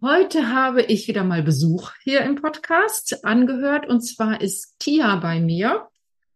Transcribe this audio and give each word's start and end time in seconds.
Heute 0.00 0.52
habe 0.52 0.82
ich 0.82 1.08
wieder 1.08 1.24
mal 1.24 1.42
Besuch 1.42 1.90
hier 2.04 2.20
im 2.20 2.36
Podcast 2.36 3.24
angehört 3.24 3.88
und 3.88 4.00
zwar 4.00 4.40
ist 4.40 4.78
Tia 4.78 5.16
bei 5.16 5.40
mir. 5.40 5.88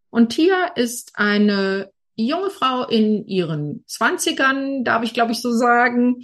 Und 0.09 0.33
Tia 0.33 0.65
ist 0.75 1.13
eine 1.15 1.89
junge 2.15 2.49
Frau 2.49 2.85
in 2.85 3.25
ihren 3.25 3.85
Zwanzigern, 3.87 4.83
darf 4.83 5.03
ich 5.03 5.13
glaube 5.13 5.31
ich 5.31 5.41
so 5.41 5.53
sagen. 5.53 6.23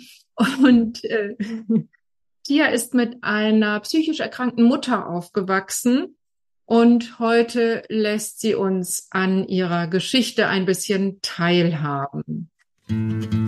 Und 0.62 1.02
äh, 1.06 1.38
Tia 2.46 2.68
ist 2.68 2.94
mit 2.94 3.24
einer 3.24 3.80
psychisch 3.80 4.20
erkrankten 4.20 4.66
Mutter 4.66 5.08
aufgewachsen 5.08 6.18
und 6.66 7.20
heute 7.20 7.84
lässt 7.88 8.42
sie 8.42 8.54
uns 8.54 9.08
an 9.12 9.48
ihrer 9.48 9.88
Geschichte 9.88 10.48
ein 10.48 10.66
bisschen 10.66 11.20
teilhaben. 11.22 12.50
Herzlich 12.90 13.39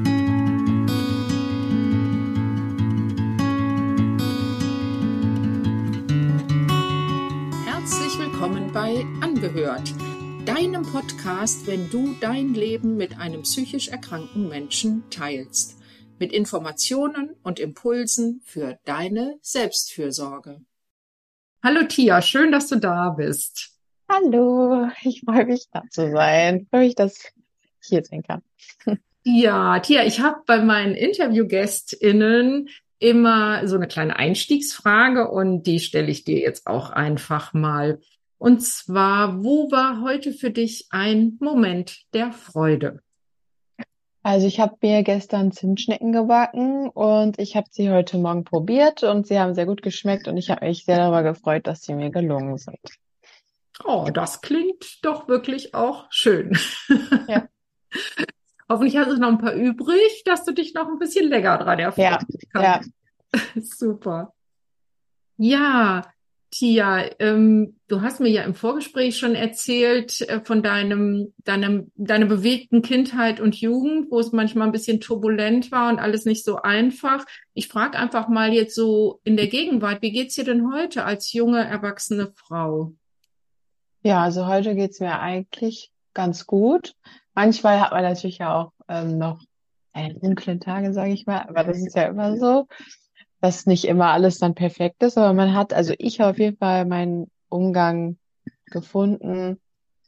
bei 8.73 9.05
Angehört, 9.19 9.93
deinem 10.45 10.83
Podcast, 10.83 11.67
wenn 11.67 11.89
du 11.89 12.15
dein 12.21 12.53
Leben 12.53 12.95
mit 12.95 13.19
einem 13.19 13.41
psychisch 13.41 13.89
erkrankten 13.89 14.47
Menschen 14.47 15.03
teilst, 15.09 15.77
mit 16.19 16.31
Informationen 16.31 17.35
und 17.43 17.59
Impulsen 17.59 18.39
für 18.45 18.79
deine 18.85 19.37
Selbstfürsorge. 19.41 20.61
Hallo 21.61 21.83
Tia, 21.83 22.21
schön, 22.21 22.53
dass 22.53 22.67
du 22.67 22.77
da 22.77 23.09
bist. 23.09 23.71
Hallo, 24.07 24.87
ich 25.03 25.21
freue 25.25 25.47
mich 25.47 25.65
da 25.73 25.83
zu 25.89 26.09
sein. 26.09 26.61
Ich 26.61 26.69
freue 26.69 26.85
mich, 26.85 26.95
dass 26.95 27.25
ich 27.81 27.89
hier 27.89 28.05
sein 28.05 28.23
kann. 28.23 28.41
Ja, 29.23 29.79
Tia, 29.79 30.05
ich 30.05 30.21
habe 30.21 30.41
bei 30.47 30.63
meinen 30.63 30.95
InterviewgästInnen 30.95 32.69
immer 32.99 33.67
so 33.67 33.75
eine 33.75 33.87
kleine 33.87 34.15
Einstiegsfrage 34.15 35.29
und 35.29 35.63
die 35.63 35.79
stelle 35.79 36.09
ich 36.09 36.23
dir 36.23 36.39
jetzt 36.39 36.67
auch 36.67 36.89
einfach 36.89 37.53
mal. 37.53 37.99
Und 38.41 38.63
zwar, 38.63 39.43
wo 39.43 39.69
war 39.69 40.01
heute 40.01 40.33
für 40.33 40.49
dich 40.49 40.87
ein 40.89 41.37
Moment 41.39 42.11
der 42.15 42.31
Freude? 42.31 43.03
Also 44.23 44.47
ich 44.47 44.59
habe 44.59 44.77
mir 44.81 45.03
gestern 45.03 45.51
Zimtschnecken 45.51 46.11
gebacken 46.11 46.89
und 46.89 47.37
ich 47.37 47.55
habe 47.55 47.67
sie 47.69 47.91
heute 47.91 48.17
Morgen 48.17 48.43
probiert 48.43 49.03
und 49.03 49.27
sie 49.27 49.39
haben 49.39 49.53
sehr 49.53 49.67
gut 49.67 49.83
geschmeckt 49.83 50.27
und 50.27 50.37
ich 50.37 50.49
habe 50.49 50.65
mich 50.65 50.85
sehr 50.85 50.97
darüber 50.97 51.21
gefreut, 51.21 51.67
dass 51.67 51.83
sie 51.83 51.93
mir 51.93 52.09
gelungen 52.09 52.57
sind. 52.57 52.79
Oh, 53.85 54.09
das 54.11 54.41
klingt 54.41 55.05
doch 55.05 55.27
wirklich 55.27 55.75
auch 55.75 56.07
schön. 56.09 56.57
Ja. 57.27 57.47
Hoffentlich 58.67 58.97
hast 58.97 59.11
du 59.11 59.17
noch 59.17 59.29
ein 59.29 59.37
paar 59.37 59.53
übrig, 59.53 60.23
dass 60.25 60.45
du 60.45 60.51
dich 60.51 60.73
noch 60.73 60.87
ein 60.87 60.97
bisschen 60.97 61.29
länger 61.29 61.59
dran 61.59 61.77
erfreuen 61.77 62.13
ja, 62.13 62.19
kannst. 62.53 62.89
Ja. 63.35 63.51
Super. 63.61 64.33
Ja, 65.37 66.11
Tia, 66.51 67.09
ähm, 67.19 67.77
du 67.87 68.01
hast 68.01 68.19
mir 68.19 68.27
ja 68.27 68.43
im 68.43 68.53
Vorgespräch 68.53 69.17
schon 69.17 69.35
erzählt 69.35 70.19
äh, 70.21 70.41
von 70.43 70.61
deinem, 70.61 71.33
deinem, 71.45 71.91
deiner 71.95 72.25
bewegten 72.25 72.81
Kindheit 72.81 73.39
und 73.39 73.55
Jugend, 73.55 74.11
wo 74.11 74.19
es 74.19 74.33
manchmal 74.33 74.67
ein 74.67 74.73
bisschen 74.73 74.99
turbulent 74.99 75.71
war 75.71 75.89
und 75.89 75.99
alles 75.99 76.25
nicht 76.25 76.43
so 76.43 76.57
einfach. 76.57 77.25
Ich 77.53 77.69
frage 77.69 77.97
einfach 77.97 78.27
mal 78.27 78.51
jetzt 78.51 78.75
so 78.75 79.21
in 79.23 79.37
der 79.37 79.47
Gegenwart, 79.47 80.01
wie 80.01 80.11
geht's 80.11 80.35
dir 80.35 80.43
denn 80.43 80.73
heute 80.73 81.05
als 81.05 81.31
junge, 81.31 81.63
erwachsene 81.63 82.33
Frau? 82.35 82.93
Ja, 84.03 84.21
also 84.21 84.45
heute 84.45 84.75
geht's 84.75 84.99
mir 84.99 85.19
eigentlich 85.21 85.93
ganz 86.13 86.45
gut. 86.47 86.95
Manchmal 87.33 87.79
hat 87.79 87.91
man 87.93 88.03
natürlich 88.03 88.39
ja 88.39 88.53
auch 88.53 88.73
ähm, 88.89 89.17
noch 89.17 89.41
äh, 89.93 90.13
dunkle 90.15 90.59
Tage, 90.59 90.91
sage 90.91 91.13
ich 91.13 91.25
mal, 91.25 91.45
aber 91.47 91.63
das 91.63 91.77
ist 91.77 91.95
ja 91.95 92.03
immer 92.03 92.35
so 92.35 92.67
dass 93.41 93.65
nicht 93.65 93.85
immer 93.85 94.11
alles 94.11 94.37
dann 94.37 94.55
perfekt 94.55 95.03
ist, 95.03 95.17
aber 95.17 95.33
man 95.33 95.53
hat, 95.53 95.73
also 95.73 95.93
ich 95.97 96.19
habe 96.19 96.31
auf 96.31 96.39
jeden 96.39 96.57
Fall 96.57 96.85
meinen 96.85 97.29
Umgang 97.49 98.17
gefunden, 98.67 99.59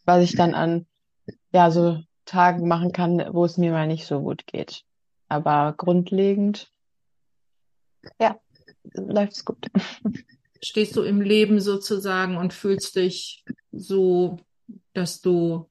was 0.05 0.23
ich 0.23 0.35
dann 0.35 0.53
an, 0.53 0.85
ja, 1.51 1.71
so 1.71 1.99
Tagen 2.25 2.67
machen 2.67 2.91
kann, 2.91 3.23
wo 3.31 3.43
es 3.43 3.57
mir 3.57 3.71
mal 3.71 3.87
nicht 3.87 4.05
so 4.05 4.21
gut 4.21 4.45
geht. 4.47 4.83
Aber 5.27 5.73
grundlegend, 5.75 6.71
ja, 8.19 8.39
läuft's 8.93 9.45
gut. 9.45 9.67
Stehst 10.61 10.95
du 10.95 11.01
im 11.01 11.19
Leben 11.19 11.59
sozusagen 11.59 12.37
und 12.37 12.53
fühlst 12.53 12.95
dich 12.95 13.43
so, 13.71 14.37
dass 14.93 15.21
du, 15.21 15.67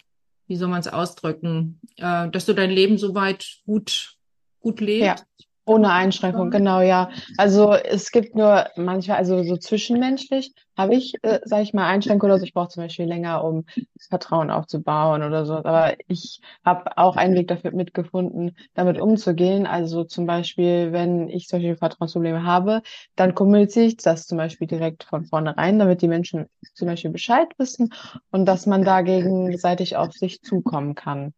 wie 0.46 0.56
soll 0.56 0.68
man 0.68 0.80
es 0.80 0.88
ausdrücken, 0.88 1.80
äh, 1.96 2.28
dass 2.28 2.44
du 2.44 2.54
dein 2.54 2.70
Leben 2.70 2.98
soweit 2.98 3.60
gut, 3.64 4.18
gut 4.60 4.80
lebst? 4.80 5.24
Ja. 5.38 5.46
Ohne 5.64 5.92
Einschränkung, 5.92 6.50
genau, 6.50 6.80
ja. 6.80 7.10
Also 7.38 7.72
es 7.72 8.10
gibt 8.10 8.34
nur 8.34 8.66
manchmal, 8.76 9.18
also 9.18 9.44
so 9.44 9.56
zwischenmenschlich 9.56 10.52
habe 10.76 10.96
ich, 10.96 11.14
äh, 11.22 11.38
sage 11.44 11.62
ich 11.62 11.72
mal, 11.72 11.86
Einschränkungen 11.86 12.32
oder 12.32 12.40
so. 12.40 12.44
Ich 12.44 12.52
brauche 12.52 12.68
zum 12.68 12.82
Beispiel 12.82 13.06
länger, 13.06 13.44
um 13.44 13.64
Vertrauen 14.08 14.50
aufzubauen 14.50 15.22
oder 15.22 15.46
so. 15.46 15.54
Aber 15.54 15.94
ich 16.08 16.40
habe 16.64 16.98
auch 16.98 17.16
einen 17.16 17.34
Weg 17.36 17.46
dafür 17.46 17.70
mitgefunden, 17.72 18.56
damit 18.74 19.00
umzugehen. 19.00 19.66
Also 19.66 20.02
zum 20.02 20.26
Beispiel, 20.26 20.92
wenn 20.92 21.28
ich 21.28 21.46
solche 21.46 21.76
Vertrauensprobleme 21.76 22.44
habe, 22.44 22.82
dann 23.14 23.34
kommuniziere 23.34 23.86
ich 23.86 23.96
das 23.98 24.26
zum 24.26 24.38
Beispiel 24.38 24.66
direkt 24.66 25.04
von 25.04 25.26
vornherein, 25.26 25.78
damit 25.78 26.02
die 26.02 26.08
Menschen 26.08 26.46
zum 26.74 26.88
Beispiel 26.88 27.12
Bescheid 27.12 27.48
wissen 27.58 27.92
und 28.32 28.46
dass 28.46 28.66
man 28.66 28.82
da 28.82 29.02
gegenseitig 29.02 29.96
auf 29.96 30.12
sich 30.12 30.42
zukommen 30.42 30.96
kann. 30.96 31.34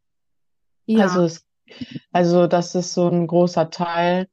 Ja. 0.86 1.04
Also 1.04 1.22
es 1.24 1.44
also 2.12 2.46
das 2.46 2.74
ist 2.74 2.94
so 2.94 3.08
ein 3.08 3.26
großer 3.26 3.70
Teil, 3.70 4.28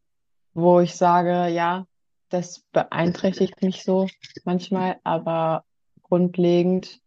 wo 0.54 0.80
ich 0.80 0.96
sage, 0.96 1.48
ja, 1.48 1.86
das 2.30 2.60
beeinträchtigt 2.72 3.62
mich 3.62 3.84
so 3.84 4.08
manchmal, 4.46 4.98
aber 5.04 5.66
grundlegend 6.04 7.00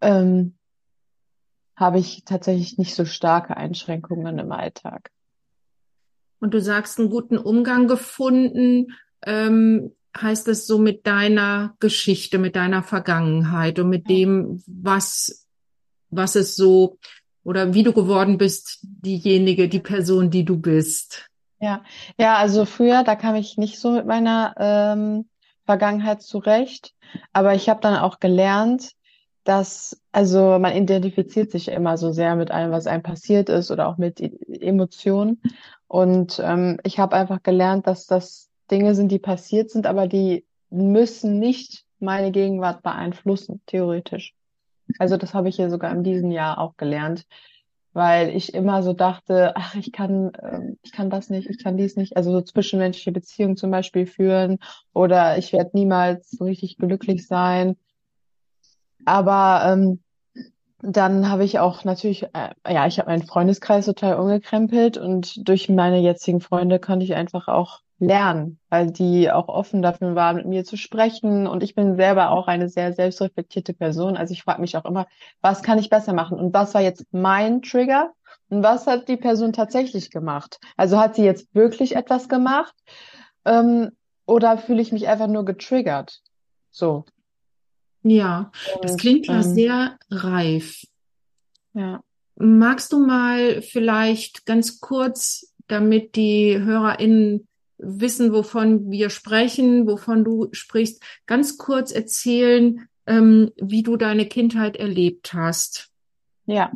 ähm, 0.00 0.54
habe 1.76 1.98
ich 1.98 2.24
tatsächlich 2.24 2.78
nicht 2.78 2.94
so 2.94 3.04
starke 3.04 3.56
Einschränkungen 3.56 4.38
im 4.38 4.52
Alltag. 4.52 5.10
Und 6.40 6.54
du 6.54 6.60
sagst, 6.60 6.98
einen 6.98 7.10
guten 7.10 7.38
Umgang 7.38 7.86
gefunden, 7.86 8.96
ähm, 9.22 9.94
heißt 10.16 10.48
es 10.48 10.66
so 10.66 10.78
mit 10.78 11.06
deiner 11.06 11.76
Geschichte, 11.78 12.38
mit 12.38 12.56
deiner 12.56 12.82
Vergangenheit 12.82 13.78
und 13.78 13.88
mit 13.88 14.08
dem, 14.08 14.62
was, 14.66 15.46
was 16.10 16.34
es 16.34 16.56
so 16.56 16.98
oder 17.44 17.74
wie 17.74 17.82
du 17.82 17.92
geworden 17.92 18.38
bist, 18.38 18.80
diejenige, 18.82 19.68
die 19.68 19.80
Person, 19.80 20.30
die 20.30 20.44
du 20.44 20.58
bist. 20.58 21.26
Ja, 21.60 21.82
ja, 22.18 22.36
also 22.36 22.64
früher, 22.64 23.04
da 23.04 23.16
kam 23.16 23.34
ich 23.34 23.58
nicht 23.58 23.78
so 23.78 23.90
mit 23.90 24.06
meiner 24.06 24.54
ähm, 24.58 25.26
Vergangenheit 25.66 26.22
zurecht, 26.22 26.94
aber 27.32 27.54
ich 27.54 27.68
habe 27.68 27.80
dann 27.80 27.96
auch 27.96 28.18
gelernt, 28.18 28.92
dass, 29.44 30.00
also 30.12 30.58
man 30.58 30.76
identifiziert 30.76 31.50
sich 31.50 31.68
immer 31.68 31.96
so 31.96 32.12
sehr 32.12 32.36
mit 32.36 32.50
allem, 32.50 32.72
was 32.72 32.86
einem 32.86 33.02
passiert 33.02 33.48
ist 33.48 33.70
oder 33.70 33.88
auch 33.88 33.96
mit 33.96 34.20
e-, 34.20 34.38
Emotionen. 34.60 35.42
Und 35.86 36.40
ähm, 36.44 36.78
ich 36.84 36.98
habe 36.98 37.16
einfach 37.16 37.42
gelernt, 37.42 37.86
dass 37.86 38.06
das 38.06 38.50
Dinge 38.70 38.94
sind, 38.94 39.10
die 39.10 39.18
passiert 39.18 39.70
sind, 39.70 39.86
aber 39.86 40.06
die 40.06 40.44
müssen 40.70 41.38
nicht 41.38 41.84
meine 41.98 42.30
Gegenwart 42.30 42.82
beeinflussen, 42.82 43.60
theoretisch. 43.66 44.34
Also 44.98 45.16
das 45.16 45.34
habe 45.34 45.48
ich 45.48 45.58
ja 45.58 45.70
sogar 45.70 45.92
in 45.92 46.04
diesem 46.04 46.30
Jahr 46.30 46.58
auch 46.58 46.76
gelernt, 46.76 47.26
weil 47.92 48.30
ich 48.30 48.54
immer 48.54 48.82
so 48.82 48.92
dachte, 48.92 49.56
ach, 49.56 49.74
ich 49.74 49.92
kann, 49.92 50.32
äh, 50.34 50.76
ich 50.82 50.92
kann 50.92 51.10
das 51.10 51.30
nicht, 51.30 51.48
ich 51.48 51.62
kann 51.62 51.76
dies 51.76 51.96
nicht, 51.96 52.16
also 52.16 52.30
so 52.32 52.40
zwischenmenschliche 52.40 53.12
Beziehungen 53.12 53.56
zum 53.56 53.70
Beispiel 53.70 54.06
führen 54.06 54.58
oder 54.92 55.38
ich 55.38 55.52
werde 55.52 55.70
niemals 55.74 56.30
so 56.30 56.44
richtig 56.44 56.78
glücklich 56.78 57.26
sein. 57.26 57.76
Aber 59.04 59.62
ähm, 59.66 60.00
dann 60.82 61.28
habe 61.28 61.44
ich 61.44 61.58
auch 61.58 61.84
natürlich, 61.84 62.24
äh, 62.34 62.50
ja, 62.68 62.86
ich 62.86 62.98
habe 62.98 63.10
meinen 63.10 63.26
Freundeskreis 63.26 63.86
total 63.86 64.18
umgekrempelt 64.18 64.96
und 64.96 65.46
durch 65.48 65.68
meine 65.68 65.98
jetzigen 65.98 66.40
Freunde 66.40 66.78
konnte 66.78 67.04
ich 67.04 67.14
einfach 67.14 67.48
auch 67.48 67.80
lernen, 68.00 68.58
weil 68.70 68.90
die 68.90 69.30
auch 69.30 69.48
offen 69.48 69.82
dafür 69.82 70.14
waren, 70.14 70.36
mit 70.36 70.46
mir 70.46 70.64
zu 70.64 70.76
sprechen. 70.76 71.46
Und 71.46 71.62
ich 71.62 71.74
bin 71.74 71.96
selber 71.96 72.30
auch 72.30 72.48
eine 72.48 72.68
sehr 72.68 72.92
selbstreflektierte 72.92 73.74
Person. 73.74 74.16
Also 74.16 74.32
ich 74.32 74.42
frage 74.42 74.60
mich 74.60 74.76
auch 74.76 74.86
immer, 74.86 75.06
was 75.42 75.62
kann 75.62 75.78
ich 75.78 75.90
besser 75.90 76.14
machen? 76.14 76.38
Und 76.38 76.52
was 76.54 76.74
war 76.74 76.80
jetzt 76.80 77.04
mein 77.12 77.62
Trigger? 77.62 78.12
Und 78.48 78.62
was 78.62 78.86
hat 78.86 79.08
die 79.08 79.18
Person 79.18 79.52
tatsächlich 79.52 80.10
gemacht? 80.10 80.58
Also 80.76 80.98
hat 80.98 81.14
sie 81.14 81.24
jetzt 81.24 81.54
wirklich 81.54 81.94
etwas 81.94 82.28
gemacht? 82.28 82.74
Ähm, 83.44 83.90
oder 84.26 84.58
fühle 84.58 84.80
ich 84.80 84.92
mich 84.92 85.06
einfach 85.06 85.28
nur 85.28 85.44
getriggert? 85.44 86.20
So. 86.70 87.04
Ja, 88.02 88.50
das 88.80 88.96
klingt 88.96 89.26
ja 89.26 89.36
ähm, 89.36 89.42
sehr 89.42 89.98
reif. 90.10 90.84
Ja. 91.74 92.02
Magst 92.36 92.92
du 92.92 93.04
mal 93.04 93.60
vielleicht 93.60 94.46
ganz 94.46 94.80
kurz, 94.80 95.52
damit 95.68 96.16
die 96.16 96.58
HörerInnen 96.58 97.46
wissen, 97.82 98.32
wovon 98.32 98.90
wir 98.90 99.10
sprechen, 99.10 99.86
wovon 99.86 100.24
du 100.24 100.48
sprichst, 100.52 101.02
ganz 101.26 101.58
kurz 101.58 101.92
erzählen, 101.92 102.88
ähm, 103.06 103.50
wie 103.56 103.82
du 103.82 103.96
deine 103.96 104.26
Kindheit 104.26 104.76
erlebt 104.76 105.32
hast. 105.32 105.88
Ja. 106.46 106.72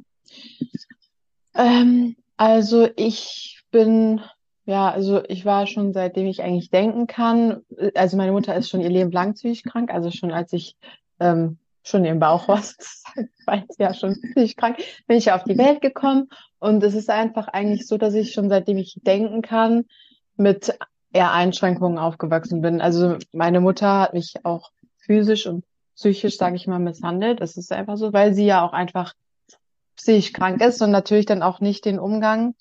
Ähm, 1.54 2.16
also 2.36 2.88
ich 2.96 3.60
bin 3.70 4.20
Ja, 4.66 4.90
also 4.90 5.22
ich 5.28 5.44
war 5.44 5.66
schon 5.66 5.92
seitdem 5.92 6.26
ich 6.26 6.42
eigentlich 6.42 6.70
denken 6.70 7.06
kann. 7.06 7.62
Also 7.94 8.16
meine 8.16 8.32
Mutter 8.32 8.54
ist 8.56 8.70
schon 8.70 8.80
ihr 8.80 8.88
Leben 8.88 9.12
lang 9.12 9.34
psychisch 9.34 9.62
krank, 9.62 9.92
also 9.92 10.10
schon 10.10 10.32
als 10.32 10.52
ich 10.52 10.76
ähm, 11.20 11.58
schon 11.82 12.04
im 12.06 12.18
Bauch 12.18 12.48
war, 12.48 12.62
war 13.46 13.56
ich 13.56 13.76
ja 13.78 13.92
schon 13.92 14.14
psychisch 14.14 14.56
krank, 14.56 14.78
bin 15.06 15.18
ich 15.18 15.32
auf 15.32 15.44
die 15.44 15.58
Welt 15.58 15.82
gekommen. 15.82 16.30
Und 16.58 16.82
es 16.82 16.94
ist 16.94 17.10
einfach 17.10 17.48
eigentlich 17.48 17.86
so, 17.86 17.98
dass 17.98 18.14
ich 18.14 18.32
schon 18.32 18.48
seitdem 18.48 18.78
ich 18.78 18.98
denken 19.02 19.42
kann, 19.42 19.84
mit 20.36 20.76
eher 21.14 21.32
Einschränkungen 21.32 21.96
aufgewachsen 21.96 22.61
bin. 22.61 22.81
Also 22.81 23.16
meine 23.32 23.61
Mutter 23.61 24.00
hat 24.00 24.14
mich 24.14 24.34
auch 24.43 24.70
physisch 24.99 25.46
und 25.46 25.64
psychisch, 25.94 26.37
sage 26.37 26.56
ich 26.56 26.66
mal, 26.66 26.81
misshandelt. 26.81 27.40
Das 27.40 27.56
ist 27.56 27.72
einfach 27.72 27.96
so, 27.96 28.12
weil 28.12 28.34
sie 28.34 28.44
ja 28.44 28.66
auch 28.66 28.72
einfach 28.72 29.14
psychisch 29.96 30.32
krank 30.32 30.61
ist 30.61 30.82
und 30.82 30.90
natürlich 30.90 31.25
dann 31.25 31.44
auch 31.44 31.61
nicht 31.61 31.84
den 31.84 32.00
Umgang, 32.00 32.56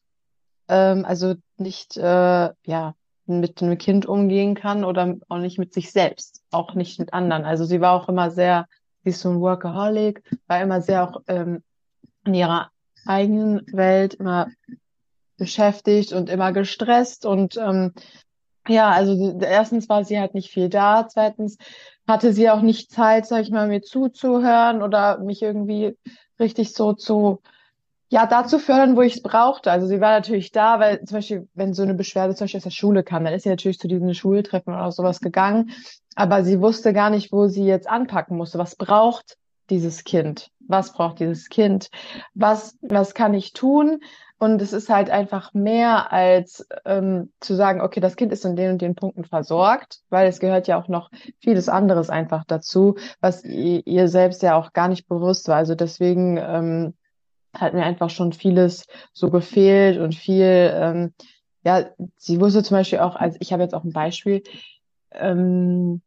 ähm, 0.68 1.04
also 1.04 1.34
nicht 1.58 1.98
äh, 1.98 2.50
ja 2.64 2.94
mit 3.26 3.64
einem 3.64 3.78
Kind 3.78 4.06
umgehen 4.06 4.54
kann 4.54 4.84
oder 4.84 5.16
auch 5.30 5.40
nicht 5.40 5.58
mit 5.58 5.74
sich 5.74 5.92
selbst, 5.92 6.44
auch 6.52 6.76
nicht 6.76 7.00
mit 7.00 7.12
anderen. 7.12 7.46
Also 7.46 7.66
sie 7.66 7.82
war 7.82 7.94
auch 7.94 8.08
immer 8.08 8.30
sehr, 8.30 8.68
sie 9.04 9.10
ist 9.10 9.22
so 9.22 9.32
ein 9.32 9.42
Workaholic, 9.42 10.22
war 10.46 10.62
immer 10.62 10.82
sehr 10.82 11.10
auch 11.10 11.22
ähm, 11.28 11.64
in 12.24 12.36
ihrer 12.36 12.70
eigenen 13.08 13.66
Welt 13.72 14.14
immer 14.14 14.48
beschäftigt 15.38 16.14
und 16.14 16.30
immer 16.30 16.54
gestresst 16.54 17.26
und 17.26 17.58
ähm, 17.58 17.94
ja, 18.68 18.90
also 18.90 19.40
erstens 19.42 19.90
war 19.90 20.06
sie 20.06 20.20
halt 20.20 20.34
nicht 20.34 20.52
viel 20.52 20.70
da, 20.70 21.08
zweitens 21.08 21.58
hatte 22.08 22.34
sie 22.34 22.50
auch 22.50 22.62
nicht 22.62 22.92
Zeit, 22.92 23.26
sag 23.26 23.42
ich 23.42 23.52
mal, 23.52 23.68
mir 23.68 23.82
zuzuhören 23.82 24.82
oder 24.82 25.20
mich 25.20 25.42
irgendwie 25.42 25.98
richtig 26.40 26.74
so 26.74 26.94
zu, 26.94 27.42
ja, 28.10 28.26
dazu 28.26 28.60
fördern, 28.60 28.96
wo 28.96 29.02
ich 29.02 29.16
es 29.16 29.22
brauchte. 29.22 29.72
Also 29.72 29.88
sie 29.88 30.02
war 30.02 30.12
natürlich 30.12 30.52
da, 30.52 30.80
weil 30.80 31.04
zum 31.04 31.18
Beispiel, 31.18 31.48
wenn 31.54 31.74
so 31.74 31.84
eine 31.84 31.94
Beschwerde 31.94 32.36
zum 32.36 32.46
Beispiel 32.46 32.60
aus 32.60 32.64
der 32.64 32.70
Schule 32.72 33.04
kam, 33.04 33.24
dann 33.24 33.34
ist 33.34 33.44
sie 33.44 33.50
natürlich 33.50 33.80
zu 33.80 33.88
diesen 33.88 34.14
Schultreffen 34.14 34.74
oder 34.74 34.92
sowas 34.92 35.20
gegangen, 35.20 35.72
aber 36.16 36.44
sie 36.44 36.62
wusste 36.62 36.94
gar 36.94 37.10
nicht, 37.10 37.32
wo 37.32 37.48
sie 37.48 37.66
jetzt 37.66 37.88
anpacken 37.88 38.38
musste. 38.38 38.60
Was 38.60 38.76
braucht 38.76 39.38
dieses 39.70 40.04
Kind? 40.04 40.50
Was 40.68 40.94
braucht 40.94 41.20
dieses 41.20 41.50
Kind? 41.50 41.90
Was, 42.34 42.78
was 42.82 43.14
kann 43.14 43.34
ich 43.34 43.54
tun? 43.54 44.00
Und 44.40 44.62
es 44.62 44.74
ist 44.74 44.90
halt 44.90 45.10
einfach 45.10 45.54
mehr 45.54 46.12
als 46.12 46.68
ähm, 46.86 47.32
zu 47.40 47.56
sagen, 47.56 47.82
okay, 47.82 48.00
das 48.00 48.16
Kind 48.16 48.34
ist 48.34 48.44
in 48.44 48.56
den 48.56 48.72
und 48.72 48.82
den 48.82 48.96
Punkten 48.96 49.24
versorgt, 49.24 50.02
weil 50.10 50.28
es 50.28 50.40
gehört 50.40 50.68
ja 50.68 50.82
auch 50.82 50.90
noch 50.90 51.10
vieles 51.40 51.70
anderes 51.70 52.10
einfach 52.10 52.44
dazu, 52.46 52.96
was 53.22 53.44
ihr, 53.46 54.08
selbst 54.10 54.44
ja 54.44 54.56
auch 54.56 54.74
gar 54.74 54.90
nicht 54.90 55.08
bewusst 55.08 55.48
war. 55.48 55.56
Also 55.56 55.76
deswegen 55.76 56.38
ähm, 56.38 56.94
hat 57.54 57.74
mir 57.74 57.84
einfach 57.84 58.10
schon 58.10 58.34
vieles 58.34 58.86
so 59.14 59.30
gefehlt 59.30 59.98
und 60.00 60.14
viel, 60.14 60.74
ähm, 60.76 61.14
ja, 61.64 61.86
sie 62.18 62.42
wusste 62.42 62.64
zum 62.64 62.78
Beispiel 62.78 63.00
auch, 63.00 63.16
also 63.16 63.38
ich 63.40 63.54
habe 63.54 63.64
jetzt 63.64 63.74
auch 63.74 63.86
ein 63.86 63.94
Beispiel, 63.94 64.44
ähm, 65.12 66.02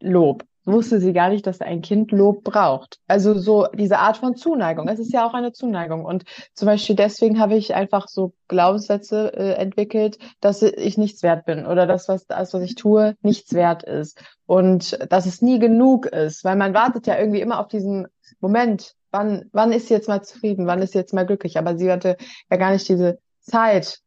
Lob 0.00 0.44
wusste 0.66 1.00
sie 1.00 1.12
gar 1.12 1.28
nicht, 1.28 1.46
dass 1.46 1.60
ein 1.60 1.80
Kind 1.80 2.10
Lob 2.12 2.44
braucht. 2.44 2.98
Also 3.06 3.38
so 3.38 3.66
diese 3.72 3.98
Art 3.98 4.16
von 4.18 4.34
Zuneigung. 4.36 4.88
Es 4.88 4.98
ist 4.98 5.12
ja 5.12 5.26
auch 5.26 5.32
eine 5.32 5.52
Zuneigung. 5.52 6.04
Und 6.04 6.24
zum 6.54 6.66
Beispiel 6.66 6.96
deswegen 6.96 7.38
habe 7.38 7.54
ich 7.54 7.74
einfach 7.74 8.08
so 8.08 8.34
Glaubenssätze 8.48 9.32
äh, 9.34 9.52
entwickelt, 9.54 10.18
dass 10.40 10.62
ich 10.62 10.98
nichts 10.98 11.22
wert 11.22 11.46
bin 11.46 11.66
oder 11.66 11.86
das, 11.86 12.08
was, 12.08 12.26
das, 12.26 12.52
was 12.52 12.62
ich 12.62 12.74
tue, 12.74 13.14
nichts 13.22 13.54
wert 13.54 13.84
ist. 13.84 14.20
Und 14.44 14.98
dass 15.10 15.26
es 15.26 15.40
nie 15.40 15.58
genug 15.58 16.06
ist, 16.06 16.44
weil 16.44 16.56
man 16.56 16.74
wartet 16.74 17.06
ja 17.06 17.18
irgendwie 17.18 17.40
immer 17.40 17.60
auf 17.60 17.68
diesen 17.68 18.06
Moment. 18.40 18.94
Wann, 19.12 19.48
wann 19.52 19.72
ist 19.72 19.88
sie 19.88 19.94
jetzt 19.94 20.08
mal 20.08 20.22
zufrieden? 20.22 20.66
Wann 20.66 20.82
ist 20.82 20.92
sie 20.92 20.98
jetzt 20.98 21.14
mal 21.14 21.24
glücklich? 21.24 21.58
Aber 21.58 21.78
sie 21.78 21.90
hatte 21.90 22.16
ja 22.50 22.56
gar 22.56 22.72
nicht 22.72 22.88
diese 22.88 23.18
Zeit, 23.40 24.00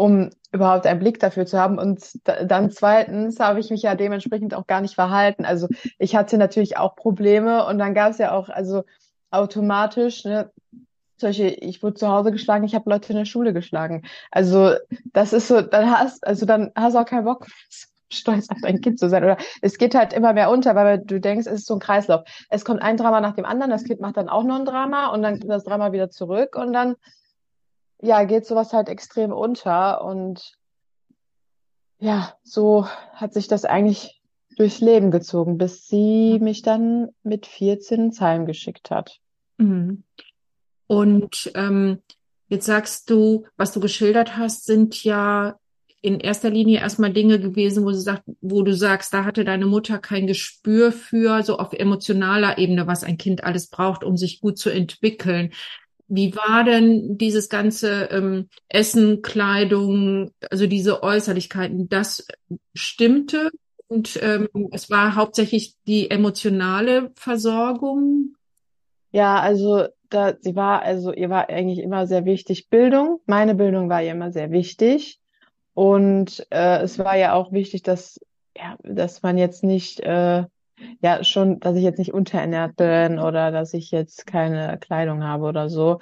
um 0.00 0.30
überhaupt 0.50 0.86
einen 0.86 0.98
Blick 0.98 1.20
dafür 1.20 1.44
zu 1.44 1.58
haben. 1.58 1.78
Und 1.78 2.00
dann 2.24 2.70
zweitens 2.70 3.38
habe 3.38 3.60
ich 3.60 3.68
mich 3.68 3.82
ja 3.82 3.94
dementsprechend 3.94 4.54
auch 4.54 4.66
gar 4.66 4.80
nicht 4.80 4.94
verhalten. 4.94 5.44
Also 5.44 5.68
ich 5.98 6.16
hatte 6.16 6.38
natürlich 6.38 6.78
auch 6.78 6.96
Probleme 6.96 7.66
und 7.66 7.76
dann 7.76 7.92
gab 7.92 8.12
es 8.12 8.16
ja 8.16 8.32
auch 8.32 8.48
also 8.48 8.84
automatisch, 9.30 10.24
ne, 10.24 10.50
zum 11.18 11.28
Beispiel, 11.28 11.54
ich 11.60 11.82
wurde 11.82 11.96
zu 11.96 12.08
Hause 12.08 12.32
geschlagen, 12.32 12.64
ich 12.64 12.74
habe 12.74 12.88
Leute 12.88 13.12
in 13.12 13.18
der 13.18 13.26
Schule 13.26 13.52
geschlagen. 13.52 14.04
Also 14.30 14.72
das 15.12 15.34
ist 15.34 15.48
so, 15.48 15.60
dann 15.60 15.90
hast, 15.90 16.26
also 16.26 16.46
dann 16.46 16.72
hast 16.74 16.94
du 16.94 17.00
auch 17.00 17.04
keinen 17.04 17.26
Bock, 17.26 17.46
stolz 18.10 18.48
auf 18.48 18.56
dein 18.62 18.80
Kind 18.80 18.98
zu 18.98 19.10
sein. 19.10 19.22
Oder 19.22 19.36
es 19.60 19.76
geht 19.76 19.94
halt 19.94 20.14
immer 20.14 20.32
mehr 20.32 20.50
unter, 20.50 20.74
weil 20.74 21.00
du 21.00 21.20
denkst, 21.20 21.46
es 21.46 21.60
ist 21.60 21.66
so 21.66 21.74
ein 21.74 21.80
Kreislauf. 21.80 22.22
Es 22.48 22.64
kommt 22.64 22.80
ein 22.80 22.96
Drama 22.96 23.20
nach 23.20 23.34
dem 23.34 23.44
anderen, 23.44 23.70
das 23.70 23.84
Kind 23.84 24.00
macht 24.00 24.16
dann 24.16 24.30
auch 24.30 24.44
noch 24.44 24.60
ein 24.60 24.64
Drama 24.64 25.08
und 25.08 25.20
dann 25.20 25.40
kommt 25.40 25.50
das 25.50 25.64
Drama 25.64 25.92
wieder 25.92 26.08
zurück 26.08 26.56
und 26.56 26.72
dann 26.72 26.96
ja, 28.02 28.24
geht 28.24 28.46
sowas 28.46 28.72
halt 28.72 28.88
extrem 28.88 29.32
unter 29.32 30.04
und 30.04 30.56
ja, 31.98 32.34
so 32.42 32.86
hat 33.12 33.34
sich 33.34 33.46
das 33.46 33.64
eigentlich 33.64 34.20
durchs 34.56 34.80
Leben 34.80 35.10
gezogen, 35.10 35.58
bis 35.58 35.86
sie 35.86 36.38
mich 36.40 36.62
dann 36.62 37.10
mit 37.22 37.46
14 37.46 38.06
ins 38.06 38.20
Heim 38.20 38.46
geschickt 38.46 38.90
hat. 38.90 39.18
Mhm. 39.58 40.04
Und 40.86 41.52
ähm, 41.54 42.02
jetzt 42.48 42.66
sagst 42.66 43.10
du, 43.10 43.46
was 43.56 43.72
du 43.72 43.80
geschildert 43.80 44.36
hast, 44.36 44.64
sind 44.64 45.04
ja 45.04 45.58
in 46.02 46.18
erster 46.18 46.48
Linie 46.48 46.80
erstmal 46.80 47.12
Dinge 47.12 47.38
gewesen, 47.38 47.84
wo, 47.84 47.92
sie 47.92 48.00
sagt, 48.00 48.24
wo 48.40 48.62
du 48.62 48.74
sagst, 48.74 49.12
da 49.12 49.24
hatte 49.24 49.44
deine 49.44 49.66
Mutter 49.66 49.98
kein 49.98 50.26
Gespür 50.26 50.92
für, 50.92 51.42
so 51.42 51.58
auf 51.58 51.74
emotionaler 51.74 52.56
Ebene, 52.58 52.86
was 52.86 53.04
ein 53.04 53.18
Kind 53.18 53.44
alles 53.44 53.68
braucht, 53.68 54.02
um 54.02 54.16
sich 54.16 54.40
gut 54.40 54.58
zu 54.58 54.70
entwickeln. 54.70 55.52
Wie 56.12 56.34
war 56.34 56.64
denn 56.64 57.16
dieses 57.18 57.48
ganze 57.48 58.08
ähm, 58.10 58.48
Essen, 58.68 59.22
Kleidung, 59.22 60.32
also 60.50 60.66
diese 60.66 61.04
Äußerlichkeiten? 61.04 61.88
Das 61.88 62.26
stimmte 62.74 63.50
und 63.86 64.18
ähm, 64.22 64.48
es 64.72 64.90
war 64.90 65.14
hauptsächlich 65.14 65.76
die 65.86 66.10
emotionale 66.10 67.12
Versorgung. 67.14 68.34
Ja, 69.12 69.40
also 69.40 69.86
da 70.08 70.34
sie 70.40 70.56
war, 70.56 70.82
also 70.82 71.12
ihr 71.12 71.30
war 71.30 71.48
eigentlich 71.48 71.78
immer 71.78 72.08
sehr 72.08 72.24
wichtig 72.24 72.68
Bildung. 72.70 73.20
Meine 73.26 73.54
Bildung 73.54 73.88
war 73.88 74.02
ihr 74.02 74.10
immer 74.10 74.32
sehr 74.32 74.50
wichtig 74.50 75.20
und 75.74 76.44
äh, 76.50 76.82
es 76.82 76.98
war 76.98 77.16
ja 77.16 77.34
auch 77.34 77.52
wichtig, 77.52 77.82
dass 77.82 78.18
ja, 78.56 78.76
dass 78.82 79.22
man 79.22 79.38
jetzt 79.38 79.62
nicht 79.62 80.00
äh, 80.00 80.44
ja 81.00 81.24
schon, 81.24 81.60
dass 81.60 81.76
ich 81.76 81.82
jetzt 81.82 81.98
nicht 81.98 82.14
unterernährt 82.14 82.76
bin 82.76 83.18
oder 83.18 83.50
dass 83.50 83.74
ich 83.74 83.90
jetzt 83.90 84.26
keine 84.26 84.78
Kleidung 84.78 85.24
habe 85.24 85.44
oder 85.44 85.68
so. 85.68 85.98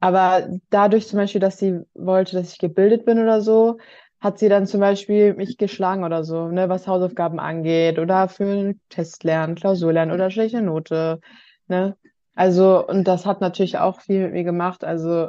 Aber 0.00 0.48
dadurch 0.70 1.06
zum 1.06 1.18
Beispiel, 1.18 1.40
dass 1.40 1.58
sie 1.58 1.80
wollte, 1.94 2.36
dass 2.36 2.52
ich 2.52 2.58
gebildet 2.58 3.04
bin 3.04 3.20
oder 3.20 3.40
so, 3.40 3.78
hat 4.20 4.38
sie 4.38 4.48
dann 4.48 4.66
zum 4.66 4.80
Beispiel 4.80 5.34
mich 5.34 5.58
geschlagen 5.58 6.04
oder 6.04 6.24
so, 6.24 6.48
ne, 6.48 6.68
was 6.68 6.86
Hausaufgaben 6.86 7.40
angeht 7.40 7.98
oder 7.98 8.28
für 8.28 8.44
einen 8.44 8.80
Test 8.88 9.24
lernen, 9.24 9.56
Klausur 9.56 9.92
lernen 9.92 10.12
oder 10.12 10.30
schlechte 10.30 10.62
Note, 10.62 11.20
ne. 11.68 11.96
Also, 12.34 12.86
und 12.86 13.04
das 13.04 13.26
hat 13.26 13.40
natürlich 13.40 13.78
auch 13.78 14.00
viel 14.00 14.24
mit 14.24 14.32
mir 14.32 14.44
gemacht. 14.44 14.84
Also, 14.84 15.28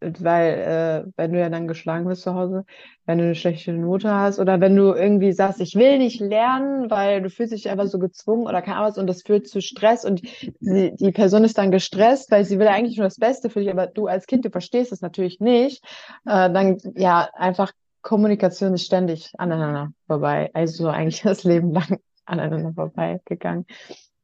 weil 0.00 1.04
äh, 1.06 1.10
wenn 1.16 1.32
du 1.32 1.40
ja 1.40 1.48
dann 1.48 1.68
geschlagen 1.68 2.06
wirst 2.06 2.22
zu 2.22 2.34
Hause, 2.34 2.64
wenn 3.06 3.18
du 3.18 3.24
eine 3.24 3.34
schlechte 3.34 3.72
Note 3.72 4.12
hast 4.12 4.38
oder 4.38 4.60
wenn 4.60 4.76
du 4.76 4.92
irgendwie 4.92 5.32
sagst, 5.32 5.60
ich 5.60 5.74
will 5.74 5.98
nicht 5.98 6.20
lernen, 6.20 6.90
weil 6.90 7.22
du 7.22 7.30
fühlst 7.30 7.52
dich 7.52 7.70
einfach 7.70 7.86
so 7.86 7.98
gezwungen 7.98 8.46
oder 8.46 8.62
keine 8.62 8.76
Ahnung 8.76 8.98
und 8.98 9.06
das 9.06 9.22
führt 9.22 9.46
zu 9.46 9.60
Stress 9.60 10.04
und 10.04 10.22
die, 10.60 10.94
die 10.94 11.12
Person 11.12 11.44
ist 11.44 11.58
dann 11.58 11.70
gestresst, 11.70 12.30
weil 12.30 12.44
sie 12.44 12.58
will 12.58 12.68
eigentlich 12.68 12.98
nur 12.98 13.06
das 13.06 13.18
Beste 13.18 13.48
für 13.48 13.60
dich, 13.60 13.70
aber 13.70 13.86
du 13.86 14.06
als 14.06 14.26
Kind, 14.26 14.44
du 14.44 14.50
verstehst 14.50 14.92
es 14.92 15.00
natürlich 15.00 15.40
nicht, 15.40 15.82
äh, 16.26 16.50
dann 16.50 16.78
ja 16.94 17.28
einfach 17.34 17.72
Kommunikation 18.02 18.74
ist 18.74 18.86
ständig 18.86 19.32
aneinander 19.38 19.92
vorbei, 20.06 20.50
also 20.54 20.88
eigentlich 20.88 21.22
das 21.22 21.44
Leben 21.44 21.72
lang 21.72 21.98
aneinander 22.24 22.72
vorbeigegangen. 22.72 23.66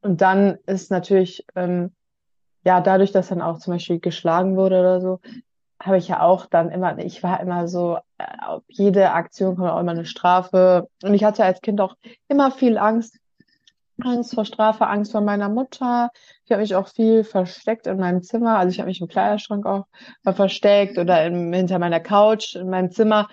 Und 0.01 0.21
dann 0.21 0.57
ist 0.65 0.91
natürlich 0.91 1.45
ähm, 1.55 1.91
ja, 2.65 2.81
dadurch, 2.81 3.11
dass 3.11 3.29
dann 3.29 3.41
auch 3.41 3.59
zum 3.59 3.73
Beispiel 3.73 3.99
geschlagen 3.99 4.55
wurde 4.55 4.79
oder 4.79 5.01
so, 5.01 5.19
habe 5.83 5.97
ich 5.97 6.07
ja 6.07 6.21
auch 6.21 6.45
dann 6.45 6.71
immer, 6.71 6.97
ich 6.97 7.23
war 7.23 7.39
immer 7.41 7.67
so, 7.67 7.97
äh, 8.17 8.25
auf 8.45 8.63
jede 8.67 9.11
Aktion 9.11 9.55
kommt 9.55 9.69
auch 9.69 9.79
immer 9.79 9.91
eine 9.91 10.05
Strafe. 10.05 10.87
Und 11.03 11.13
ich 11.13 11.23
hatte 11.23 11.43
als 11.43 11.61
Kind 11.61 11.81
auch 11.81 11.95
immer 12.27 12.51
viel 12.51 12.77
Angst. 12.77 13.19
Angst 14.01 14.33
vor 14.33 14.45
Strafe, 14.45 14.87
Angst 14.87 15.11
vor 15.11 15.21
meiner 15.21 15.49
Mutter. 15.49 16.09
Ich 16.45 16.51
habe 16.51 16.61
mich 16.61 16.75
auch 16.75 16.87
viel 16.87 17.23
versteckt 17.23 17.85
in 17.85 17.99
meinem 17.99 18.23
Zimmer. 18.23 18.57
Also 18.57 18.71
ich 18.71 18.79
habe 18.79 18.87
mich 18.87 19.01
im 19.01 19.07
Kleiderschrank 19.07 19.65
auch 19.65 19.85
versteckt 20.23 20.97
oder 20.97 21.25
im, 21.25 21.53
hinter 21.53 21.79
meiner 21.79 21.99
Couch 21.99 22.55
in 22.55 22.69
meinem 22.69 22.91
Zimmer, 22.91 23.29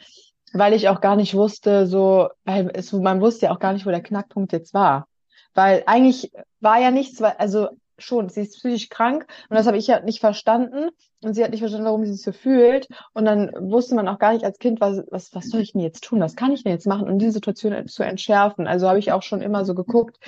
weil 0.53 0.75
ich 0.75 0.89
auch 0.89 1.01
gar 1.01 1.17
nicht 1.17 1.35
wusste, 1.35 1.87
so, 1.87 2.29
weil 2.45 2.71
es, 2.75 2.93
man 2.93 3.21
wusste 3.21 3.47
ja 3.47 3.53
auch 3.53 3.59
gar 3.59 3.73
nicht, 3.73 3.87
wo 3.87 3.91
der 3.91 4.03
Knackpunkt 4.03 4.53
jetzt 4.53 4.75
war. 4.75 5.09
Weil 5.55 5.83
eigentlich 5.87 6.31
war 6.61 6.79
ja 6.79 6.91
nichts, 6.91 7.23
also 7.23 7.69
schon, 8.03 8.29
sie 8.29 8.43
ist 8.43 8.57
psychisch 8.57 8.89
krank 8.89 9.27
und 9.49 9.57
das 9.57 9.67
habe 9.67 9.77
ich 9.77 9.87
ja 9.87 10.01
nicht 10.01 10.21
verstanden 10.21 10.91
und 11.23 11.35
sie 11.35 11.45
hat 11.45 11.51
nicht 11.51 11.61
verstanden, 11.61 11.87
warum 11.87 12.05
sie 12.05 12.13
sich 12.13 12.23
so 12.23 12.33
fühlt. 12.33 12.89
Und 13.13 13.25
dann 13.27 13.51
wusste 13.59 13.95
man 13.95 14.09
auch 14.09 14.19
gar 14.19 14.33
nicht 14.33 14.45
als 14.45 14.59
Kind, 14.59 14.81
was, 14.81 15.03
was, 15.11 15.35
was 15.35 15.49
soll 15.51 15.61
ich 15.61 15.73
denn 15.73 15.83
jetzt 15.83 16.05
tun, 16.05 16.21
was 16.21 16.37
kann 16.37 16.53
ich 16.53 16.65
denn 16.65 16.73
jetzt 16.73 16.87
machen, 16.87 17.09
um 17.11 17.19
diese 17.19 17.33
Situation 17.33 17.87
zu 17.89 18.03
entschärfen. 18.03 18.67
Also 18.67 18.89
habe 18.89 18.99
ich 18.99 19.13
auch 19.13 19.23
schon 19.23 19.43
immer 19.43 19.65
so 19.65 19.75
geguckt, 19.75 20.19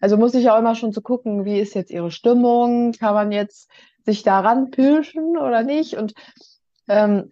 also 0.00 0.16
muss 0.16 0.34
ich 0.34 0.50
auch 0.50 0.58
immer 0.58 0.74
schon 0.74 0.92
so 0.92 1.00
gucken, 1.00 1.44
wie 1.44 1.60
ist 1.60 1.74
jetzt 1.74 1.90
ihre 1.90 2.10
Stimmung, 2.10 2.92
kann 2.92 3.14
man 3.14 3.32
jetzt 3.32 3.70
sich 4.04 4.22
daran 4.22 4.70
pirschen 4.70 5.36
oder 5.36 5.62
nicht? 5.62 5.96
Und 5.96 6.14
ähm, 6.88 7.30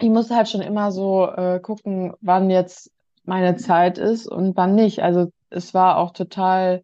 ich 0.00 0.08
musste 0.08 0.36
halt 0.36 0.48
schon 0.48 0.60
immer 0.60 0.92
so 0.92 1.26
äh, 1.26 1.60
gucken, 1.60 2.14
wann 2.20 2.50
jetzt 2.50 2.90
meine 3.24 3.56
Zeit 3.56 3.98
ist 3.98 4.26
und 4.26 4.56
wann 4.56 4.74
nicht. 4.74 5.02
Also 5.02 5.30
es 5.50 5.74
war 5.74 5.98
auch 5.98 6.12
total, 6.12 6.82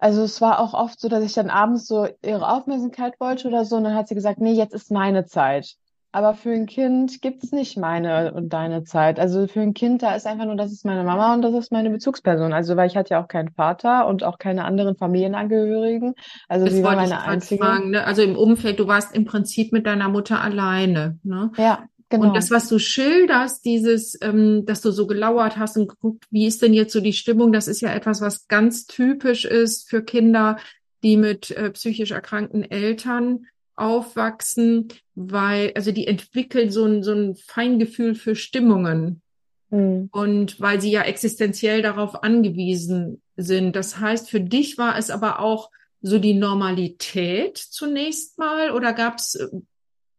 also 0.00 0.22
es 0.22 0.40
war 0.40 0.58
auch 0.60 0.74
oft 0.74 1.00
so, 1.00 1.08
dass 1.08 1.24
ich 1.24 1.32
dann 1.34 1.50
abends 1.50 1.86
so 1.86 2.08
ihre 2.22 2.48
Aufmerksamkeit 2.48 3.20
wollte 3.20 3.48
oder 3.48 3.64
so 3.64 3.76
und 3.76 3.84
dann 3.84 3.94
hat 3.94 4.08
sie 4.08 4.14
gesagt, 4.14 4.40
nee, 4.40 4.52
jetzt 4.52 4.74
ist 4.74 4.90
meine 4.90 5.26
Zeit. 5.26 5.76
Aber 6.12 6.34
für 6.34 6.50
ein 6.50 6.66
Kind 6.66 7.22
gibt's 7.22 7.52
nicht 7.52 7.76
meine 7.78 8.34
und 8.34 8.48
deine 8.52 8.82
Zeit. 8.82 9.20
Also 9.20 9.46
für 9.46 9.60
ein 9.60 9.74
Kind, 9.74 10.02
da 10.02 10.16
ist 10.16 10.26
einfach 10.26 10.44
nur, 10.44 10.56
das 10.56 10.72
ist 10.72 10.84
meine 10.84 11.04
Mama 11.04 11.32
und 11.34 11.42
das 11.42 11.54
ist 11.54 11.70
meine 11.70 11.88
Bezugsperson. 11.90 12.52
Also 12.52 12.76
weil 12.76 12.88
ich 12.88 12.96
hatte 12.96 13.10
ja 13.14 13.22
auch 13.22 13.28
keinen 13.28 13.50
Vater 13.50 14.08
und 14.08 14.24
auch 14.24 14.38
keine 14.38 14.64
anderen 14.64 14.96
Familienangehörigen. 14.96 16.14
Also 16.48 16.66
Das 16.66 16.74
sie 16.74 16.82
war 16.82 16.96
meine 16.96 17.22
einzige. 17.22 17.62
fragen, 17.62 17.90
ne? 17.90 18.04
Also 18.04 18.22
im 18.22 18.36
Umfeld, 18.36 18.80
du 18.80 18.88
warst 18.88 19.14
im 19.14 19.24
Prinzip 19.24 19.72
mit 19.72 19.86
deiner 19.86 20.08
Mutter 20.08 20.40
alleine, 20.40 21.20
ne? 21.22 21.52
Ja, 21.56 21.86
Und 22.12 22.34
das, 22.34 22.48
genau. 22.48 22.56
was 22.56 22.68
du 22.68 22.78
schilderst, 22.78 23.64
dieses, 23.64 24.18
ähm, 24.20 24.64
dass 24.66 24.80
du 24.80 24.90
so 24.90 25.06
gelauert 25.06 25.56
hast 25.56 25.76
und 25.76 25.88
geguckt, 25.88 26.24
wie 26.30 26.46
ist 26.46 26.60
denn 26.60 26.74
jetzt 26.74 26.92
so 26.92 27.00
die 27.00 27.12
Stimmung, 27.12 27.52
das 27.52 27.68
ist 27.68 27.80
ja 27.80 27.94
etwas, 27.94 28.20
was 28.20 28.48
ganz 28.48 28.86
typisch 28.86 29.44
ist 29.44 29.88
für 29.88 30.02
Kinder, 30.02 30.58
die 31.04 31.16
mit 31.16 31.52
äh, 31.52 31.70
psychisch 31.70 32.10
erkrankten 32.10 32.68
Eltern 32.68 33.46
aufwachsen, 33.76 34.88
weil, 35.14 35.72
also 35.74 35.92
die 35.92 36.06
entwickeln 36.06 36.70
so 36.70 36.84
ein, 36.84 37.02
so 37.02 37.12
ein 37.12 37.36
Feingefühl 37.36 38.14
für 38.14 38.34
Stimmungen. 38.34 39.22
Hm. 39.70 40.08
Und 40.12 40.60
weil 40.60 40.80
sie 40.80 40.90
ja 40.90 41.02
existenziell 41.02 41.80
darauf 41.80 42.22
angewiesen 42.22 43.22
sind. 43.36 43.76
Das 43.76 43.98
heißt, 43.98 44.28
für 44.28 44.40
dich 44.40 44.78
war 44.78 44.98
es 44.98 45.10
aber 45.10 45.38
auch 45.38 45.70
so 46.02 46.18
die 46.18 46.34
Normalität 46.34 47.56
zunächst 47.56 48.38
mal 48.38 48.72
oder 48.72 48.92
gab's, 48.92 49.36
äh, 49.36 49.48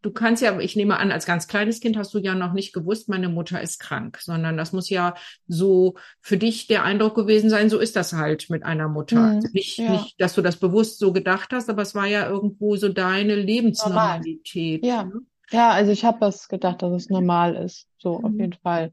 du 0.01 0.11
kannst 0.11 0.41
ja, 0.41 0.59
ich 0.59 0.75
nehme 0.75 0.97
an, 0.97 1.11
als 1.11 1.25
ganz 1.25 1.47
kleines 1.47 1.79
Kind 1.79 1.97
hast 1.97 2.13
du 2.13 2.19
ja 2.19 2.35
noch 2.35 2.53
nicht 2.53 2.73
gewusst, 2.73 3.09
meine 3.09 3.29
Mutter 3.29 3.61
ist 3.61 3.79
krank, 3.79 4.19
sondern 4.21 4.57
das 4.57 4.73
muss 4.73 4.89
ja 4.89 5.15
so 5.47 5.95
für 6.21 6.37
dich 6.37 6.67
der 6.67 6.83
Eindruck 6.83 7.15
gewesen 7.15 7.49
sein, 7.49 7.69
so 7.69 7.79
ist 7.79 7.95
das 7.95 8.13
halt 8.13 8.49
mit 8.49 8.63
einer 8.63 8.87
Mutter. 8.89 9.23
Also 9.35 9.47
Hm. 9.47 9.53
nicht, 9.53 9.87
Ja, 9.87 9.87
nicht, 9.87 10.19
dass 10.21 10.33
du 10.35 10.41
das 10.41 10.57
bewusst 10.57 10.99
so 10.99 11.13
gedacht 11.13 11.51
hast, 11.53 11.69
aber 11.69 11.81
es 11.83 11.95
war 11.95 12.07
ja 12.07 12.27
irgendwo 12.29 12.75
so 12.75 12.89
deine 12.89 13.35
normal. 13.77 14.25
Lebensnormalität. 14.25 14.81
Ja, 14.81 15.13
Ne? 15.13 15.21
ja, 15.51 15.71
also 15.71 15.91
ich 15.91 16.05
habe 16.05 16.19
das 16.19 16.47
gedacht, 16.47 16.81
dass 16.81 16.93
es 16.93 17.09
normal 17.09 17.55
ist, 17.55 17.87
so 17.97 18.21
auf 18.23 18.33
Mhm. 18.33 18.39
jeden 18.39 18.53
Fall. 18.55 18.91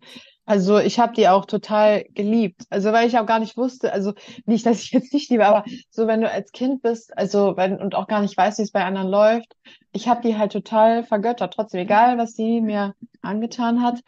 Also 0.48 0.78
ich 0.78 0.98
habe 0.98 1.12
die 1.12 1.28
auch 1.28 1.44
total 1.44 2.04
geliebt. 2.14 2.62
Also 2.70 2.90
weil 2.90 3.06
ich 3.06 3.18
auch 3.18 3.26
gar 3.26 3.38
nicht 3.38 3.58
wusste, 3.58 3.92
also 3.92 4.14
nicht, 4.46 4.64
dass 4.64 4.82
ich 4.82 4.90
jetzt 4.92 5.12
nicht 5.12 5.30
liebe, 5.30 5.44
aber 5.46 5.62
so 5.90 6.06
wenn 6.06 6.22
du 6.22 6.30
als 6.30 6.52
Kind 6.52 6.80
bist, 6.80 7.16
also 7.18 7.54
wenn 7.58 7.78
und 7.78 7.94
auch 7.94 8.06
gar 8.06 8.22
nicht 8.22 8.34
weißt, 8.34 8.58
wie 8.58 8.62
es 8.62 8.72
bei 8.72 8.82
anderen 8.82 9.08
läuft, 9.08 9.54
ich 9.92 10.08
habe 10.08 10.22
die 10.22 10.38
halt 10.38 10.52
total 10.52 11.04
vergöttert, 11.04 11.52
trotzdem, 11.52 11.80
egal 11.80 12.16
was 12.16 12.32
sie 12.34 12.62
mir 12.62 12.94
angetan 13.20 13.82
hat. 13.82 14.00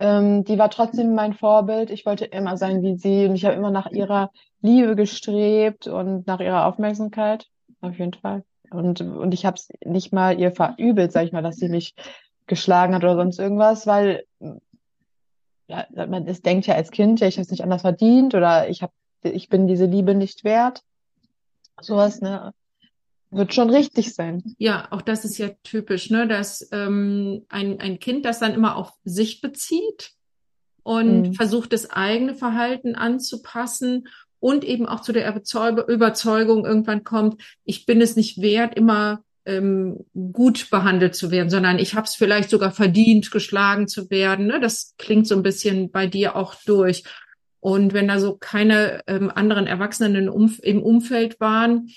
Ähm, 0.00 0.44
die 0.44 0.58
war 0.58 0.70
trotzdem 0.70 1.14
mein 1.14 1.34
Vorbild. 1.34 1.90
Ich 1.90 2.06
wollte 2.06 2.24
immer 2.24 2.56
sein 2.56 2.80
wie 2.80 2.96
sie 2.96 3.26
und 3.26 3.34
ich 3.34 3.44
habe 3.44 3.56
immer 3.56 3.70
nach 3.70 3.90
ihrer 3.90 4.30
Liebe 4.62 4.96
gestrebt 4.96 5.88
und 5.88 6.26
nach 6.26 6.40
ihrer 6.40 6.64
Aufmerksamkeit, 6.64 7.48
auf 7.82 7.98
jeden 7.98 8.14
Fall. 8.14 8.44
Und, 8.70 9.02
und 9.02 9.34
ich 9.34 9.44
habe 9.44 9.56
es 9.56 9.68
nicht 9.84 10.10
mal 10.10 10.40
ihr 10.40 10.52
verübelt, 10.52 11.12
sag 11.12 11.24
ich 11.24 11.32
mal, 11.32 11.42
dass 11.42 11.56
sie 11.56 11.68
mich 11.68 11.94
geschlagen 12.46 12.94
hat 12.94 13.02
oder 13.02 13.16
sonst 13.16 13.38
irgendwas, 13.38 13.86
weil 13.86 14.24
ja, 15.68 15.86
man 16.06 16.26
es 16.26 16.42
denkt 16.42 16.66
ja 16.66 16.74
als 16.74 16.90
Kind, 16.90 17.20
ja, 17.20 17.26
ich 17.26 17.36
habe 17.36 17.42
es 17.42 17.50
nicht 17.50 17.62
anders 17.62 17.82
verdient 17.82 18.34
oder 18.34 18.68
ich 18.68 18.82
hab, 18.82 18.92
ich 19.22 19.48
bin 19.48 19.66
diese 19.66 19.86
Liebe 19.86 20.14
nicht 20.14 20.44
wert. 20.44 20.82
Sowas, 21.80 22.20
ne, 22.20 22.54
wird 23.30 23.52
schon 23.52 23.70
richtig 23.70 24.14
sein. 24.14 24.42
Ja, 24.58 24.88
auch 24.90 25.02
das 25.02 25.24
ist 25.24 25.38
ja 25.38 25.50
typisch, 25.62 26.10
ne, 26.10 26.26
dass 26.28 26.68
ähm, 26.72 27.44
ein, 27.48 27.80
ein 27.80 27.98
Kind 27.98 28.24
das 28.24 28.38
dann 28.38 28.54
immer 28.54 28.76
auf 28.76 28.92
sich 29.04 29.40
bezieht 29.40 30.12
und 30.82 31.28
Mhm. 31.28 31.34
versucht, 31.34 31.72
das 31.72 31.90
eigene 31.90 32.34
Verhalten 32.34 32.94
anzupassen 32.94 34.08
und 34.38 34.64
eben 34.64 34.86
auch 34.86 35.00
zu 35.00 35.12
der 35.12 35.28
Überzeug- 35.28 35.88
Überzeugung 35.88 36.64
irgendwann 36.64 37.02
kommt, 37.02 37.42
ich 37.64 37.86
bin 37.86 38.00
es 38.00 38.14
nicht 38.16 38.40
wert, 38.40 38.76
immer 38.76 39.24
ähm, 39.46 40.04
gut 40.32 40.70
behandelt 40.70 41.14
zu 41.14 41.30
werden, 41.30 41.50
sondern 41.50 41.78
ich 41.78 41.94
habe 41.94 42.06
es 42.06 42.14
vielleicht 42.14 42.50
sogar 42.50 42.72
verdient, 42.72 43.30
geschlagen 43.30 43.88
zu 43.88 44.10
werden. 44.10 44.46
Ne? 44.46 44.60
Das 44.60 44.94
klingt 44.98 45.26
so 45.26 45.36
ein 45.36 45.42
bisschen 45.42 45.90
bei 45.90 46.06
dir 46.06 46.36
auch 46.36 46.54
durch. 46.66 47.04
Und 47.60 47.94
wenn 47.94 48.08
da 48.08 48.18
so 48.20 48.36
keine 48.36 49.00
ähm, 49.06 49.30
anderen 49.34 49.66
Erwachsenen 49.66 50.26
im, 50.26 50.32
Umf 50.32 50.58
im 50.62 50.82
Umfeld 50.82 51.40
waren, 51.40 51.88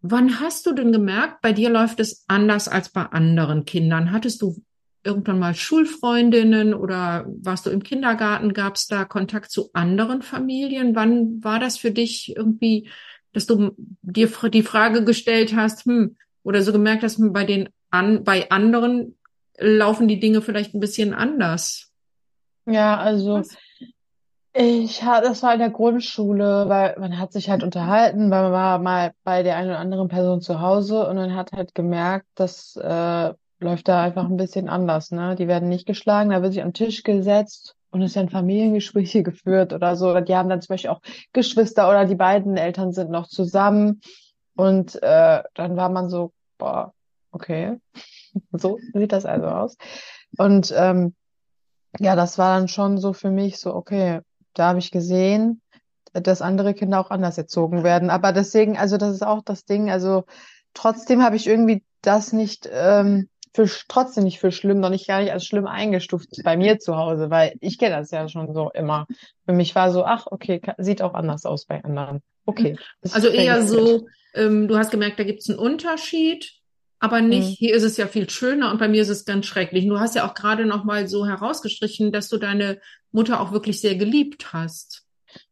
wann 0.00 0.40
hast 0.40 0.66
du 0.66 0.72
denn 0.72 0.92
gemerkt, 0.92 1.40
bei 1.40 1.52
dir 1.52 1.70
läuft 1.70 2.00
es 2.00 2.24
anders 2.28 2.68
als 2.68 2.90
bei 2.90 3.02
anderen 3.02 3.64
Kindern? 3.64 4.12
Hattest 4.12 4.42
du 4.42 4.62
irgendwann 5.04 5.38
mal 5.38 5.54
Schulfreundinnen 5.54 6.74
oder 6.74 7.26
warst 7.28 7.66
du 7.66 7.70
im 7.70 7.82
Kindergarten? 7.82 8.52
Gab 8.52 8.76
es 8.76 8.86
da 8.86 9.04
Kontakt 9.04 9.50
zu 9.50 9.70
anderen 9.72 10.22
Familien? 10.22 10.94
Wann 10.94 11.42
war 11.42 11.60
das 11.60 11.78
für 11.78 11.90
dich 11.90 12.34
irgendwie, 12.36 12.88
dass 13.32 13.46
du 13.46 13.72
dir 14.02 14.28
die 14.52 14.62
Frage 14.62 15.04
gestellt 15.04 15.54
hast, 15.54 15.84
hm, 15.84 16.16
oder 16.48 16.62
so 16.62 16.72
gemerkt 16.72 17.02
hast, 17.02 17.18
hm, 17.18 17.34
bei 17.34 17.44
den 17.44 17.68
an, 17.90 18.24
bei 18.24 18.50
anderen 18.50 19.18
laufen 19.58 20.08
die 20.08 20.18
Dinge 20.18 20.40
vielleicht 20.40 20.74
ein 20.74 20.80
bisschen 20.80 21.12
anders? 21.12 21.90
Ja, 22.64 22.96
also 22.96 23.40
Was? 23.40 23.54
ich 24.54 25.02
hatte, 25.02 25.28
das 25.28 25.42
war 25.42 25.52
in 25.52 25.58
der 25.58 25.68
Grundschule, 25.68 26.64
weil 26.68 26.96
man 26.98 27.18
hat 27.18 27.32
sich 27.32 27.50
halt 27.50 27.62
unterhalten, 27.62 28.30
weil 28.30 28.44
man 28.44 28.52
war 28.52 28.78
mal 28.78 29.12
bei 29.24 29.42
der 29.42 29.56
einen 29.56 29.68
oder 29.68 29.78
anderen 29.78 30.08
Person 30.08 30.40
zu 30.40 30.60
Hause 30.62 31.06
und 31.06 31.16
man 31.16 31.34
hat 31.34 31.52
halt 31.52 31.74
gemerkt, 31.74 32.26
das 32.34 32.76
äh, 32.76 33.34
läuft 33.60 33.88
da 33.88 34.02
einfach 34.02 34.24
ein 34.24 34.38
bisschen 34.38 34.70
anders, 34.70 35.10
ne? 35.10 35.36
Die 35.36 35.48
werden 35.48 35.68
nicht 35.68 35.86
geschlagen, 35.86 36.30
da 36.30 36.40
wird 36.40 36.54
sich 36.54 36.62
am 36.62 36.72
Tisch 36.72 37.02
gesetzt 37.02 37.74
und 37.90 38.00
es 38.00 38.16
werden 38.16 38.30
Familiengespräche 38.30 39.22
geführt 39.22 39.74
oder 39.74 39.96
so. 39.96 40.08
Oder 40.10 40.22
die 40.22 40.34
haben 40.34 40.48
dann 40.48 40.62
zum 40.62 40.72
Beispiel 40.72 40.90
auch 40.90 41.02
Geschwister 41.34 41.90
oder 41.90 42.06
die 42.06 42.14
beiden 42.14 42.56
Eltern 42.56 42.92
sind 42.92 43.10
noch 43.10 43.26
zusammen 43.28 44.00
und 44.56 45.00
äh, 45.02 45.42
dann 45.54 45.76
war 45.76 45.88
man 45.88 46.08
so, 46.08 46.32
boah, 46.58 46.92
okay, 47.32 47.78
so 48.52 48.78
sieht 48.94 49.12
das 49.12 49.24
also 49.24 49.46
aus. 49.46 49.76
Und 50.36 50.72
ähm, 50.76 51.14
ja, 51.98 52.16
das 52.16 52.38
war 52.38 52.58
dann 52.58 52.68
schon 52.68 52.98
so 52.98 53.12
für 53.12 53.30
mich 53.30 53.58
so, 53.58 53.74
okay, 53.74 54.20
da 54.54 54.68
habe 54.68 54.78
ich 54.78 54.90
gesehen, 54.90 55.62
dass 56.12 56.42
andere 56.42 56.74
Kinder 56.74 57.00
auch 57.00 57.10
anders 57.10 57.38
erzogen 57.38 57.84
werden. 57.84 58.10
Aber 58.10 58.32
deswegen, 58.32 58.76
also 58.76 58.96
das 58.96 59.12
ist 59.12 59.22
auch 59.26 59.42
das 59.42 59.64
Ding, 59.64 59.90
also 59.90 60.24
trotzdem 60.74 61.22
habe 61.22 61.36
ich 61.36 61.46
irgendwie 61.46 61.84
das 62.02 62.32
nicht, 62.32 62.68
ähm, 62.72 63.28
für, 63.54 63.68
trotzdem 63.88 64.24
nicht 64.24 64.38
für 64.38 64.52
schlimm, 64.52 64.80
noch 64.80 64.90
nicht 64.90 65.08
gar 65.08 65.20
nicht 65.20 65.32
als 65.32 65.44
schlimm 65.44 65.66
eingestuft 65.66 66.28
bei 66.44 66.56
mir 66.56 66.78
zu 66.78 66.96
Hause, 66.96 67.30
weil 67.30 67.54
ich 67.60 67.78
kenne 67.78 67.96
das 67.96 68.10
ja 68.10 68.28
schon 68.28 68.52
so 68.54 68.70
immer. 68.70 69.06
Für 69.46 69.52
mich 69.52 69.74
war 69.74 69.90
so, 69.90 70.04
ach, 70.04 70.26
okay, 70.30 70.60
ka- 70.60 70.74
sieht 70.78 71.02
auch 71.02 71.14
anders 71.14 71.44
aus 71.44 71.64
bei 71.64 71.82
anderen. 71.82 72.22
Okay, 72.46 72.76
Also 73.12 73.28
eher 73.28 73.66
so, 73.66 74.06
ähm, 74.38 74.68
du 74.68 74.76
hast 74.78 74.90
gemerkt, 74.90 75.18
da 75.18 75.24
gibt 75.24 75.40
es 75.40 75.50
einen 75.50 75.58
Unterschied, 75.58 76.52
aber 77.00 77.20
nicht, 77.20 77.50
Hm. 77.50 77.54
hier 77.58 77.74
ist 77.74 77.82
es 77.84 77.96
ja 77.96 78.06
viel 78.06 78.28
schöner 78.30 78.70
und 78.70 78.78
bei 78.78 78.88
mir 78.88 79.02
ist 79.02 79.08
es 79.08 79.24
ganz 79.24 79.46
schrecklich. 79.46 79.86
Du 79.86 80.00
hast 80.00 80.14
ja 80.14 80.26
auch 80.28 80.34
gerade 80.34 80.66
noch 80.66 80.84
mal 80.84 81.08
so 81.08 81.26
herausgestrichen, 81.26 82.12
dass 82.12 82.28
du 82.28 82.38
deine 82.38 82.80
Mutter 83.12 83.40
auch 83.40 83.52
wirklich 83.52 83.80
sehr 83.80 83.96
geliebt 83.96 84.52
hast. 84.52 85.04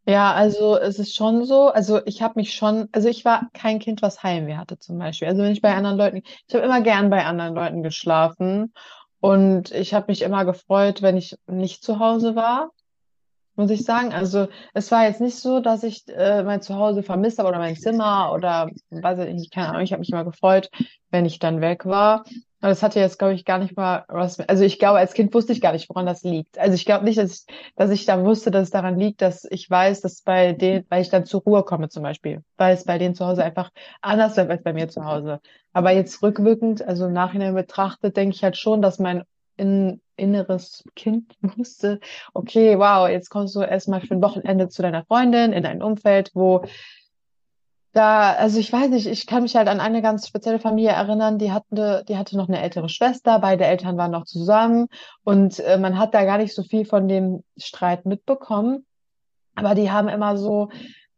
Ja, 0.06 0.32
also 0.32 0.78
es 0.78 0.98
ist 0.98 1.14
schon 1.14 1.44
so, 1.44 1.68
also 1.68 2.00
ich 2.06 2.22
habe 2.22 2.34
mich 2.40 2.54
schon, 2.54 2.88
also 2.92 3.08
ich 3.08 3.24
war 3.24 3.48
kein 3.52 3.78
Kind, 3.78 4.02
was 4.02 4.22
Heimweh 4.22 4.56
hatte 4.56 4.78
zum 4.78 4.98
Beispiel. 4.98 5.28
Also 5.28 5.42
wenn 5.42 5.52
ich 5.52 5.60
bei 5.60 5.74
anderen 5.74 5.98
Leuten, 5.98 6.22
ich 6.48 6.54
habe 6.54 6.64
immer 6.64 6.80
gern 6.80 7.10
bei 7.10 7.24
anderen 7.26 7.54
Leuten 7.54 7.82
geschlafen 7.82 8.72
und 9.20 9.70
ich 9.72 9.94
habe 9.94 10.06
mich 10.08 10.22
immer 10.22 10.44
gefreut, 10.44 11.02
wenn 11.02 11.16
ich 11.16 11.36
nicht 11.46 11.84
zu 11.84 11.98
Hause 11.98 12.34
war, 12.36 12.70
muss 13.56 13.70
ich 13.70 13.84
sagen. 13.84 14.12
Also 14.12 14.48
es 14.74 14.90
war 14.90 15.04
jetzt 15.04 15.20
nicht 15.20 15.36
so, 15.36 15.60
dass 15.60 15.82
ich 15.82 16.04
äh, 16.08 16.42
mein 16.42 16.62
Zuhause 16.62 17.02
vermisst 17.02 17.38
habe 17.38 17.48
oder 17.48 17.58
mein 17.58 17.76
Zimmer 17.76 18.32
oder 18.34 18.70
weiß 18.90 19.18
ich 19.20 19.34
nicht, 19.34 19.52
keine 19.52 19.70
Ahnung. 19.70 19.82
Ich 19.82 19.92
habe 19.92 20.00
mich 20.00 20.10
immer 20.10 20.24
gefreut, 20.24 20.70
wenn 21.10 21.24
ich 21.24 21.38
dann 21.38 21.60
weg 21.60 21.86
war. 21.86 22.24
Aber 22.60 22.70
das 22.70 22.82
hatte 22.82 23.00
jetzt, 23.00 23.18
glaube 23.18 23.34
ich, 23.34 23.44
gar 23.44 23.58
nicht 23.58 23.76
mal 23.76 24.04
was. 24.08 24.40
Also 24.40 24.64
ich 24.64 24.78
glaube, 24.78 24.98
als 24.98 25.12
Kind 25.12 25.32
wusste 25.34 25.52
ich 25.52 25.60
gar 25.60 25.72
nicht, 25.72 25.88
woran 25.88 26.06
das 26.06 26.22
liegt. 26.22 26.58
Also 26.58 26.74
ich 26.74 26.84
glaube 26.84 27.04
nicht, 27.04 27.18
dass 27.18 27.46
ich, 27.46 27.54
dass 27.76 27.90
ich 27.90 28.06
da 28.06 28.24
wusste, 28.24 28.50
dass 28.50 28.64
es 28.64 28.70
daran 28.70 28.98
liegt, 28.98 29.22
dass 29.22 29.44
ich 29.44 29.68
weiß, 29.68 30.00
dass 30.00 30.22
bei 30.22 30.52
denen, 30.52 30.84
weil 30.88 31.02
ich 31.02 31.10
dann 31.10 31.26
zur 31.26 31.42
Ruhe 31.42 31.62
komme 31.64 31.88
zum 31.88 32.02
Beispiel, 32.02 32.42
weil 32.56 32.74
es 32.74 32.84
bei 32.84 32.98
denen 32.98 33.14
zu 33.14 33.26
Hause 33.26 33.44
einfach 33.44 33.70
anders 34.00 34.36
läuft 34.36 34.50
als 34.50 34.62
bei 34.62 34.72
mir 34.72 34.88
zu 34.88 35.04
Hause. 35.04 35.40
Aber 35.72 35.90
jetzt 35.90 36.22
rückwirkend, 36.22 36.82
also 36.82 37.06
im 37.06 37.12
Nachhinein 37.12 37.54
betrachtet, 37.54 38.16
denke 38.16 38.34
ich 38.34 38.42
halt 38.42 38.56
schon, 38.56 38.80
dass 38.80 38.98
mein 38.98 39.24
in, 39.56 40.00
inneres 40.16 40.84
Kind 40.94 41.34
wusste, 41.56 42.00
okay, 42.34 42.78
wow, 42.78 43.08
jetzt 43.08 43.30
kommst 43.30 43.54
du 43.54 43.60
erstmal 43.60 44.00
für 44.00 44.14
ein 44.14 44.22
Wochenende 44.22 44.68
zu 44.68 44.82
deiner 44.82 45.04
Freundin 45.04 45.52
in 45.52 45.66
ein 45.66 45.82
Umfeld, 45.82 46.30
wo 46.34 46.64
da, 47.92 48.34
also 48.34 48.60
ich 48.60 48.70
weiß 48.70 48.90
nicht, 48.90 49.06
ich 49.06 49.26
kann 49.26 49.42
mich 49.42 49.56
halt 49.56 49.68
an 49.68 49.80
eine 49.80 50.02
ganz 50.02 50.28
spezielle 50.28 50.58
Familie 50.58 50.90
erinnern, 50.90 51.38
die 51.38 51.50
hatte, 51.50 52.04
die 52.06 52.18
hatte 52.18 52.36
noch 52.36 52.48
eine 52.48 52.60
ältere 52.60 52.90
Schwester, 52.90 53.38
beide 53.38 53.64
Eltern 53.64 53.96
waren 53.96 54.10
noch 54.10 54.26
zusammen 54.26 54.88
und 55.24 55.60
äh, 55.60 55.78
man 55.78 55.98
hat 55.98 56.12
da 56.12 56.24
gar 56.24 56.36
nicht 56.36 56.54
so 56.54 56.62
viel 56.62 56.84
von 56.84 57.08
dem 57.08 57.42
Streit 57.56 58.04
mitbekommen, 58.04 58.84
aber 59.54 59.74
die 59.74 59.90
haben 59.90 60.08
immer 60.08 60.36
so 60.36 60.68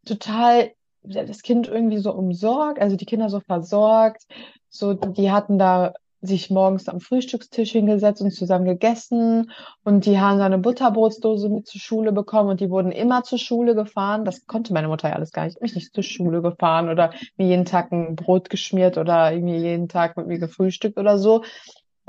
total 0.05 0.71
das 1.03 1.41
Kind 1.41 1.67
irgendwie 1.67 1.97
so 1.97 2.13
umsorgt, 2.13 2.79
also 2.79 2.95
die 2.95 3.05
Kinder 3.05 3.29
so 3.29 3.41
versorgt, 3.41 4.25
so 4.69 4.93
die 4.93 5.31
hatten 5.31 5.57
da 5.59 5.93
sich 6.21 6.49
morgens 6.49 6.89
am 6.89 6.99
Frühstückstisch 6.99 7.71
hingesetzt 7.71 8.21
und 8.21 8.31
zusammen 8.31 8.65
gegessen 8.65 9.51
und 9.83 10.05
die 10.05 10.19
haben 10.19 10.37
dann 10.39 10.53
eine 10.53 10.61
Butterbrotsdose 10.61 11.49
mit 11.49 11.67
zur 11.67 11.79
Schule 11.79 12.11
bekommen 12.11 12.49
und 12.49 12.59
die 12.59 12.69
wurden 12.69 12.91
immer 12.91 13.23
zur 13.23 13.37
Schule 13.37 13.75
gefahren. 13.75 14.25
Das 14.25 14.45
konnte 14.45 14.73
meine 14.73 14.89
Mutter 14.89 15.09
ja 15.09 15.15
alles 15.15 15.31
gar 15.31 15.45
nicht. 15.45 15.55
Ich 15.57 15.61
mich 15.61 15.75
nicht 15.75 15.93
zur 15.93 16.03
Schule 16.03 16.41
gefahren 16.41 16.89
oder 16.89 17.13
mir 17.37 17.47
jeden 17.47 17.65
Tag 17.65 17.91
ein 17.91 18.15
Brot 18.15 18.49
geschmiert 18.49 18.97
oder 18.97 19.31
irgendwie 19.31 19.57
jeden 19.57 19.87
Tag 19.87 20.17
mit 20.17 20.27
mir 20.27 20.39
gefrühstückt 20.39 20.97
oder 20.97 21.17
so. 21.17 21.43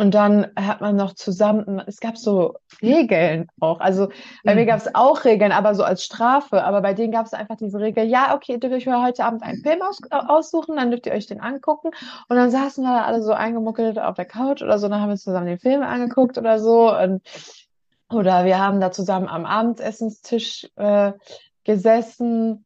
Und 0.01 0.15
dann 0.15 0.47
hat 0.59 0.81
man 0.81 0.97
noch 0.97 1.13
zusammen, 1.13 1.83
es 1.87 2.01
gab 2.01 2.17
so 2.17 2.55
Regeln 2.81 3.51
auch. 3.61 3.81
Also 3.81 4.09
bei 4.45 4.55
mhm. 4.55 4.61
mir 4.61 4.65
gab 4.65 4.79
es 4.79 4.95
auch 4.95 5.27
Regeln, 5.27 5.53
aber 5.53 5.75
so 5.75 5.85
als 5.85 6.03
Strafe. 6.03 6.65
Aber 6.65 6.81
bei 6.81 6.95
denen 6.95 7.13
gab 7.13 7.27
es 7.27 7.35
einfach 7.35 7.57
diese 7.57 7.81
Regel, 7.81 8.07
ja, 8.07 8.35
okay, 8.35 8.57
dürft 8.57 8.87
ihr 8.87 8.93
euch 8.95 9.05
heute 9.05 9.27
Abend 9.27 9.43
einen 9.43 9.61
Film 9.61 9.83
aus, 9.83 10.01
aussuchen, 10.11 10.77
dann 10.77 10.91
dürft 10.91 11.05
ihr 11.05 11.13
euch 11.13 11.27
den 11.27 11.43
angucken. 11.43 11.91
Und 12.31 12.37
dann 12.37 12.51
saßen 12.51 12.83
wir 12.83 12.95
da 12.95 13.05
alle 13.05 13.23
so 13.23 13.33
eingemuckelt 13.33 13.99
auf 13.99 14.17
der 14.17 14.25
Couch 14.25 14.63
oder 14.63 14.79
so, 14.79 14.89
dann 14.89 15.03
haben 15.03 15.11
wir 15.11 15.19
zusammen 15.19 15.49
den 15.49 15.59
Film 15.59 15.83
angeguckt 15.83 16.39
oder 16.39 16.59
so. 16.61 16.97
Und, 16.97 17.21
oder 18.09 18.47
wir 18.47 18.59
haben 18.59 18.81
da 18.81 18.93
zusammen 18.93 19.29
am 19.29 19.45
Abendessenstisch 19.45 20.67
äh, 20.77 21.13
gesessen 21.65 22.65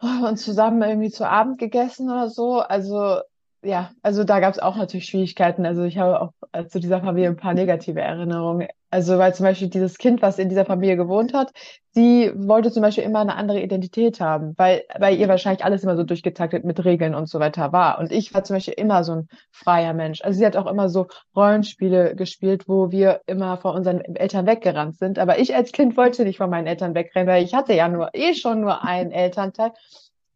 und 0.00 0.38
zusammen 0.38 0.82
irgendwie 0.82 1.10
zu 1.10 1.24
Abend 1.28 1.58
gegessen 1.58 2.10
oder 2.10 2.30
so. 2.30 2.58
Also 2.58 3.20
ja, 3.64 3.90
also 4.02 4.24
da 4.24 4.40
gab 4.40 4.52
es 4.52 4.58
auch 4.58 4.76
natürlich 4.76 5.06
Schwierigkeiten. 5.06 5.64
Also 5.66 5.84
ich 5.84 5.98
habe 5.98 6.20
auch 6.20 6.32
zu 6.68 6.80
dieser 6.80 7.00
Familie 7.00 7.30
ein 7.30 7.36
paar 7.36 7.54
negative 7.54 8.00
Erinnerungen. 8.00 8.68
Also 8.90 9.18
weil 9.18 9.34
zum 9.34 9.44
Beispiel 9.44 9.68
dieses 9.68 9.98
Kind, 9.98 10.22
was 10.22 10.38
in 10.38 10.48
dieser 10.48 10.64
Familie 10.64 10.96
gewohnt 10.96 11.34
hat, 11.34 11.52
sie 11.90 12.30
wollte 12.36 12.70
zum 12.70 12.82
Beispiel 12.82 13.02
immer 13.02 13.20
eine 13.20 13.34
andere 13.34 13.60
Identität 13.60 14.20
haben, 14.20 14.54
weil 14.56 14.84
bei 15.00 15.12
ihr 15.12 15.28
wahrscheinlich 15.28 15.64
alles 15.64 15.82
immer 15.82 15.96
so 15.96 16.04
durchgetaktet 16.04 16.64
mit 16.64 16.84
Regeln 16.84 17.14
und 17.14 17.28
so 17.28 17.40
weiter 17.40 17.72
war. 17.72 17.98
Und 17.98 18.12
ich 18.12 18.32
war 18.34 18.44
zum 18.44 18.54
Beispiel 18.54 18.74
immer 18.74 19.02
so 19.02 19.12
ein 19.16 19.28
freier 19.50 19.94
Mensch. 19.94 20.22
Also 20.22 20.38
sie 20.38 20.46
hat 20.46 20.56
auch 20.56 20.66
immer 20.70 20.88
so 20.88 21.08
Rollenspiele 21.34 22.14
gespielt, 22.14 22.68
wo 22.68 22.92
wir 22.92 23.22
immer 23.26 23.56
vor 23.56 23.74
unseren 23.74 24.00
Eltern 24.00 24.46
weggerannt 24.46 24.98
sind. 24.98 25.18
Aber 25.18 25.40
ich 25.40 25.54
als 25.56 25.72
Kind 25.72 25.96
wollte 25.96 26.24
nicht 26.24 26.36
von 26.36 26.50
meinen 26.50 26.68
Eltern 26.68 26.94
wegrennen, 26.94 27.28
weil 27.28 27.42
ich 27.42 27.54
hatte 27.54 27.72
ja 27.72 27.88
nur 27.88 28.10
eh 28.12 28.34
schon 28.34 28.60
nur 28.60 28.84
einen 28.84 29.10
Elternteil. 29.10 29.72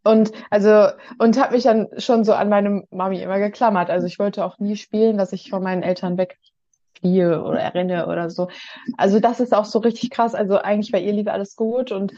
Und 0.05 0.33
also 0.50 0.88
und 1.19 1.38
habe 1.38 1.55
mich 1.55 1.64
dann 1.64 1.88
schon 1.99 2.25
so 2.25 2.33
an 2.33 2.49
meine 2.49 2.85
Mami 2.90 3.21
immer 3.21 3.38
geklammert. 3.38 3.90
Also 3.90 4.07
ich 4.07 4.19
wollte 4.19 4.45
auch 4.45 4.59
nie 4.59 4.76
spielen, 4.76 5.19
dass 5.19 5.33
ich 5.33 5.50
von 5.50 5.62
meinen 5.62 5.83
Eltern 5.83 6.17
wegfliehe 6.19 7.43
oder 7.43 7.61
erinnere 7.61 8.07
oder 8.07 8.31
so. 8.31 8.49
Also 8.97 9.21
das 9.21 9.40
ist 9.40 9.55
auch 9.55 9.64
so 9.64 9.81
richtig 9.81 10.11
krass. 10.11 10.35
Also 10.35 10.59
eigentlich 10.59 10.93
bei 10.93 11.00
ihr 11.00 11.12
lief 11.12 11.28
alles 11.28 11.57
gut 11.57 11.93
und 11.93 12.12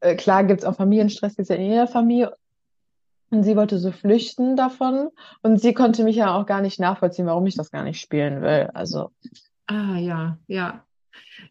äh, 0.00 0.14
klar 0.14 0.44
gibt's 0.44 0.64
auch 0.64 0.76
Familienstress, 0.76 1.36
gibt's 1.36 1.48
ja 1.48 1.56
in 1.56 1.70
jeder 1.70 1.86
Familie. 1.86 2.34
Und 3.30 3.42
sie 3.42 3.56
wollte 3.56 3.78
so 3.78 3.90
flüchten 3.90 4.54
davon 4.54 5.08
und 5.42 5.60
sie 5.60 5.74
konnte 5.74 6.04
mich 6.04 6.16
ja 6.16 6.36
auch 6.36 6.46
gar 6.46 6.60
nicht 6.60 6.78
nachvollziehen, 6.78 7.26
warum 7.26 7.46
ich 7.46 7.56
das 7.56 7.72
gar 7.72 7.82
nicht 7.82 8.00
spielen 8.00 8.42
will. 8.42 8.70
Also 8.74 9.10
Ah 9.66 9.96
ja, 9.96 10.38
ja. 10.46 10.84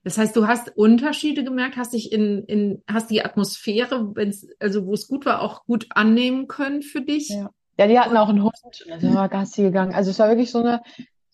Das 0.04 0.18
heißt, 0.18 0.36
du 0.36 0.48
hast 0.48 0.76
Unterschiede 0.76 1.44
gemerkt, 1.44 1.78
hast 1.78 1.94
dich 1.94 2.12
in, 2.12 2.44
in 2.46 2.84
hast 2.88 3.10
die 3.10 3.24
Atmosphäre, 3.24 4.16
wenn's, 4.16 4.48
also 4.60 4.86
wo 4.86 4.94
es 4.94 5.08
gut 5.08 5.26
war, 5.26 5.42
auch 5.42 5.66
gut 5.66 5.88
annehmen 5.90 6.48
können 6.48 6.82
für 6.82 7.02
dich. 7.02 7.30
Ja, 7.30 7.50
ja 7.78 7.88
die 7.88 8.00
hatten 8.00 8.18
auch 8.18 8.30
einen 8.30 8.44
Hund, 8.44 8.54
also 8.90 9.14
war 9.14 9.30
Gassi 9.30 9.64
gegangen. 9.64 9.94
Also 9.94 10.12
es 10.12 10.20
war 10.20 10.30
wirklich 10.30 10.52
so 10.52 10.60
eine, 10.60 10.82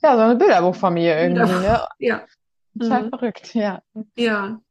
ja, 0.02 0.16
so 0.16 0.22
eine 0.22 0.36
Bilderbuchfamilie 0.36 1.22
irgendwie, 1.22 1.42
ne? 1.42 1.88
Ja. 2.00 2.26
Total 2.80 3.04
mhm. 3.04 3.10
verrückt, 3.10 3.56
ja. 3.56 3.82
Ja. 4.16 4.62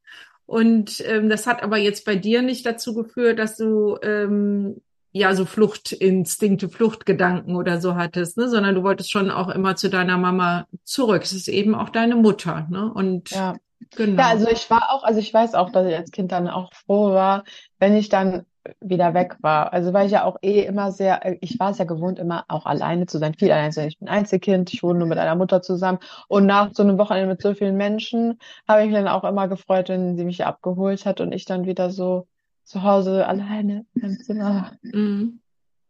Und 0.47 1.05
ähm, 1.07 1.29
das 1.29 1.47
hat 1.47 1.62
aber 1.62 1.77
jetzt 1.77 2.07
bei 2.07 2.17
dir 2.17 2.41
nicht 2.43 2.65
dazu 2.65 2.95
geführt, 2.95 3.38
dass 3.38 3.57
du 3.57 3.99
ähm, 4.03 4.81
ja 5.19 5.35
so 5.35 5.45
Fluchtinstinkte, 5.45 6.69
Fluchtgedanken 6.69 7.57
oder 7.57 7.81
so 7.81 7.95
hattest, 7.97 8.37
ne? 8.37 8.49
sondern 8.49 8.75
du 8.75 8.83
wolltest 8.83 9.11
schon 9.11 9.31
auch 9.31 9.49
immer 9.49 9.77
zu 9.77 9.91
deiner 9.91 10.17
Mama 10.17 10.67
zurück. 10.85 11.23
Es 11.23 11.33
ist 11.33 11.49
eben 11.49 11.75
auch 11.75 11.91
deine 11.91 12.17
Mutter, 12.17 12.67
ne? 12.71 12.93
Und 12.93 13.31
ja. 13.31 13.55
Genau. 13.97 14.21
Ja, 14.21 14.29
also 14.29 14.49
ich 14.49 14.69
war 14.71 14.91
auch, 14.91 15.05
also 15.05 15.21
ich 15.21 15.33
weiß 15.33 15.55
auch, 15.55 15.71
dass 15.71 15.87
ich 15.87 15.97
als 15.97 16.11
Kind 16.11 16.33
dann 16.33 16.49
auch 16.49 16.73
froh 16.75 17.13
war, 17.13 17.45
wenn 17.79 17.97
ich 17.97 18.09
dann 18.09 18.45
wieder 18.81 19.15
weg 19.15 19.37
war. 19.41 19.73
Also 19.73 19.93
weil 19.93 20.07
ich 20.07 20.12
ja 20.12 20.25
auch 20.25 20.37
eh 20.42 20.62
immer 20.62 20.92
sehr, 20.92 21.42
ich 21.42 21.59
war 21.59 21.71
es 21.71 21.79
ja 21.79 21.85
gewohnt, 21.85 22.19
immer 22.19 22.45
auch 22.49 22.66
alleine 22.66 23.07
zu 23.07 23.19
sein, 23.19 23.35
viel 23.35 23.51
alleine 23.51 23.71
zu 23.71 23.77
sein. 23.77 23.88
Ich 23.88 23.99
bin 23.99 24.09
Einzelkind, 24.09 24.73
ich 24.73 24.83
wohne 24.83 24.99
nur 24.99 25.09
mit 25.09 25.19
einer 25.19 25.37
Mutter 25.37 25.62
zusammen. 25.62 25.99
Und 26.29 26.47
nach 26.47 26.71
so 26.75 26.83
einem 26.83 26.99
Wochenende 26.99 27.29
mit 27.29 27.42
so 27.42 27.55
vielen 27.55 27.77
Menschen 27.77 28.38
habe 28.66 28.83
ich 28.83 28.88
mich 28.88 28.97
dann 28.97 29.09
auch 29.09 29.25
immer 29.25 29.49
gefreut, 29.49 29.88
wenn 29.88 30.16
sie 30.16 30.25
mich 30.25 30.45
abgeholt 30.45 31.07
hat 31.07 31.21
und 31.21 31.33
ich 31.33 31.45
dann 31.45 31.66
wieder 31.66 31.90
so 31.90 32.27
zu 32.68 32.83
Hause 32.83 33.26
alleine 33.26 33.85
im 33.94 34.18
Zimmer. 34.20 34.72
Mhm 34.83 35.40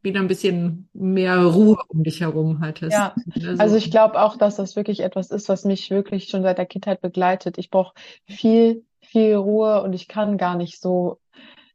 wieder 0.03 0.21
ein 0.21 0.29
bisschen 0.29 0.89
mehr 0.93 1.45
Ruhe 1.45 1.79
um 1.89 2.03
dich 2.03 2.21
herum 2.21 2.61
hattest. 2.61 2.93
Ja, 2.93 3.15
also, 3.35 3.63
also 3.63 3.77
ich 3.77 3.91
glaube 3.91 4.21
auch, 4.21 4.37
dass 4.37 4.57
das 4.57 4.77
wirklich 4.77 5.01
etwas 5.01 5.31
ist, 5.31 5.49
was 5.49 5.65
mich 5.65 5.91
wirklich 5.91 6.29
schon 6.29 6.43
seit 6.43 6.59
der 6.59 6.67
Kindheit 6.67 7.01
begleitet. 7.01 7.59
Ich 7.59 7.71
brauche 7.71 7.95
viel, 8.25 8.85
viel 9.01 9.35
Ruhe 9.35 9.83
und 9.83 9.93
ich 9.93 10.09
kann 10.09 10.39
gar 10.39 10.57
nicht 10.57 10.81
so 10.81 11.19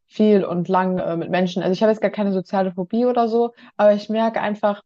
viel 0.06 0.46
und 0.46 0.68
lang 0.68 1.00
äh, 1.00 1.18
mit 1.18 1.32
Menschen. 1.32 1.64
Also 1.64 1.74
ich 1.74 1.82
habe 1.82 1.92
jetzt 1.92 2.02
gar 2.02 2.12
keine 2.12 2.32
soziale 2.32 2.72
Phobie 2.72 3.06
oder 3.06 3.28
so, 3.28 3.54
aber 3.78 3.94
ich 3.94 4.10
merke 4.10 4.42
einfach, 4.42 4.84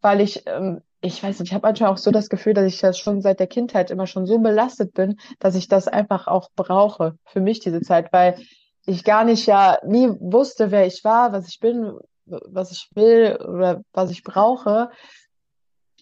weil 0.00 0.20
ich, 0.20 0.44
ähm, 0.46 0.82
ich 1.00 1.22
weiß 1.22 1.40
nicht, 1.40 1.50
ich 1.50 1.54
habe 1.54 1.66
manchmal 1.66 1.90
auch 1.90 1.98
so 1.98 2.10
das 2.10 2.28
Gefühl, 2.28 2.54
dass 2.54 2.66
ich 2.66 2.80
das 2.80 2.98
schon 2.98 3.20
seit 3.20 3.40
der 3.40 3.46
Kindheit 3.46 3.90
immer 3.90 4.06
schon 4.06 4.26
so 4.26 4.38
belastet 4.38 4.94
bin, 4.94 5.18
dass 5.38 5.54
ich 5.54 5.68
das 5.68 5.88
einfach 5.88 6.26
auch 6.26 6.50
brauche 6.54 7.18
für 7.24 7.40
mich 7.40 7.60
diese 7.60 7.80
Zeit, 7.80 8.12
weil 8.12 8.36
ich 8.86 9.04
gar 9.04 9.24
nicht 9.24 9.46
ja 9.46 9.78
nie 9.84 10.08
wusste, 10.20 10.70
wer 10.70 10.86
ich 10.86 11.04
war, 11.04 11.32
was 11.32 11.48
ich 11.48 11.60
bin, 11.60 11.98
was 12.24 12.72
ich 12.72 12.88
will 12.94 13.36
oder 13.36 13.82
was 13.92 14.10
ich 14.10 14.22
brauche. 14.22 14.90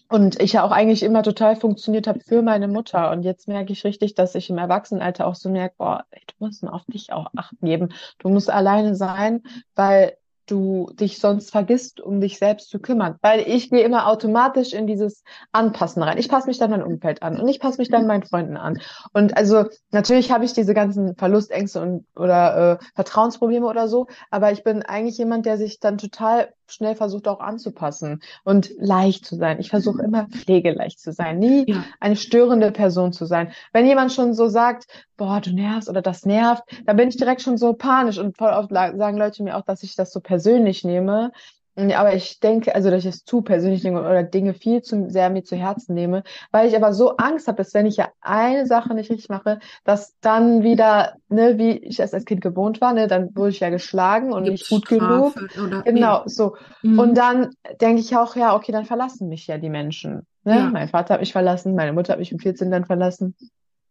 Und 0.07 0.39
ich 0.39 0.53
ja 0.53 0.63
auch 0.63 0.71
eigentlich 0.71 1.01
immer 1.01 1.23
total 1.23 1.55
funktioniert 1.55 2.05
habe 2.05 2.19
für 2.19 2.43
meine 2.43 2.67
Mutter. 2.67 3.09
Und 3.09 3.23
jetzt 3.23 3.47
merke 3.47 3.73
ich 3.73 3.83
richtig, 3.83 4.13
dass 4.13 4.35
ich 4.35 4.51
im 4.51 4.59
Erwachsenenalter 4.59 5.25
auch 5.25 5.33
so 5.33 5.49
merke, 5.49 5.75
boah, 5.79 6.05
ey, 6.11 6.21
du 6.27 6.45
musst 6.45 6.63
auf 6.63 6.83
dich 6.85 7.11
auch 7.11 7.31
Acht 7.35 7.55
geben. 7.61 7.89
Du 8.19 8.29
musst 8.29 8.51
alleine 8.51 8.95
sein, 8.95 9.41
weil 9.73 10.15
du 10.45 10.89
dich 10.93 11.19
sonst 11.19 11.51
vergisst, 11.51 11.99
um 11.99 12.21
dich 12.21 12.37
selbst 12.37 12.69
zu 12.69 12.79
kümmern. 12.79 13.17
Weil 13.21 13.41
ich 13.41 13.69
gehe 13.69 13.83
immer 13.83 14.07
automatisch 14.07 14.73
in 14.73 14.87
dieses 14.87 15.23
Anpassen 15.51 16.01
rein. 16.03 16.17
Ich 16.17 16.29
passe 16.29 16.47
mich 16.47 16.57
dann 16.57 16.71
mein 16.71 16.83
Umfeld 16.83 17.21
an 17.21 17.39
und 17.39 17.47
ich 17.47 17.59
passe 17.59 17.77
mich 17.77 17.89
dann 17.89 18.07
meinen 18.07 18.23
Freunden 18.23 18.57
an. 18.57 18.79
Und 19.13 19.37
also 19.37 19.65
natürlich 19.91 20.31
habe 20.31 20.45
ich 20.45 20.53
diese 20.53 20.73
ganzen 20.73 21.15
Verlustängste 21.15 21.81
und 21.81 22.05
oder 22.15 22.79
äh, 22.79 22.85
Vertrauensprobleme 22.95 23.67
oder 23.67 23.87
so, 23.87 24.07
aber 24.31 24.51
ich 24.51 24.63
bin 24.63 24.81
eigentlich 24.81 25.17
jemand, 25.17 25.45
der 25.45 25.57
sich 25.57 25.79
dann 25.79 25.97
total 25.97 26.53
schnell 26.67 26.95
versucht 26.95 27.27
auch 27.27 27.39
anzupassen 27.39 28.21
und 28.43 28.71
leicht 28.77 29.25
zu 29.25 29.35
sein. 29.35 29.59
Ich 29.59 29.69
versuche 29.69 30.01
immer 30.03 30.27
pflegeleicht 30.27 30.99
zu 30.99 31.11
sein, 31.11 31.39
nie 31.39 31.65
ja. 31.67 31.83
eine 31.99 32.15
störende 32.15 32.71
Person 32.71 33.13
zu 33.13 33.25
sein. 33.25 33.51
Wenn 33.73 33.85
jemand 33.85 34.11
schon 34.11 34.33
so 34.33 34.47
sagt, 34.47 34.87
boah, 35.17 35.41
du 35.41 35.53
nervst 35.53 35.89
oder 35.89 36.01
das 36.01 36.25
nervt, 36.25 36.63
dann 36.85 36.97
bin 36.97 37.09
ich 37.09 37.17
direkt 37.17 37.41
schon 37.41 37.57
so 37.57 37.73
panisch 37.73 38.17
und 38.17 38.37
voll 38.37 38.51
oft 38.51 38.69
sagen 38.71 39.17
Leute 39.17 39.43
mir 39.43 39.57
auch, 39.57 39.63
dass 39.63 39.83
ich 39.83 39.95
das 39.95 40.11
so 40.11 40.19
persönlich 40.19 40.83
nehme. 40.83 41.31
Aber 41.75 42.13
ich 42.13 42.39
denke, 42.39 42.73
also 42.73 42.89
dass 42.89 43.03
ich 43.03 43.13
es 43.13 43.25
zu 43.25 43.41
persönlich 43.41 43.83
nehme 43.83 43.99
oder 43.99 44.23
Dinge 44.23 44.53
viel 44.53 44.81
zu 44.81 45.09
sehr 45.09 45.29
mir 45.29 45.43
zu 45.43 45.57
Herzen 45.57 45.93
nehme, 45.93 46.23
weil 46.51 46.69
ich 46.69 46.75
aber 46.75 46.93
so 46.93 47.17
Angst 47.17 47.47
habe, 47.47 47.57
dass 47.57 47.73
wenn 47.73 47.85
ich 47.85 47.97
ja 47.97 48.09
eine 48.21 48.65
Sache 48.65 48.93
nicht 48.93 49.11
richtig 49.11 49.27
mache, 49.27 49.59
dass 49.83 50.15
dann 50.21 50.63
wieder, 50.63 51.15
ne, 51.27 51.57
wie 51.57 51.71
ich 51.71 51.99
es 51.99 52.13
als 52.13 52.23
Kind 52.23 52.39
gewohnt 52.39 52.79
war, 52.79 52.93
ne, 52.93 53.07
dann 53.07 53.35
wurde 53.35 53.49
ich 53.49 53.59
ja 53.59 53.69
geschlagen 53.69 54.31
und 54.31 54.45
Gibt's 54.45 54.71
nicht 54.71 54.87
gut 54.87 54.87
Strafe 54.87 55.47
genug. 55.47 55.83
Genau, 55.83 56.17
ja. 56.19 56.23
so. 56.25 56.55
Mhm. 56.81 56.99
Und 56.99 57.17
dann 57.17 57.49
denke 57.81 57.99
ich 57.99 58.15
auch, 58.15 58.37
ja, 58.37 58.55
okay, 58.55 58.71
dann 58.71 58.85
verlassen 58.85 59.27
mich 59.27 59.47
ja 59.47 59.57
die 59.57 59.69
Menschen. 59.69 60.25
Ne? 60.45 60.55
Ja. 60.55 60.69
Mein 60.69 60.87
Vater 60.87 61.15
hat 61.15 61.21
mich 61.21 61.33
verlassen, 61.33 61.75
meine 61.75 61.91
Mutter 61.91 62.13
hat 62.13 62.19
mich 62.19 62.31
mit 62.31 62.41
14 62.41 62.71
dann 62.71 62.85
verlassen. 62.85 63.35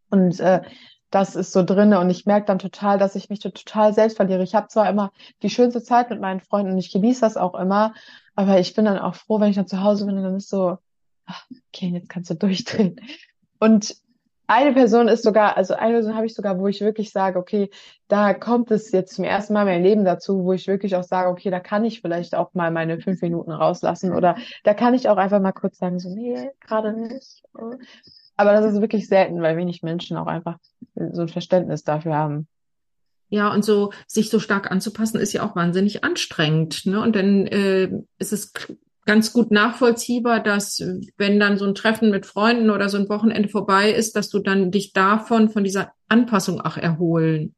Und 0.09 0.39
äh, 0.39 0.61
das 1.15 1.37
ist 1.37 1.53
so 1.53 1.63
drinne 1.63 2.01
und 2.01 2.09
ich 2.09 2.25
merke 2.25 2.45
dann 2.45 2.59
total, 2.59 2.97
dass 2.97 3.15
ich 3.15 3.29
mich 3.29 3.39
total 3.39 3.93
selbst 3.93 4.17
verliere. 4.17 4.43
Ich 4.43 4.53
habe 4.53 4.67
zwar 4.67 4.89
immer 4.89 5.13
die 5.43 5.49
schönste 5.49 5.81
Zeit 5.81 6.09
mit 6.09 6.19
meinen 6.19 6.41
Freunden 6.41 6.73
und 6.73 6.77
ich 6.77 6.91
genieße 6.91 7.21
das 7.21 7.37
auch 7.37 7.55
immer, 7.55 7.93
aber 8.35 8.59
ich 8.59 8.73
bin 8.73 8.83
dann 8.83 8.99
auch 8.99 9.15
froh, 9.15 9.39
wenn 9.39 9.49
ich 9.49 9.55
dann 9.55 9.65
zu 9.65 9.81
Hause 9.81 10.07
bin 10.07 10.17
und 10.17 10.23
dann 10.23 10.35
ist 10.35 10.49
so, 10.49 10.77
okay, 11.69 11.87
jetzt 11.87 12.09
kannst 12.09 12.31
du 12.31 12.35
durchdrehen. 12.35 12.99
Und 13.59 13.95
eine 14.47 14.73
Person 14.73 15.07
ist 15.07 15.23
sogar, 15.23 15.55
also 15.55 15.75
eine 15.75 15.93
Person 15.93 16.15
habe 16.15 16.25
ich 16.25 16.35
sogar, 16.35 16.59
wo 16.59 16.67
ich 16.67 16.81
wirklich 16.81 17.13
sage, 17.13 17.39
okay, 17.39 17.69
da 18.09 18.33
kommt 18.33 18.69
es 18.71 18.91
jetzt 18.91 19.15
zum 19.15 19.23
ersten 19.23 19.53
Mal 19.53 19.63
mein 19.63 19.83
Leben 19.83 20.03
dazu, 20.03 20.43
wo 20.43 20.51
ich 20.51 20.67
wirklich 20.67 20.97
auch 20.97 21.03
sage, 21.03 21.29
okay, 21.29 21.49
da 21.49 21.61
kann 21.61 21.85
ich 21.85 22.01
vielleicht 22.01 22.35
auch 22.35 22.53
mal 22.53 22.71
meine 22.71 22.99
fünf 22.99 23.21
Minuten 23.21 23.51
rauslassen 23.51 24.13
oder 24.13 24.35
da 24.65 24.73
kann 24.73 24.93
ich 24.93 25.07
auch 25.07 25.17
einfach 25.17 25.39
mal 25.39 25.53
kurz 25.53 25.77
sagen, 25.77 25.97
so, 25.97 26.09
nee, 26.09 26.51
gerade 26.59 26.91
nicht. 26.91 27.41
Aber 28.35 28.53
das 28.53 28.73
ist 28.73 28.81
wirklich 28.81 29.07
selten, 29.07 29.41
weil 29.41 29.57
wenig 29.57 29.81
Menschen 29.83 30.17
auch 30.17 30.27
einfach 30.27 30.57
so 30.95 31.21
ein 31.21 31.29
Verständnis 31.29 31.83
dafür 31.83 32.15
haben. 32.15 32.47
Ja, 33.29 33.51
und 33.51 33.65
so 33.65 33.91
sich 34.07 34.29
so 34.29 34.39
stark 34.39 34.71
anzupassen, 34.71 35.19
ist 35.19 35.33
ja 35.33 35.43
auch 35.43 35.55
wahnsinnig 35.55 36.03
anstrengend. 36.03 36.85
Ne? 36.85 37.01
Und 37.01 37.15
dann 37.15 37.47
äh, 37.47 37.89
ist 38.19 38.33
es 38.33 38.53
ganz 39.05 39.33
gut 39.33 39.51
nachvollziehbar, 39.51 40.41
dass 40.41 40.83
wenn 41.17 41.39
dann 41.39 41.57
so 41.57 41.65
ein 41.65 41.75
Treffen 41.75 42.11
mit 42.11 42.25
Freunden 42.25 42.69
oder 42.69 42.89
so 42.89 42.97
ein 42.97 43.09
Wochenende 43.09 43.49
vorbei 43.49 43.91
ist, 43.91 44.15
dass 44.15 44.29
du 44.29 44.39
dann 44.39 44.71
dich 44.71 44.93
davon, 44.93 45.49
von 45.49 45.63
dieser 45.63 45.91
Anpassung 46.07 46.61
auch 46.61 46.77
erholen 46.77 47.55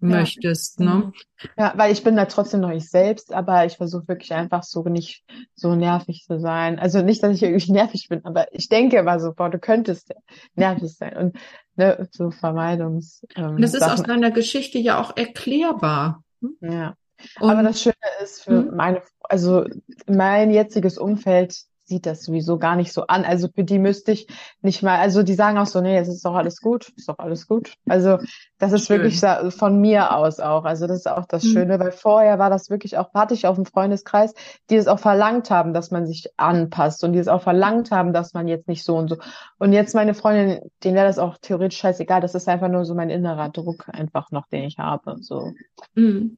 möchtest, 0.00 0.80
ne? 0.80 1.12
Ja, 1.56 1.72
weil 1.76 1.92
ich 1.92 2.04
bin 2.04 2.16
da 2.16 2.26
trotzdem 2.26 2.60
noch 2.60 2.70
ich 2.70 2.88
selbst, 2.88 3.32
aber 3.32 3.64
ich 3.64 3.76
versuche 3.76 4.08
wirklich 4.08 4.32
einfach 4.32 4.62
so 4.62 4.82
nicht 4.84 5.24
so 5.54 5.74
nervig 5.74 6.24
zu 6.26 6.38
sein. 6.38 6.78
Also 6.78 7.02
nicht, 7.02 7.22
dass 7.22 7.34
ich 7.34 7.42
irgendwie 7.42 7.72
nervig 7.72 8.08
bin, 8.08 8.24
aber 8.24 8.52
ich 8.52 8.68
denke 8.68 8.98
immer 8.98 9.18
so, 9.20 9.32
boah, 9.32 9.50
du 9.50 9.58
könntest 9.58 10.14
nervig 10.54 10.94
sein 10.94 11.16
und 11.16 11.38
ne, 11.76 12.08
so 12.12 12.30
Vermeidungs. 12.30 13.26
Ähm, 13.36 13.56
und 13.56 13.62
das 13.62 13.74
ist 13.74 13.82
aus 13.82 14.02
deiner 14.02 14.30
Geschichte 14.30 14.78
ja 14.78 15.00
auch 15.00 15.16
erklärbar. 15.16 16.22
Hm? 16.40 16.56
Ja. 16.60 16.94
Und, 17.40 17.50
aber 17.50 17.62
das 17.62 17.82
Schöne 17.82 17.94
ist 18.22 18.42
für 18.42 18.58
hm? 18.58 18.76
meine, 18.76 19.02
also 19.22 19.64
mein 20.06 20.50
jetziges 20.50 20.98
Umfeld, 20.98 21.64
sieht 21.88 22.06
das 22.06 22.22
sowieso 22.22 22.58
gar 22.58 22.76
nicht 22.76 22.92
so 22.92 23.06
an. 23.06 23.24
Also 23.24 23.48
für 23.52 23.64
die 23.64 23.78
müsste 23.78 24.12
ich 24.12 24.28
nicht 24.60 24.82
mal, 24.82 24.98
also 24.98 25.22
die 25.22 25.34
sagen 25.34 25.58
auch 25.58 25.66
so, 25.66 25.80
nee, 25.80 25.96
es 25.98 26.08
ist 26.08 26.24
doch 26.24 26.34
alles 26.34 26.60
gut, 26.60 26.92
ist 26.96 27.08
doch 27.08 27.18
alles 27.18 27.46
gut. 27.46 27.72
Also 27.88 28.18
das 28.58 28.72
ist 28.72 28.86
Schön. 28.86 29.02
wirklich 29.02 29.20
von 29.54 29.80
mir 29.80 30.14
aus 30.14 30.38
auch. 30.40 30.64
Also 30.64 30.86
das 30.86 30.98
ist 30.98 31.08
auch 31.08 31.26
das 31.26 31.44
mhm. 31.44 31.48
Schöne, 31.48 31.80
weil 31.80 31.92
vorher 31.92 32.38
war 32.38 32.50
das 32.50 32.70
wirklich 32.70 32.98
auch, 32.98 33.12
hatte 33.14 33.34
ich 33.34 33.46
auf 33.46 33.56
dem 33.56 33.64
Freundeskreis, 33.64 34.34
die 34.68 34.76
es 34.76 34.86
auch 34.86 34.98
verlangt 34.98 35.50
haben, 35.50 35.72
dass 35.72 35.90
man 35.90 36.06
sich 36.06 36.28
anpasst 36.36 37.02
und 37.04 37.12
die 37.14 37.18
es 37.18 37.28
auch 37.28 37.42
verlangt 37.42 37.90
haben, 37.90 38.12
dass 38.12 38.34
man 38.34 38.48
jetzt 38.48 38.68
nicht 38.68 38.84
so 38.84 38.96
und 38.96 39.08
so. 39.08 39.16
Und 39.58 39.72
jetzt 39.72 39.94
meine 39.94 40.14
Freundin, 40.14 40.60
denen 40.84 40.96
wäre 40.96 41.06
das 41.06 41.18
auch 41.18 41.38
theoretisch 41.40 41.78
scheißegal. 41.78 42.20
Das 42.20 42.34
ist 42.34 42.48
einfach 42.48 42.68
nur 42.68 42.84
so 42.84 42.94
mein 42.94 43.10
innerer 43.10 43.48
Druck 43.48 43.88
einfach 43.88 44.30
noch, 44.30 44.46
den 44.48 44.64
ich 44.64 44.78
habe. 44.78 45.16
So. 45.20 45.52
Mhm. 45.94 46.36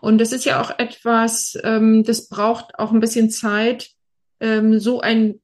Und 0.00 0.18
das 0.18 0.32
ist 0.32 0.44
ja 0.44 0.60
auch 0.60 0.70
etwas, 0.78 1.56
ähm, 1.64 2.04
das 2.04 2.28
braucht 2.28 2.78
auch 2.78 2.92
ein 2.92 3.00
bisschen 3.00 3.30
Zeit, 3.30 3.90
ähm, 4.40 4.78
so 4.80 5.00
ein 5.00 5.40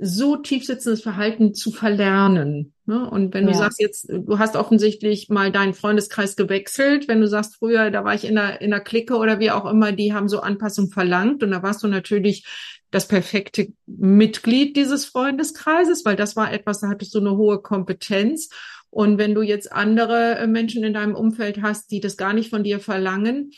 so 0.00 0.36
tiefsitzendes 0.36 1.02
Verhalten 1.02 1.54
zu 1.54 1.72
verlernen. 1.72 2.72
Ne? 2.86 3.08
Und 3.10 3.34
wenn 3.34 3.46
du 3.46 3.52
ja. 3.52 3.58
sagst 3.58 3.80
jetzt, 3.80 4.08
du 4.08 4.38
hast 4.38 4.54
offensichtlich 4.54 5.28
mal 5.28 5.50
deinen 5.50 5.74
Freundeskreis 5.74 6.36
gewechselt, 6.36 7.08
wenn 7.08 7.20
du 7.20 7.26
sagst, 7.26 7.56
früher, 7.56 7.90
da 7.90 8.04
war 8.04 8.14
ich 8.14 8.24
in 8.24 8.36
der, 8.36 8.60
in 8.60 8.70
der 8.70 8.80
Clique 8.80 9.16
oder 9.16 9.40
wie 9.40 9.50
auch 9.50 9.66
immer, 9.66 9.92
die 9.92 10.14
haben 10.14 10.28
so 10.28 10.40
Anpassung 10.40 10.90
verlangt 10.90 11.42
und 11.42 11.50
da 11.50 11.62
warst 11.62 11.82
du 11.82 11.88
natürlich 11.88 12.46
das 12.90 13.08
perfekte 13.08 13.68
Mitglied 13.86 14.76
dieses 14.76 15.04
Freundeskreises, 15.04 16.04
weil 16.04 16.16
das 16.16 16.36
war 16.36 16.52
etwas, 16.52 16.80
da 16.80 16.88
hattest 16.88 17.14
du 17.14 17.18
eine 17.18 17.36
hohe 17.36 17.60
Kompetenz. 17.60 18.48
Und 18.90 19.18
wenn 19.18 19.34
du 19.34 19.42
jetzt 19.42 19.70
andere 19.72 20.46
Menschen 20.46 20.84
in 20.84 20.94
deinem 20.94 21.14
Umfeld 21.14 21.60
hast, 21.60 21.90
die 21.90 22.00
das 22.00 22.16
gar 22.16 22.32
nicht 22.32 22.48
von 22.48 22.64
dir 22.64 22.80
verlangen, 22.80 23.50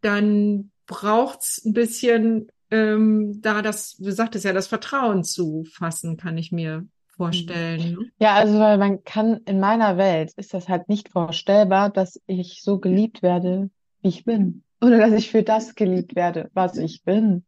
dann 0.00 0.72
braucht's 0.86 1.64
ein 1.64 1.72
bisschen 1.72 2.48
ähm, 2.70 3.40
da 3.40 3.62
das, 3.62 3.96
du 3.96 4.10
sagtest 4.10 4.44
ja, 4.44 4.52
das 4.52 4.66
Vertrauen 4.66 5.24
zu 5.24 5.64
fassen, 5.64 6.16
kann 6.16 6.38
ich 6.38 6.52
mir 6.52 6.86
vorstellen. 7.16 7.92
Ne? 7.92 8.10
Ja, 8.18 8.34
also 8.34 8.58
weil 8.58 8.78
man 8.78 9.04
kann 9.04 9.40
in 9.44 9.60
meiner 9.60 9.96
Welt 9.96 10.32
ist 10.36 10.54
das 10.54 10.68
halt 10.68 10.88
nicht 10.88 11.08
vorstellbar, 11.08 11.90
dass 11.90 12.20
ich 12.26 12.62
so 12.62 12.78
geliebt 12.78 13.22
werde, 13.22 13.70
wie 14.02 14.08
ich 14.08 14.24
bin. 14.24 14.62
Oder 14.80 14.98
dass 14.98 15.12
ich 15.12 15.30
für 15.30 15.42
das 15.42 15.74
geliebt 15.74 16.14
werde, 16.14 16.50
was 16.54 16.76
ich 16.76 17.04
bin. 17.04 17.44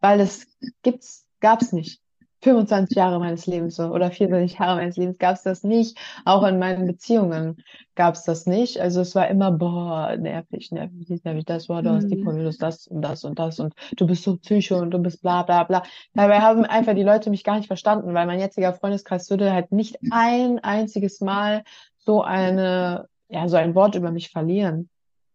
Weil 0.00 0.20
es 0.20 0.46
gibt's, 0.82 1.26
gab's 1.40 1.72
nicht. 1.72 2.01
25 2.42 2.96
Jahre 2.96 3.20
meines 3.20 3.46
Lebens 3.46 3.78
oder 3.78 4.10
24 4.10 4.58
Jahre 4.58 4.76
meines 4.76 4.96
Lebens 4.96 5.18
gab 5.18 5.36
es 5.36 5.42
das 5.42 5.62
nicht. 5.62 5.96
Auch 6.24 6.44
in 6.44 6.58
meinen 6.58 6.86
Beziehungen 6.86 7.62
gab 7.94 8.14
es 8.14 8.24
das 8.24 8.46
nicht. 8.46 8.80
Also 8.80 9.00
es 9.00 9.14
war 9.14 9.28
immer, 9.28 9.52
boah, 9.52 10.16
nervig, 10.16 10.72
nervig, 10.72 11.22
nervig, 11.24 11.44
das, 11.44 11.68
boah, 11.68 11.82
du 11.82 11.90
mhm. 11.90 11.96
hast 11.96 12.08
die 12.08 12.16
Probleme, 12.16 12.50
das 12.58 12.86
und 12.88 13.02
das 13.02 13.24
und 13.24 13.38
das 13.38 13.60
und 13.60 13.74
du 13.96 14.06
bist 14.06 14.24
so 14.24 14.36
psycho 14.36 14.78
und 14.78 14.90
du 14.90 14.98
bist 14.98 15.22
bla 15.22 15.42
bla 15.44 15.62
bla. 15.64 15.84
Dabei 16.14 16.40
haben 16.40 16.64
einfach 16.64 16.94
die 16.94 17.04
Leute 17.04 17.30
mich 17.30 17.44
gar 17.44 17.56
nicht 17.56 17.68
verstanden, 17.68 18.12
weil 18.12 18.26
mein 18.26 18.40
jetziger 18.40 18.74
Freundeskreis 18.74 19.30
würde 19.30 19.52
halt 19.52 19.70
nicht 19.70 19.98
ein 20.10 20.58
einziges 20.58 21.20
Mal 21.20 21.62
so 21.98 22.22
eine, 22.22 23.08
ja, 23.28 23.48
so 23.48 23.56
ein 23.56 23.76
Wort 23.76 23.94
über 23.94 24.10
mich 24.10 24.30
verlieren 24.30 24.88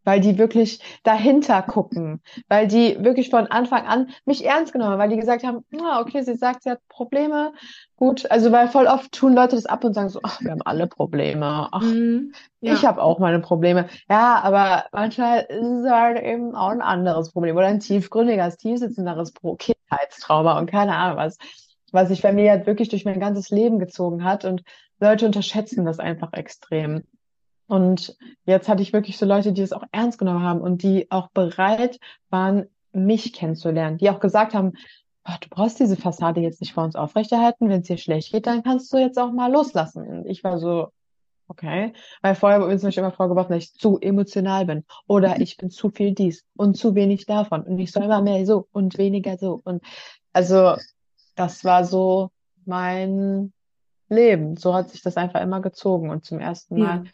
weil 0.08 0.22
die 0.22 0.38
wirklich 0.38 0.80
dahinter 1.04 1.62
gucken, 1.62 2.22
weil 2.48 2.66
die 2.66 2.96
wirklich 3.04 3.30
von 3.30 3.48
Anfang 3.48 3.86
an 3.86 4.10
mich 4.24 4.46
ernst 4.46 4.72
genommen 4.72 4.92
haben, 4.94 5.00
weil 5.00 5.10
die 5.10 5.18
gesagt 5.18 5.44
haben, 5.44 5.66
ah, 5.82 6.00
okay, 6.00 6.22
sie 6.22 6.36
sagt, 6.36 6.64
sie 6.64 6.70
hat 6.72 6.80
Probleme, 6.88 7.52
gut, 7.98 8.32
also 8.32 8.54
weil 8.54 8.70
voll 8.70 8.88
oft 8.88 9.12
tun 9.12 9.34
Leute 9.34 9.58
das 9.58 9.66
ab 9.66 9.84
und 9.84 9.94
sagen 9.94 10.08
so, 10.08 10.22
ach, 10.24 10.40
wir 10.40 10.52
haben 10.52 10.62
alle 10.62 10.88
Probleme, 10.88 11.68
ach, 11.74 11.82
mm, 11.82 12.32
ja. 12.62 12.74
ich 12.74 12.86
habe 12.86 13.04
auch 13.04 13.20
meine 13.20 13.42
Probleme, 13.42 13.90
ja, 14.10 14.40
aber 14.42 14.86
manchmal 14.94 15.42
ist 15.42 15.62
es 15.62 15.92
halt 15.92 16.24
eben 16.24 16.56
auch 16.56 16.70
ein 16.70 16.82
anderes 16.82 17.34
Problem 17.34 17.58
oder 17.58 17.68
ein 17.68 17.82
tiefgründiges, 17.82 18.56
tiefsitzenderes 18.56 19.34
Kindheitstrauma 19.34 20.58
und 20.58 20.72
keine 20.72 20.96
Ahnung 20.96 21.18
was, 21.18 21.38
was 21.92 22.08
sich 22.08 22.22
bei 22.22 22.32
mir 22.32 22.52
halt 22.52 22.66
wirklich 22.66 22.88
durch 22.88 23.04
mein 23.04 23.20
ganzes 23.20 23.50
Leben 23.50 23.78
gezogen 23.78 24.24
hat 24.24 24.46
und 24.46 24.64
Leute 25.02 25.26
unterschätzen 25.26 25.84
das 25.84 26.00
einfach 26.00 26.32
extrem. 26.32 27.04
Und 27.68 28.18
jetzt 28.46 28.70
hatte 28.70 28.82
ich 28.82 28.94
wirklich 28.94 29.18
so 29.18 29.26
Leute, 29.26 29.52
die 29.52 29.62
das 29.62 29.74
auch 29.74 29.84
ernst 29.92 30.18
genommen 30.18 30.44
haben 30.44 30.62
und 30.62 30.84
die 30.84 31.12
auch 31.12 31.30
bereit 31.32 32.00
waren, 32.30 32.66
mich 32.94 33.34
kennenzulernen, 33.34 33.98
die 33.98 34.10
auch 34.10 34.20
gesagt 34.20 34.54
haben, 34.54 34.74
oh, 35.26 35.34
du 35.42 35.50
brauchst 35.50 35.80
diese 35.80 35.98
Fassade 35.98 36.40
jetzt 36.40 36.62
nicht 36.62 36.74
vor 36.74 36.86
uns 36.86 36.96
aufrechterhalten, 36.96 37.70
wenn 37.70 37.82
es 37.82 37.88
dir 37.88 37.98
schlecht 37.98 38.32
geht, 38.32 38.48
dann 38.48 38.64
kannst 38.64 38.92
du 38.92 38.98
jetzt 38.98 39.20
auch 39.20 39.32
mal 39.32 39.52
loslassen. 39.52 40.08
Und 40.08 40.26
ich 40.26 40.44
war 40.44 40.58
so, 40.58 40.88
okay, 41.50 41.94
weil 42.22 42.36
vorher 42.36 42.62
wurde 42.62 42.74
mir 42.76 42.98
immer 42.98 43.12
vorgeworfen, 43.12 43.54
dass 43.54 43.66
ich 43.66 43.74
zu 43.74 44.00
emotional 44.00 44.66
bin 44.66 44.86
oder 45.06 45.40
ich 45.42 45.58
bin 45.58 45.70
zu 45.70 45.90
viel 45.90 46.14
dies 46.14 46.46
und 46.56 46.78
zu 46.78 46.96
wenig 46.96 47.26
davon 47.26 47.64
und 47.64 47.80
ich 47.80 47.92
soll 47.92 48.04
immer 48.04 48.22
mehr 48.22 48.46
so 48.46 48.68
und 48.72 48.98
weniger 48.98 49.38
so. 49.38 49.62
Und 49.64 49.84
also 50.32 50.76
das 51.36 51.64
war 51.66 51.84
so 51.84 52.32
mein 52.66 53.54
Leben. 54.10 54.56
So 54.56 54.74
hat 54.74 54.90
sich 54.90 55.02
das 55.02 55.18
einfach 55.18 55.42
immer 55.42 55.62
gezogen 55.62 56.10
und 56.10 56.26
zum 56.26 56.40
ersten 56.40 56.80
Mal 56.80 57.04
ja 57.04 57.12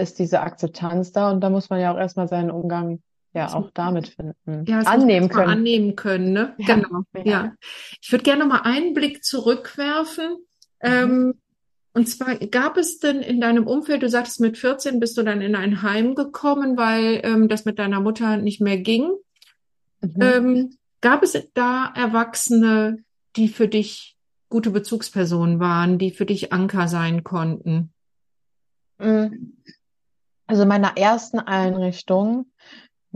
ist 0.00 0.18
diese 0.18 0.40
Akzeptanz 0.40 1.12
da 1.12 1.30
und 1.30 1.40
da 1.40 1.50
muss 1.50 1.70
man 1.70 1.80
ja 1.80 1.92
auch 1.92 1.98
erstmal 1.98 2.28
seinen 2.28 2.50
Umgang 2.50 3.00
ja 3.32 3.52
auch 3.54 3.70
damit 3.72 4.08
finden. 4.08 4.64
Ja, 4.66 4.80
annehmen 4.80 5.28
können. 5.28 5.50
Annehmen 5.50 5.96
können, 5.96 6.32
ne? 6.32 6.54
Ja, 6.58 6.74
genau. 6.74 7.02
Ja. 7.14 7.22
ja. 7.24 7.52
Ich 8.00 8.10
würde 8.10 8.24
gerne 8.24 8.40
noch 8.44 8.48
mal 8.48 8.62
einen 8.62 8.92
Blick 8.94 9.24
zurückwerfen. 9.24 10.36
Mhm. 10.82 10.88
Ähm, 10.90 11.34
und 11.92 12.08
zwar 12.08 12.36
gab 12.36 12.76
es 12.76 12.98
denn 12.98 13.20
in 13.20 13.40
deinem 13.40 13.66
Umfeld, 13.66 14.02
du 14.02 14.08
sagtest, 14.08 14.40
mit 14.40 14.58
14 14.58 15.00
bist 15.00 15.16
du 15.16 15.22
dann 15.22 15.40
in 15.40 15.56
ein 15.56 15.82
Heim 15.82 16.14
gekommen, 16.14 16.76
weil 16.76 17.20
ähm, 17.24 17.48
das 17.48 17.64
mit 17.64 17.78
deiner 17.78 18.00
Mutter 18.00 18.36
nicht 18.36 18.60
mehr 18.60 18.78
ging. 18.78 19.10
Mhm. 20.00 20.20
Ähm, 20.20 20.76
gab 21.00 21.22
es 21.22 21.36
da 21.54 21.92
Erwachsene, 21.94 22.98
die 23.36 23.48
für 23.48 23.68
dich 23.68 24.16
gute 24.48 24.70
Bezugspersonen 24.70 25.60
waren, 25.60 25.98
die 25.98 26.10
für 26.10 26.26
dich 26.26 26.52
Anker 26.52 26.88
sein 26.88 27.24
konnten? 27.24 27.92
Mhm. 28.98 29.56
Also 30.50 30.62
in 30.62 30.68
meiner 30.68 30.96
ersten 30.96 31.38
Einrichtung 31.38 32.46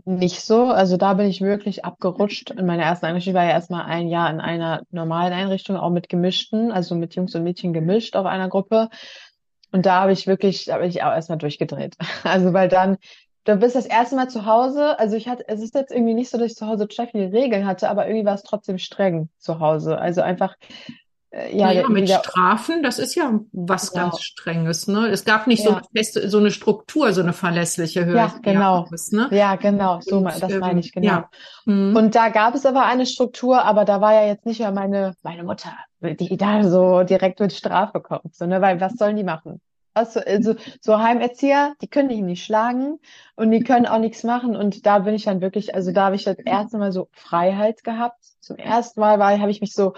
nicht 0.04 0.40
so. 0.42 0.66
Also 0.66 0.96
da 0.96 1.14
bin 1.14 1.26
ich 1.26 1.40
wirklich 1.40 1.84
abgerutscht. 1.84 2.52
In 2.52 2.64
meiner 2.64 2.84
ersten 2.84 3.06
Einrichtung 3.06 3.32
ich 3.32 3.36
war 3.36 3.44
ja 3.44 3.50
erstmal 3.50 3.86
ein 3.86 4.06
Jahr 4.06 4.30
in 4.30 4.38
einer 4.38 4.82
normalen 4.92 5.32
Einrichtung, 5.32 5.76
auch 5.76 5.90
mit 5.90 6.08
gemischten, 6.08 6.70
also 6.70 6.94
mit 6.94 7.16
Jungs 7.16 7.34
und 7.34 7.42
Mädchen 7.42 7.72
gemischt 7.72 8.14
auf 8.14 8.24
einer 8.24 8.48
Gruppe. 8.48 8.88
Und 9.72 9.84
da 9.84 10.02
habe 10.02 10.12
ich 10.12 10.28
wirklich, 10.28 10.66
da 10.66 10.78
bin 10.78 10.88
ich 10.88 11.02
auch 11.02 11.10
erstmal 11.10 11.38
durchgedreht. 11.38 11.96
Also 12.22 12.52
weil 12.52 12.68
dann, 12.68 12.98
du 13.42 13.56
bist 13.56 13.74
das 13.74 13.86
erste 13.86 14.14
Mal 14.14 14.30
zu 14.30 14.46
Hause. 14.46 14.96
Also 15.00 15.16
ich 15.16 15.26
hatte, 15.26 15.42
es 15.48 15.60
ist 15.60 15.74
jetzt 15.74 15.90
irgendwie 15.90 16.14
nicht 16.14 16.30
so, 16.30 16.38
dass 16.38 16.52
ich 16.52 16.56
zu 16.56 16.68
Hause 16.68 16.86
total 16.86 17.08
viele 17.08 17.32
Regeln 17.32 17.66
hatte, 17.66 17.90
aber 17.90 18.06
irgendwie 18.06 18.26
war 18.26 18.36
es 18.36 18.44
trotzdem 18.44 18.78
streng 18.78 19.28
zu 19.38 19.58
Hause. 19.58 19.98
Also 19.98 20.20
einfach 20.20 20.54
ja, 21.52 21.72
ja 21.72 21.88
mit 21.88 22.08
Strafen, 22.08 22.82
das 22.82 22.98
ist 22.98 23.14
ja 23.14 23.40
was 23.52 23.92
genau. 23.92 24.10
ganz 24.10 24.22
Strenges, 24.22 24.86
ne? 24.86 25.08
Es 25.08 25.24
gab 25.24 25.46
nicht 25.46 25.64
ja. 25.64 25.70
so 25.70 25.76
eine 25.76 25.84
feste, 25.94 26.30
so 26.30 26.38
eine 26.38 26.50
Struktur, 26.50 27.12
so 27.12 27.22
eine 27.22 27.32
verlässliche 27.32 28.04
Höhe. 28.04 28.16
Ja, 28.16 28.34
genau. 28.40 28.86
Ist, 28.92 29.12
ne? 29.12 29.28
Ja, 29.32 29.56
genau, 29.56 30.00
so 30.00 30.18
Und, 30.18 30.26
das 30.40 30.54
meine 30.54 30.80
ich, 30.80 30.92
genau. 30.92 31.06
Ja. 31.06 31.30
Mhm. 31.64 31.96
Und 31.96 32.14
da 32.14 32.28
gab 32.28 32.54
es 32.54 32.64
aber 32.64 32.84
eine 32.84 33.06
Struktur, 33.06 33.64
aber 33.64 33.84
da 33.84 34.00
war 34.00 34.14
ja 34.14 34.26
jetzt 34.26 34.46
nicht 34.46 34.60
mehr 34.60 34.70
meine, 34.70 35.14
meine 35.22 35.42
Mutter, 35.42 35.72
die 36.00 36.36
da 36.36 36.62
so 36.62 37.02
direkt 37.02 37.40
mit 37.40 37.52
Strafe 37.52 38.00
kommt, 38.00 38.34
so, 38.34 38.46
ne? 38.46 38.60
Weil 38.60 38.80
was 38.80 38.94
sollen 38.94 39.16
die 39.16 39.24
machen? 39.24 39.60
Also, 39.96 40.20
also 40.20 40.56
so 40.80 40.98
Heimerzieher, 40.98 41.74
die 41.80 41.86
können 41.86 42.08
dich 42.08 42.20
nicht 42.20 42.44
schlagen 42.44 42.98
und 43.36 43.52
die 43.52 43.60
können 43.60 43.86
auch 43.86 43.98
nichts 43.98 44.24
machen. 44.24 44.56
Und 44.56 44.86
da 44.86 44.98
bin 45.00 45.14
ich 45.14 45.24
dann 45.24 45.40
wirklich, 45.40 45.74
also 45.74 45.92
da 45.92 46.06
habe 46.06 46.16
ich 46.16 46.24
das 46.24 46.36
erste 46.38 46.78
Mal 46.78 46.90
so 46.90 47.08
Freiheit 47.12 47.84
gehabt. 47.84 48.18
Zum 48.40 48.56
ersten 48.56 48.98
Mal 48.98 49.20
war, 49.20 49.38
habe 49.38 49.52
ich 49.52 49.60
mich 49.60 49.72
so 49.72 49.94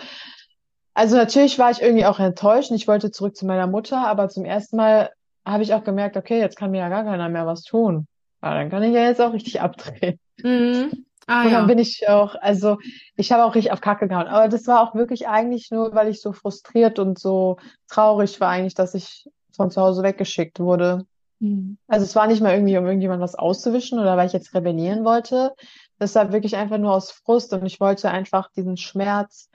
also 0.96 1.14
natürlich 1.16 1.58
war 1.58 1.70
ich 1.70 1.82
irgendwie 1.82 2.06
auch 2.06 2.18
enttäuscht 2.18 2.70
und 2.70 2.76
ich 2.76 2.88
wollte 2.88 3.10
zurück 3.10 3.36
zu 3.36 3.44
meiner 3.44 3.66
Mutter, 3.66 3.98
aber 3.98 4.30
zum 4.30 4.46
ersten 4.46 4.78
Mal 4.78 5.10
habe 5.44 5.62
ich 5.62 5.74
auch 5.74 5.84
gemerkt, 5.84 6.16
okay, 6.16 6.40
jetzt 6.40 6.56
kann 6.56 6.70
mir 6.70 6.78
ja 6.78 6.88
gar 6.88 7.04
keiner 7.04 7.28
mehr 7.28 7.46
was 7.46 7.64
tun. 7.64 8.06
Aber 8.40 8.54
dann 8.54 8.70
kann 8.70 8.82
ich 8.82 8.94
ja 8.94 9.02
jetzt 9.02 9.20
auch 9.20 9.34
richtig 9.34 9.60
abdrehen. 9.60 10.18
Mhm. 10.42 11.04
Ah, 11.26 11.42
und 11.42 11.52
dann 11.52 11.62
ja. 11.62 11.66
bin 11.66 11.78
ich 11.78 12.08
auch, 12.08 12.34
also 12.36 12.78
ich 13.14 13.30
habe 13.30 13.44
auch 13.44 13.54
richtig 13.54 13.72
auf 13.72 13.82
Kacke 13.82 14.08
gehauen. 14.08 14.26
Aber 14.26 14.48
das 14.48 14.66
war 14.68 14.80
auch 14.80 14.94
wirklich 14.94 15.28
eigentlich 15.28 15.70
nur, 15.70 15.94
weil 15.94 16.08
ich 16.08 16.22
so 16.22 16.32
frustriert 16.32 16.98
und 16.98 17.18
so 17.18 17.58
traurig 17.90 18.40
war 18.40 18.48
eigentlich, 18.48 18.74
dass 18.74 18.94
ich 18.94 19.28
von 19.54 19.70
zu 19.70 19.82
Hause 19.82 20.02
weggeschickt 20.02 20.60
wurde. 20.60 21.04
Mhm. 21.40 21.76
Also 21.88 22.06
es 22.06 22.16
war 22.16 22.26
nicht 22.26 22.40
mal 22.40 22.54
irgendwie, 22.54 22.78
um 22.78 22.86
irgendjemand 22.86 23.20
was 23.20 23.34
auszuwischen 23.34 23.98
oder 23.98 24.16
weil 24.16 24.28
ich 24.28 24.32
jetzt 24.32 24.54
rebellieren 24.54 25.04
wollte. 25.04 25.52
Das 25.98 26.14
war 26.14 26.32
wirklich 26.32 26.56
einfach 26.56 26.78
nur 26.78 26.94
aus 26.94 27.10
Frust 27.10 27.52
und 27.52 27.66
ich 27.66 27.80
wollte 27.80 28.10
einfach 28.10 28.50
diesen 28.52 28.78
Schmerz 28.78 29.50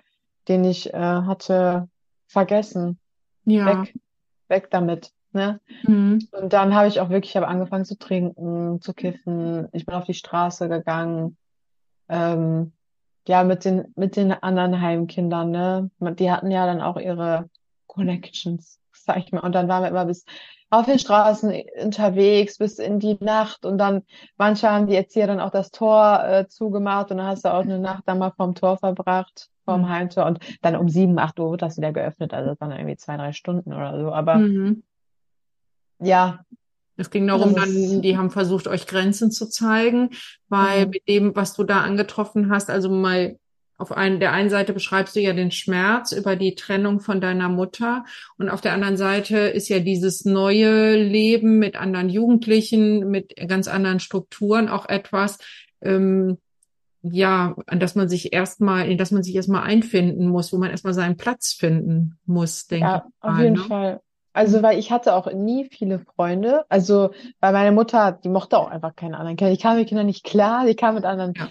den 0.51 0.65
ich 0.65 0.93
äh, 0.93 0.97
hatte, 0.97 1.87
vergessen. 2.27 2.99
Ja. 3.45 3.83
Weg, 3.83 3.99
weg 4.49 4.67
damit. 4.69 5.11
Ne? 5.31 5.61
Mhm. 5.83 6.27
Und 6.31 6.51
dann 6.51 6.75
habe 6.75 6.89
ich 6.89 6.99
auch 6.99 7.09
wirklich, 7.09 7.31
ich 7.31 7.37
habe 7.37 7.47
angefangen 7.47 7.85
zu 7.85 7.97
trinken, 7.97 8.81
zu 8.81 8.93
kiffen. 8.93 9.69
Ich 9.71 9.85
bin 9.85 9.95
auf 9.95 10.05
die 10.05 10.13
Straße 10.13 10.67
gegangen. 10.67 11.37
Ähm, 12.09 12.73
ja, 13.27 13.43
mit 13.43 13.63
den, 13.63 13.93
mit 13.95 14.17
den 14.17 14.33
anderen 14.33 14.81
Heimkindern, 14.81 15.51
ne? 15.51 15.91
Die 15.99 16.31
hatten 16.31 16.51
ja 16.51 16.65
dann 16.65 16.81
auch 16.81 16.97
ihre 16.97 17.49
Connections, 17.87 18.79
sag 19.03 19.17
ich 19.17 19.31
mal. 19.31 19.41
Und 19.41 19.53
dann 19.53 19.67
waren 19.67 19.83
wir 19.83 19.89
immer 19.89 20.05
bis 20.05 20.25
auf 20.71 20.85
den 20.85 20.99
Straßen 20.99 21.53
unterwegs 21.83 22.57
bis 22.57 22.79
in 22.79 22.99
die 22.99 23.17
Nacht 23.19 23.65
und 23.65 23.77
dann 23.77 24.03
manche 24.37 24.71
haben 24.71 24.87
die 24.87 24.95
Erzieher 24.95 25.27
dann 25.27 25.41
auch 25.41 25.51
das 25.51 25.69
Tor 25.69 26.23
äh, 26.23 26.47
zugemacht 26.47 27.11
und 27.11 27.17
dann 27.17 27.27
hast 27.27 27.43
du 27.43 27.53
auch 27.53 27.63
eine 27.63 27.77
Nacht 27.77 28.03
dann 28.05 28.19
mal 28.19 28.31
vom 28.31 28.55
Tor 28.55 28.77
verbracht, 28.77 29.49
vom 29.65 29.81
mhm. 29.81 29.89
Heimtor 29.89 30.25
und 30.25 30.39
dann 30.61 30.77
um 30.77 30.87
sieben, 30.87 31.19
acht 31.19 31.37
Uhr 31.39 31.51
wird 31.51 31.61
das 31.61 31.75
wieder 31.75 31.91
geöffnet, 31.91 32.33
also 32.33 32.51
das 32.51 32.61
waren 32.61 32.71
irgendwie 32.71 32.95
zwei, 32.95 33.17
drei 33.17 33.33
Stunden 33.33 33.73
oder 33.73 33.99
so, 33.99 34.13
aber 34.13 34.35
mhm. 34.35 34.83
ja. 35.99 36.39
Es 36.95 37.09
ging 37.09 37.25
darum, 37.25 37.55
dann, 37.55 38.01
die 38.01 38.17
haben 38.17 38.29
versucht, 38.29 38.67
euch 38.67 38.85
Grenzen 38.85 39.31
zu 39.31 39.49
zeigen, 39.49 40.11
weil 40.49 40.85
mhm. 40.85 40.91
mit 40.91 41.07
dem, 41.09 41.35
was 41.35 41.53
du 41.53 41.63
da 41.63 41.81
angetroffen 41.81 42.49
hast, 42.49 42.69
also 42.69 42.89
mal 42.89 43.37
auf 43.81 43.91
ein, 43.91 44.19
der 44.19 44.31
einen 44.31 44.49
Seite 44.49 44.73
beschreibst 44.73 45.15
du 45.15 45.19
ja 45.19 45.33
den 45.33 45.51
Schmerz 45.51 46.11
über 46.11 46.35
die 46.35 46.55
Trennung 46.55 46.99
von 46.99 47.19
deiner 47.19 47.49
Mutter 47.49 48.05
und 48.37 48.49
auf 48.49 48.61
der 48.61 48.73
anderen 48.73 48.95
Seite 48.95 49.37
ist 49.37 49.69
ja 49.69 49.79
dieses 49.79 50.23
neue 50.23 50.95
Leben 50.95 51.57
mit 51.57 51.75
anderen 51.75 52.09
Jugendlichen, 52.09 53.09
mit 53.09 53.35
ganz 53.47 53.67
anderen 53.67 53.99
Strukturen 53.99 54.69
auch 54.69 54.87
etwas, 54.87 55.39
ähm, 55.81 56.37
ja, 57.01 57.55
an 57.65 57.79
das 57.79 57.95
man 57.95 58.07
sich 58.07 58.31
erstmal, 58.31 58.87
in 58.87 58.97
das 58.99 59.11
man 59.11 59.23
sich 59.23 59.35
erstmal 59.35 59.63
einfinden 59.63 60.27
muss, 60.27 60.53
wo 60.53 60.57
man 60.57 60.69
erstmal 60.69 60.93
seinen 60.93 61.17
Platz 61.17 61.53
finden 61.53 62.19
muss, 62.25 62.67
denke 62.67 62.85
ja, 62.85 62.95
ich. 62.97 63.23
Ja, 63.23 63.29
auf 63.31 63.39
jeden 63.39 63.55
ne? 63.55 63.63
Fall. 63.63 64.01
Also, 64.33 64.63
weil 64.63 64.79
ich 64.79 64.91
hatte 64.91 65.15
auch 65.15 65.31
nie 65.33 65.67
viele 65.69 65.99
Freunde. 65.99 66.63
Also, 66.69 67.11
weil 67.39 67.51
meine 67.51 67.71
Mutter, 67.71 68.13
die 68.23 68.29
mochte 68.29 68.57
auch 68.57 68.69
einfach 68.69 68.95
keine 68.95 69.17
anderen 69.17 69.35
Kinder. 69.35 69.51
Ich 69.51 69.59
kam 69.59 69.77
mit 69.77 69.89
Kindern 69.89 70.05
nicht 70.05 70.23
klar, 70.23 70.65
die 70.65 70.75
kam 70.75 70.95
mit 70.95 71.03
anderen 71.03 71.33
ja. 71.35 71.49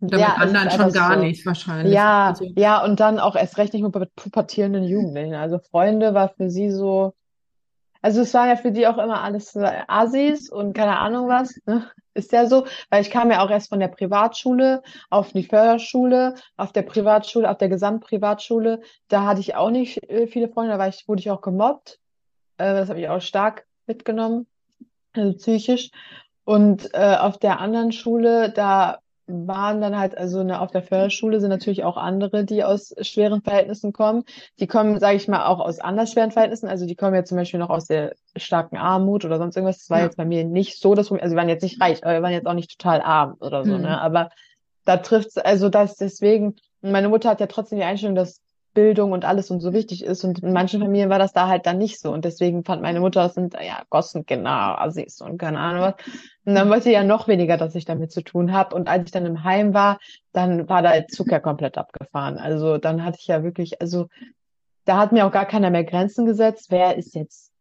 Oder 0.00 0.18
ja, 0.18 0.28
mit 0.28 0.38
anderen 0.38 0.70
schon 0.70 0.92
gar 0.92 1.14
so. 1.14 1.20
nicht 1.20 1.46
wahrscheinlich. 1.46 1.94
Ja, 1.94 2.28
also. 2.28 2.44
ja, 2.56 2.84
und 2.84 3.00
dann 3.00 3.18
auch 3.18 3.36
erst 3.36 3.58
recht 3.58 3.72
nicht 3.72 3.82
mit 3.82 4.14
pubertierenden 4.16 4.84
Jugendlichen. 4.84 5.34
Also 5.34 5.58
Freunde 5.58 6.14
war 6.14 6.28
für 6.30 6.50
sie 6.50 6.70
so, 6.70 7.14
also 8.00 8.22
es 8.22 8.34
waren 8.34 8.48
ja 8.48 8.56
für 8.56 8.72
die 8.72 8.86
auch 8.86 8.98
immer 8.98 9.22
alles 9.22 9.56
Asis 9.56 10.50
und 10.50 10.74
keine 10.74 10.98
Ahnung 10.98 11.28
was. 11.28 11.60
Ne? 11.66 11.88
Ist 12.14 12.32
ja 12.32 12.46
so, 12.46 12.66
weil 12.90 13.02
ich 13.02 13.10
kam 13.10 13.30
ja 13.30 13.44
auch 13.44 13.50
erst 13.50 13.70
von 13.70 13.80
der 13.80 13.88
Privatschule 13.88 14.82
auf 15.08 15.32
die 15.32 15.44
Förderschule, 15.44 16.34
auf 16.56 16.72
der 16.72 16.82
Privatschule, 16.82 17.50
auf 17.50 17.58
der 17.58 17.68
Gesamtprivatschule. 17.68 18.82
Da 19.08 19.24
hatte 19.24 19.40
ich 19.40 19.54
auch 19.54 19.70
nicht 19.70 20.02
äh, 20.10 20.26
viele 20.26 20.48
Freunde, 20.48 20.72
da 20.72 20.78
war 20.78 20.88
ich, 20.88 21.08
wurde 21.08 21.20
ich 21.20 21.30
auch 21.30 21.40
gemobbt. 21.40 21.98
Äh, 22.58 22.74
das 22.74 22.88
habe 22.88 23.00
ich 23.00 23.08
auch 23.08 23.20
stark 23.20 23.66
mitgenommen, 23.86 24.46
also 25.14 25.32
psychisch. 25.34 25.90
Und 26.44 26.92
äh, 26.92 27.16
auf 27.16 27.38
der 27.38 27.60
anderen 27.60 27.92
Schule, 27.92 28.50
da 28.50 28.98
waren 29.26 29.80
dann 29.80 29.98
halt, 29.98 30.18
also 30.18 30.40
eine, 30.40 30.60
auf 30.60 30.70
der 30.70 30.82
Förderschule 30.82 31.40
sind 31.40 31.50
natürlich 31.50 31.84
auch 31.84 31.96
andere, 31.96 32.44
die 32.44 32.64
aus 32.64 32.94
schweren 33.00 33.42
Verhältnissen 33.42 33.92
kommen. 33.92 34.24
Die 34.58 34.66
kommen, 34.66 34.98
sage 34.98 35.16
ich 35.16 35.28
mal, 35.28 35.46
auch 35.46 35.60
aus 35.60 35.78
anders 35.78 36.12
schweren 36.12 36.32
Verhältnissen. 36.32 36.68
Also 36.68 36.86
die 36.86 36.96
kommen 36.96 37.14
ja 37.14 37.24
zum 37.24 37.36
Beispiel 37.36 37.60
noch 37.60 37.70
aus 37.70 37.86
der 37.86 38.14
starken 38.36 38.76
Armut 38.76 39.24
oder 39.24 39.38
sonst 39.38 39.56
irgendwas. 39.56 39.78
Das 39.78 39.90
war 39.90 39.98
ja. 39.98 40.04
jetzt 40.04 40.16
bei 40.16 40.24
mir 40.24 40.44
nicht 40.44 40.80
so 40.80 40.94
das 40.94 41.08
Problem. 41.08 41.22
Also 41.22 41.34
wir 41.34 41.40
waren 41.40 41.48
jetzt 41.48 41.62
nicht 41.62 41.80
reich, 41.80 42.04
aber 42.04 42.14
wir 42.14 42.22
waren 42.22 42.32
jetzt 42.32 42.46
auch 42.46 42.54
nicht 42.54 42.78
total 42.78 43.00
arm 43.00 43.36
oder 43.40 43.64
so. 43.64 43.72
Mhm. 43.72 43.82
Ne? 43.82 44.00
Aber 44.00 44.30
da 44.84 44.96
trifft's, 44.96 45.38
also 45.38 45.68
das 45.68 45.96
deswegen, 45.96 46.56
meine 46.80 47.08
Mutter 47.08 47.30
hat 47.30 47.40
ja 47.40 47.46
trotzdem 47.46 47.78
die 47.78 47.84
Einstellung, 47.84 48.16
dass 48.16 48.40
Bildung 48.74 49.12
und 49.12 49.24
alles 49.24 49.50
und 49.50 49.60
so 49.60 49.72
wichtig 49.72 50.04
ist. 50.04 50.24
Und 50.24 50.42
in 50.42 50.52
manchen 50.52 50.80
Familien 50.80 51.10
war 51.10 51.18
das 51.18 51.32
da 51.32 51.48
halt 51.48 51.66
dann 51.66 51.78
nicht 51.78 52.00
so. 52.00 52.12
Und 52.12 52.24
deswegen 52.24 52.64
fand 52.64 52.82
meine 52.82 53.00
Mutter, 53.00 53.22
das 53.22 53.34
sind 53.34 53.54
ja 53.54 53.82
Gossenkinder, 53.90 54.80
Assis 54.80 55.20
und 55.20 55.38
keine 55.38 55.58
Ahnung 55.58 55.82
was. 55.82 55.94
Und 56.44 56.54
dann 56.54 56.68
wollte 56.68 56.84
sie 56.84 56.92
ja 56.92 57.04
noch 57.04 57.28
weniger, 57.28 57.56
dass 57.56 57.74
ich 57.74 57.84
damit 57.84 58.12
zu 58.12 58.22
tun 58.22 58.52
habe. 58.52 58.74
Und 58.74 58.88
als 58.88 59.04
ich 59.04 59.10
dann 59.12 59.26
im 59.26 59.44
Heim 59.44 59.74
war, 59.74 59.98
dann 60.32 60.68
war 60.68 60.82
der 60.82 61.06
Zug 61.08 61.30
ja 61.30 61.40
komplett 61.40 61.78
abgefahren. 61.78 62.38
Also 62.38 62.78
dann 62.78 63.04
hatte 63.04 63.18
ich 63.20 63.26
ja 63.26 63.42
wirklich, 63.42 63.80
also 63.80 64.08
da 64.84 64.98
hat 64.98 65.12
mir 65.12 65.26
auch 65.26 65.32
gar 65.32 65.46
keiner 65.46 65.70
mehr 65.70 65.84
Grenzen 65.84 66.26
gesetzt. 66.26 66.66
Wer 66.70 66.96
ist 66.96 67.14
jetzt 67.14 67.51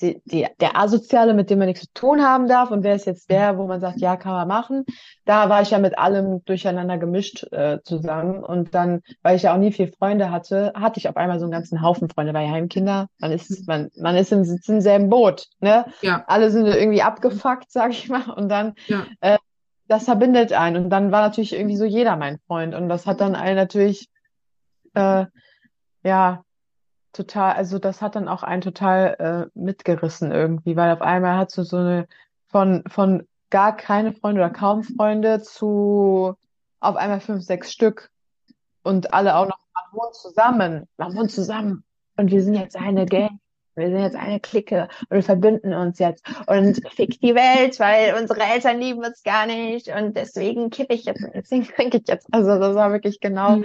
die, 0.00 0.20
die, 0.24 0.46
der 0.60 0.78
Asoziale, 0.78 1.34
mit 1.34 1.50
dem 1.50 1.58
man 1.58 1.68
nichts 1.68 1.86
zu 1.86 1.92
tun 1.94 2.22
haben 2.22 2.48
darf 2.48 2.70
und 2.70 2.82
wer 2.82 2.94
ist 2.94 3.06
jetzt 3.06 3.30
der, 3.30 3.56
wo 3.58 3.66
man 3.66 3.80
sagt, 3.80 4.00
ja, 4.00 4.16
kann 4.16 4.32
man 4.32 4.48
machen. 4.48 4.84
Da 5.24 5.48
war 5.48 5.62
ich 5.62 5.70
ja 5.70 5.78
mit 5.78 5.98
allem 5.98 6.44
durcheinander 6.44 6.98
gemischt 6.98 7.44
äh, 7.52 7.78
zusammen 7.82 8.44
und 8.44 8.74
dann, 8.74 9.02
weil 9.22 9.36
ich 9.36 9.42
ja 9.42 9.54
auch 9.54 9.58
nie 9.58 9.72
viele 9.72 9.92
Freunde 9.92 10.30
hatte, 10.30 10.72
hatte 10.74 10.98
ich 10.98 11.08
auf 11.08 11.16
einmal 11.16 11.38
so 11.38 11.44
einen 11.44 11.52
ganzen 11.52 11.82
Haufen 11.82 12.08
Freunde, 12.10 12.34
weil 12.34 12.46
ja 12.46 12.52
Heimkinder, 12.52 13.08
man 13.18 13.32
ist, 13.32 13.66
man, 13.66 13.90
man 13.96 14.16
ist 14.16 14.32
im, 14.32 14.44
sitzt 14.44 14.68
im 14.68 14.80
selben 14.80 15.08
Boot, 15.08 15.48
ne? 15.60 15.86
Ja. 16.02 16.24
Alle 16.26 16.50
sind 16.50 16.66
irgendwie 16.66 17.02
abgefuckt, 17.02 17.70
sag 17.70 17.90
ich 17.90 18.08
mal, 18.08 18.30
und 18.30 18.48
dann, 18.48 18.74
ja. 18.86 19.06
äh, 19.20 19.38
das 19.88 20.04
verbindet 20.04 20.52
einen 20.52 20.84
und 20.84 20.90
dann 20.90 21.12
war 21.12 21.22
natürlich 21.22 21.54
irgendwie 21.54 21.76
so 21.76 21.84
jeder 21.84 22.16
mein 22.16 22.38
Freund 22.46 22.74
und 22.74 22.88
das 22.88 23.06
hat 23.06 23.20
dann 23.20 23.34
allen 23.34 23.56
natürlich, 23.56 24.08
äh, 24.94 25.26
ja, 26.02 26.44
total, 27.16 27.54
also 27.54 27.78
das 27.78 28.02
hat 28.02 28.16
dann 28.16 28.28
auch 28.28 28.42
einen 28.42 28.62
total 28.62 29.50
äh, 29.54 29.58
mitgerissen 29.58 30.32
irgendwie, 30.32 30.76
weil 30.76 30.92
auf 30.92 31.02
einmal 31.02 31.36
hast 31.38 31.56
du 31.58 31.62
so 31.64 31.78
eine 31.78 32.08
von, 32.48 32.84
von 32.88 33.26
gar 33.50 33.76
keine 33.76 34.12
Freunde 34.12 34.40
oder 34.40 34.50
kaum 34.50 34.82
Freunde 34.82 35.42
zu 35.42 36.34
auf 36.80 36.96
einmal 36.96 37.20
fünf, 37.20 37.42
sechs 37.42 37.72
Stück 37.72 38.10
und 38.82 39.12
alle 39.12 39.36
auch 39.36 39.46
noch, 39.46 39.58
man 39.74 40.00
wohnt 40.00 40.14
zusammen, 40.14 40.88
man 40.96 41.16
wohnt 41.16 41.30
zusammen 41.30 41.84
und 42.16 42.30
wir 42.30 42.42
sind 42.42 42.54
jetzt 42.54 42.76
eine 42.76 43.06
Gang. 43.06 43.40
Wir 43.76 43.88
sind 43.88 44.00
jetzt 44.00 44.16
eine 44.16 44.40
Clique 44.40 44.88
und 45.10 45.16
wir 45.16 45.22
verbünden 45.22 45.74
uns 45.74 45.98
jetzt 45.98 46.26
und 46.46 46.80
fick 46.94 47.20
die 47.20 47.34
Welt, 47.34 47.78
weil 47.78 48.14
unsere 48.18 48.40
Eltern 48.40 48.80
lieben 48.80 49.04
uns 49.04 49.22
gar 49.22 49.44
nicht 49.44 49.88
und 49.88 50.16
deswegen 50.16 50.70
kippe 50.70 50.94
ich 50.94 51.04
jetzt 51.04 51.22
und 51.22 51.34
deswegen 51.34 51.64
trinke 51.64 51.98
ich 51.98 52.08
jetzt. 52.08 52.26
Also 52.32 52.58
das 52.58 52.74
war 52.74 52.90
wirklich 52.90 53.20
genau 53.20 53.56
mhm. 53.56 53.64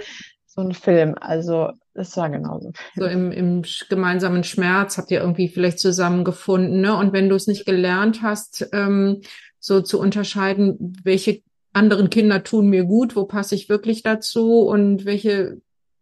So 0.54 0.60
ein 0.60 0.74
Film. 0.74 1.14
Also 1.20 1.70
das 1.94 2.16
war 2.16 2.28
genauso. 2.28 2.72
So 2.94 3.06
im, 3.06 3.32
im 3.32 3.62
gemeinsamen 3.88 4.44
Schmerz 4.44 4.98
habt 4.98 5.10
ihr 5.10 5.20
irgendwie 5.20 5.48
vielleicht 5.48 5.78
zusammengefunden, 5.78 6.80
ne? 6.80 6.96
Und 6.96 7.12
wenn 7.12 7.28
du 7.28 7.34
es 7.34 7.46
nicht 7.46 7.64
gelernt 7.64 8.22
hast, 8.22 8.68
ähm, 8.72 9.22
so 9.58 9.80
zu 9.80 9.98
unterscheiden, 9.98 10.96
welche 11.04 11.42
anderen 11.72 12.10
Kinder 12.10 12.42
tun 12.42 12.68
mir 12.68 12.84
gut, 12.84 13.16
wo 13.16 13.24
passe 13.24 13.54
ich 13.54 13.68
wirklich 13.68 14.02
dazu 14.02 14.60
und 14.60 15.04
welche 15.06 15.60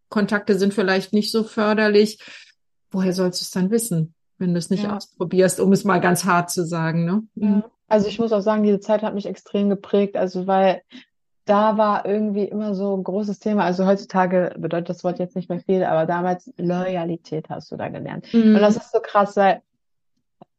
Kontakte 0.09 0.59
sind 0.59 0.75
vielleicht 0.75 1.13
nicht 1.13 1.31
so 1.31 1.45
förderlich, 1.45 2.19
woher 2.91 3.13
sollst 3.13 3.41
du 3.41 3.45
es 3.45 3.51
dann 3.53 3.71
wissen, 3.71 4.15
wenn 4.39 4.53
du 4.53 4.59
es 4.59 4.71
nicht 4.71 4.83
ja. 4.83 4.97
ausprobierst, 4.97 5.61
um 5.61 5.73
es 5.73 5.85
mal 5.85 6.01
ganz 6.01 6.25
hart 6.25 6.51
zu 6.51 6.65
sagen, 6.67 7.05
ne? 7.05 7.23
Ja. 7.37 7.71
Also 7.87 8.07
ich 8.07 8.21
muss 8.21 8.33
auch 8.33 8.41
sagen, 8.41 8.63
diese 8.63 8.81
Zeit 8.81 9.03
hat 9.03 9.15
mich 9.15 9.27
extrem 9.27 9.69
geprägt, 9.69 10.17
also 10.17 10.47
weil 10.47 10.83
da 11.51 11.77
war 11.77 12.07
irgendwie 12.07 12.45
immer 12.45 12.75
so 12.77 12.97
ein 12.97 13.03
großes 13.03 13.41
Thema. 13.41 13.65
Also 13.65 13.85
heutzutage 13.85 14.55
bedeutet 14.57 14.91
das 14.91 15.03
Wort 15.03 15.19
jetzt 15.19 15.35
nicht 15.35 15.49
mehr 15.49 15.59
viel, 15.59 15.83
aber 15.83 16.07
damals 16.07 16.53
Loyalität 16.57 17.51
hast 17.51 17.73
du 17.73 17.77
da 17.77 17.89
gelernt. 17.89 18.33
Mhm. 18.33 18.55
Und 18.55 18.61
das 18.61 18.77
ist 18.77 18.93
so 18.93 19.01
krass, 19.01 19.37
weil 19.37 19.61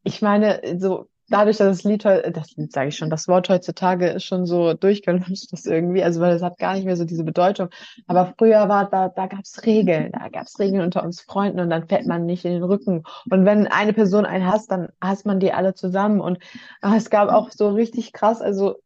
ich 0.04 0.20
meine, 0.20 0.60
so 0.78 1.06
dadurch, 1.30 1.56
dass 1.56 1.78
das 1.78 1.84
Lied, 1.84 2.04
das 2.04 2.56
Lied 2.56 2.72
sage 2.72 2.88
ich 2.88 2.96
schon, 2.96 3.08
das 3.08 3.26
Wort 3.26 3.48
heutzutage 3.48 4.08
ist 4.08 4.24
schon 4.24 4.44
so 4.44 4.74
durchgelutscht, 4.74 5.50
das 5.50 5.64
irgendwie, 5.64 6.04
also 6.04 6.20
weil 6.20 6.34
es 6.34 6.42
hat 6.42 6.58
gar 6.58 6.74
nicht 6.74 6.84
mehr 6.84 6.96
so 6.98 7.06
diese 7.06 7.24
Bedeutung. 7.24 7.70
Aber 8.06 8.34
früher 8.36 8.68
war 8.68 8.90
da, 8.90 9.08
da 9.08 9.28
gab's 9.28 9.64
Regeln, 9.64 10.12
da 10.12 10.28
gab's 10.28 10.58
Regeln 10.58 10.82
unter 10.82 11.02
uns 11.04 11.22
Freunden 11.22 11.60
und 11.60 11.70
dann 11.70 11.88
fällt 11.88 12.06
man 12.06 12.26
nicht 12.26 12.44
in 12.44 12.52
den 12.52 12.64
Rücken. 12.64 13.04
Und 13.30 13.46
wenn 13.46 13.66
eine 13.66 13.94
Person 13.94 14.26
einen 14.26 14.46
hasst, 14.46 14.70
dann 14.70 14.88
hasst 15.00 15.24
man 15.24 15.40
die 15.40 15.54
alle 15.54 15.72
zusammen. 15.72 16.20
Und 16.20 16.38
ach, 16.82 16.94
es 16.94 17.08
gab 17.08 17.30
auch 17.30 17.50
so 17.50 17.70
richtig 17.70 18.12
krass, 18.12 18.42
also 18.42 18.76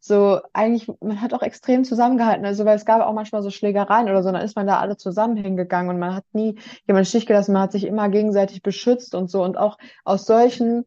so 0.00 0.40
eigentlich, 0.54 0.90
man 1.00 1.20
hat 1.20 1.34
auch 1.34 1.42
extrem 1.42 1.84
zusammengehalten, 1.84 2.46
also 2.46 2.64
weil 2.64 2.76
es 2.76 2.86
gab 2.86 3.02
auch 3.02 3.12
manchmal 3.12 3.42
so 3.42 3.50
Schlägereien 3.50 4.08
oder 4.08 4.22
so, 4.22 4.32
dann 4.32 4.42
ist 4.42 4.56
man 4.56 4.66
da 4.66 4.78
alle 4.78 4.96
zusammen 4.96 5.36
hingegangen 5.36 5.90
und 5.90 5.98
man 5.98 6.14
hat 6.14 6.24
nie 6.32 6.58
jemanden 6.86 7.06
Stich 7.06 7.26
gelassen, 7.26 7.52
man 7.52 7.62
hat 7.62 7.72
sich 7.72 7.86
immer 7.86 8.08
gegenseitig 8.08 8.62
beschützt 8.62 9.14
und 9.14 9.30
so. 9.30 9.44
Und 9.44 9.58
auch 9.58 9.78
aus 10.04 10.24
solchen 10.24 10.86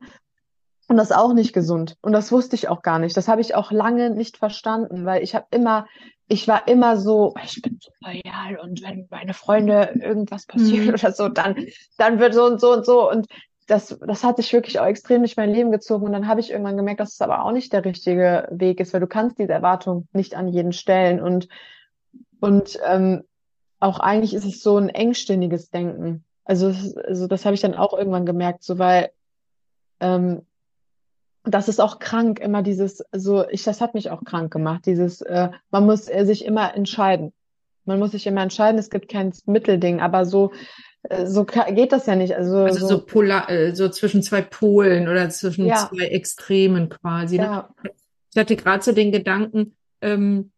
und 0.90 0.98
das 0.98 1.12
auch 1.12 1.34
nicht 1.34 1.54
gesund. 1.54 1.96
Und 2.02 2.12
das 2.12 2.32
wusste 2.32 2.56
ich 2.56 2.68
auch 2.68 2.82
gar 2.82 3.00
nicht, 3.00 3.16
das 3.16 3.28
habe 3.28 3.42
ich 3.42 3.56
auch 3.56 3.72
lange 3.72 4.10
nicht 4.10 4.38
verstanden, 4.38 5.06
weil 5.06 5.24
ich 5.24 5.36
habe 5.36 5.46
immer 5.52 5.86
ich 6.28 6.48
war 6.48 6.68
immer 6.68 6.98
so, 6.98 7.34
ich 7.44 7.62
bin 7.62 7.80
so 7.82 7.92
loyal 8.02 8.58
und 8.58 8.82
wenn 8.82 9.08
meine 9.12 9.34
Freunde 9.34 9.94
irgendwas 10.02 10.46
passiert 10.46 10.88
mhm. 10.88 10.94
oder 10.94 11.12
so, 11.12 11.30
dann, 11.30 11.68
dann 11.98 12.20
wird 12.20 12.34
so 12.34 12.46
und 12.46 12.60
so 12.60 12.74
und 12.74 12.86
so. 12.86 13.10
Und 13.10 13.28
das, 13.66 13.98
das 14.06 14.24
hat 14.24 14.38
sich 14.38 14.52
wirklich 14.54 14.80
auch 14.80 14.86
extrem 14.86 15.22
durch 15.22 15.38
mein 15.38 15.50
Leben 15.50 15.72
gezogen. 15.72 16.06
Und 16.06 16.14
dann 16.14 16.28
habe 16.28 16.40
ich 16.40 16.52
irgendwann 16.52 16.78
gemerkt, 16.78 17.00
dass 17.00 17.14
es 17.14 17.22
aber 17.22 17.44
auch 17.44 17.52
nicht 17.52 17.74
der 17.74 17.86
richtige 17.86 18.48
Weg 18.52 18.80
ist, 18.80 18.94
weil 18.94 19.02
du 19.02 19.08
kannst 19.08 19.40
diese 19.40 19.54
Erwartung 19.54 20.08
nicht 20.14 20.36
an 20.36 20.48
jeden 20.48 20.74
stellen. 20.74 21.22
Und, 21.22 21.48
und 22.40 22.80
ähm, 22.86 23.24
auch 23.80 24.00
eigentlich 24.00 24.34
ist 24.34 24.46
es 24.46 24.62
so 24.62 24.78
ein 24.78 24.90
engstirniges 24.90 25.70
Denken. 25.70 26.24
Also, 26.46 26.74
also 27.06 27.28
das 27.28 27.46
habe 27.46 27.56
ich 27.56 27.62
dann 27.62 27.76
auch 27.76 27.94
irgendwann 27.94 28.26
gemerkt, 28.26 28.64
so 28.64 28.80
weil 28.80 29.12
ähm, 30.00 30.46
das 31.44 31.68
ist 31.68 31.82
auch 31.82 32.00
krank, 32.00 32.40
immer 32.40 32.62
dieses, 32.64 33.04
so 33.12 33.48
ich, 33.50 33.64
das 33.64 33.82
hat 33.82 33.94
mich 33.94 34.10
auch 34.10 34.24
krank 34.24 34.52
gemacht, 34.52 34.86
dieses, 34.86 35.22
äh, 35.22 35.50
man 35.72 35.86
muss 35.86 36.08
äh, 36.10 36.26
sich 36.26 36.46
immer 36.46 36.74
entscheiden. 36.76 37.34
Man 37.86 38.00
muss 38.00 38.12
sich 38.12 38.26
immer 38.28 38.42
entscheiden, 38.42 38.80
es 38.80 38.90
gibt 38.90 39.10
kein 39.10 39.34
Mittelding, 39.46 40.00
aber 40.00 40.26
so 40.26 40.54
so 41.26 41.46
geht 41.46 41.92
das 41.92 42.06
ja 42.06 42.16
nicht. 42.16 42.36
Also, 42.36 42.60
also 42.60 42.80
so, 42.80 42.88
so, 42.88 43.06
polar, 43.06 43.50
äh, 43.50 43.76
so 43.76 43.90
zwischen 43.90 44.24
zwei 44.24 44.42
Polen 44.42 45.08
oder 45.08 45.30
zwischen 45.30 45.66
ja. 45.66 45.90
zwei 45.90 46.06
Extremen 46.06 46.90
quasi. 46.90 47.38
Ne? 47.38 47.44
Ja. 47.44 47.70
Ich 48.32 48.40
hatte 48.40 48.56
gerade 48.56 48.84
so 48.84 48.94
den 48.94 49.12
Gedanken, 49.12 49.76
ähm, 50.02 50.52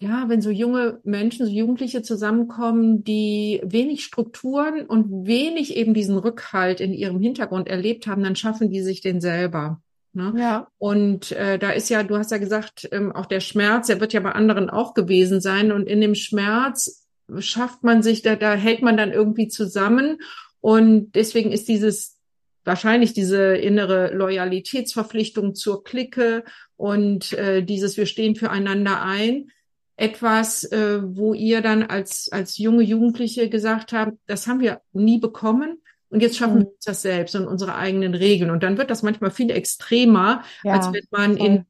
ja, 0.00 0.24
wenn 0.28 0.42
so 0.42 0.50
junge 0.50 1.00
Menschen, 1.04 1.46
so 1.46 1.52
Jugendliche 1.52 2.02
zusammenkommen, 2.02 3.02
die 3.04 3.60
wenig 3.64 4.04
Strukturen 4.04 4.86
und 4.86 5.26
wenig 5.26 5.76
eben 5.76 5.94
diesen 5.94 6.18
Rückhalt 6.18 6.80
in 6.80 6.92
ihrem 6.92 7.20
Hintergrund 7.20 7.68
erlebt 7.68 8.06
haben, 8.06 8.22
dann 8.22 8.36
schaffen 8.36 8.70
die 8.70 8.82
sich 8.82 9.00
den 9.00 9.20
selber. 9.20 9.80
Ne? 10.12 10.34
Ja. 10.36 10.68
Und 10.78 11.32
äh, 11.32 11.58
da 11.58 11.70
ist 11.70 11.88
ja, 11.88 12.02
du 12.02 12.16
hast 12.16 12.30
ja 12.30 12.38
gesagt, 12.38 12.88
ähm, 12.92 13.12
auch 13.12 13.26
der 13.26 13.40
Schmerz, 13.40 13.86
der 13.86 14.00
wird 14.00 14.12
ja 14.12 14.20
bei 14.20 14.32
anderen 14.32 14.68
auch 14.68 14.94
gewesen 14.94 15.40
sein. 15.40 15.72
Und 15.72 15.86
in 15.86 16.00
dem 16.00 16.14
Schmerz 16.14 17.05
schafft 17.38 17.82
man 17.82 18.02
sich, 18.02 18.22
da, 18.22 18.36
da 18.36 18.54
hält 18.54 18.82
man 18.82 18.96
dann 18.96 19.12
irgendwie 19.12 19.48
zusammen. 19.48 20.18
Und 20.60 21.12
deswegen 21.12 21.52
ist 21.52 21.68
dieses 21.68 22.16
wahrscheinlich 22.64 23.12
diese 23.12 23.56
innere 23.56 24.12
Loyalitätsverpflichtung 24.12 25.54
zur 25.54 25.84
Clique 25.84 26.44
und 26.76 27.32
äh, 27.34 27.62
dieses 27.62 27.96
Wir 27.96 28.06
stehen 28.06 28.34
füreinander 28.34 29.02
ein 29.02 29.50
etwas, 29.96 30.64
äh, 30.64 31.00
wo 31.02 31.32
ihr 31.32 31.62
dann 31.62 31.82
als, 31.84 32.28
als 32.30 32.58
junge 32.58 32.82
Jugendliche 32.82 33.48
gesagt 33.48 33.92
habt, 33.92 34.12
das 34.26 34.46
haben 34.46 34.60
wir 34.60 34.82
nie 34.92 35.18
bekommen. 35.18 35.78
Und 36.08 36.20
jetzt 36.20 36.36
schaffen 36.36 36.58
mhm. 36.58 36.64
wir 36.64 36.72
das 36.84 37.02
selbst 37.02 37.34
und 37.34 37.46
unsere 37.46 37.74
eigenen 37.74 38.14
Regeln. 38.14 38.50
Und 38.50 38.62
dann 38.62 38.78
wird 38.78 38.90
das 38.90 39.02
manchmal 39.02 39.30
viel 39.30 39.50
extremer, 39.50 40.42
ja, 40.62 40.74
als 40.74 40.92
wenn 40.92 41.06
man 41.10 41.36
voll. 41.36 41.46
in 41.46 41.66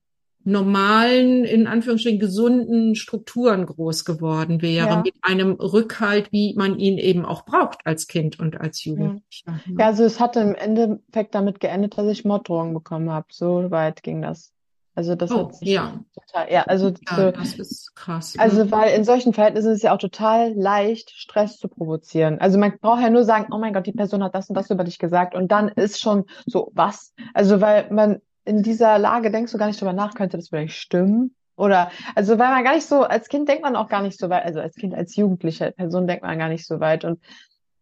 normalen, 0.47 1.45
in 1.45 1.67
Anführungsstrichen 1.67 2.21
gesunden 2.21 2.95
Strukturen 2.95 3.67
groß 3.67 4.05
geworden 4.05 4.63
wäre, 4.63 4.87
ja. 4.87 5.03
mit 5.03 5.15
einem 5.23 5.53
Rückhalt, 5.53 6.31
wie 6.31 6.55
man 6.57 6.79
ihn 6.79 6.99
eben 6.99 7.25
auch 7.25 7.45
braucht 7.45 7.81
als 7.85 8.07
Kind 8.07 8.39
und 8.39 8.61
als 8.61 8.85
Jugendlicher. 8.85 9.61
Ja, 9.67 9.75
ja 9.79 9.87
also 9.87 10.05
es 10.05 10.21
hatte 10.21 10.41
im 10.41 10.55
Endeffekt 10.55 11.35
damit 11.35 11.59
geendet, 11.59 11.99
dass 11.99 12.07
ich 12.07 12.25
Morddrohungen 12.25 12.75
bekommen 12.75 13.11
habe. 13.11 13.27
So 13.31 13.71
weit 13.73 14.05
ging 14.05 14.23
das. 14.23 14.53
Also 14.95 15.15
das 15.15 15.31
oh, 15.31 15.49
hat 15.49 15.57
ja. 15.61 16.01
total, 16.15 16.51
ja, 16.51 16.63
also 16.63 16.89
ja, 16.89 17.17
so, 17.17 17.31
das 17.31 17.55
ist 17.55 17.95
krass. 17.95 18.35
Also 18.39 18.65
mhm. 18.65 18.71
weil 18.71 18.95
in 18.97 19.05
solchen 19.05 19.35
Verhältnissen 19.35 19.73
ist 19.73 19.79
es 19.79 19.83
ja 19.83 19.95
auch 19.95 19.99
total 19.99 20.55
leicht, 20.55 21.11
Stress 21.11 21.59
zu 21.59 21.69
provozieren. 21.69 22.39
Also 22.41 22.57
man 22.57 22.79
braucht 22.81 23.03
ja 23.03 23.11
nur 23.11 23.25
sagen, 23.25 23.53
oh 23.53 23.59
mein 23.59 23.75
Gott, 23.75 23.87
die 23.87 23.93
Person 23.93 24.25
hat 24.25 24.35
das 24.35 24.49
und 24.49 24.55
das 24.55 24.71
über 24.71 24.85
dich 24.85 24.99
gesagt 24.99 25.35
und 25.35 25.53
dann 25.53 25.69
ist 25.69 26.01
schon 26.01 26.25
so 26.47 26.71
was. 26.75 27.13
Also 27.35 27.61
weil 27.61 27.91
man 27.91 28.23
in 28.47 28.63
dieser 28.63 28.99
Lage 28.99 29.31
denkst 29.31 29.53
du 29.53 29.59
gar 29.59 29.67
nicht 29.67 29.81
drüber 29.81 29.93
nach, 29.93 30.15
könnte 30.15 30.37
das 30.37 30.49
vielleicht 30.49 30.75
stimmen? 30.75 31.35
Oder 31.57 31.91
also 32.15 32.39
weil 32.39 32.51
man 32.51 32.65
gar 32.65 32.75
nicht 32.75 32.87
so, 32.87 33.03
als 33.03 33.29
Kind 33.29 33.49
denkt 33.49 33.63
man 33.63 33.77
auch 33.77 33.89
gar 33.89 34.03
nicht 34.03 34.19
so 34.19 34.29
weit, 34.31 34.45
also 34.45 34.61
als 34.61 34.77
Kind, 34.77 34.95
als 34.95 35.17
jugendliche 35.17 35.73
Person 35.73 36.07
denkt 36.07 36.23
man 36.23 36.39
gar 36.39 36.49
nicht 36.49 36.67
so 36.67 36.81
weit. 36.81 37.05
Und 37.05 37.21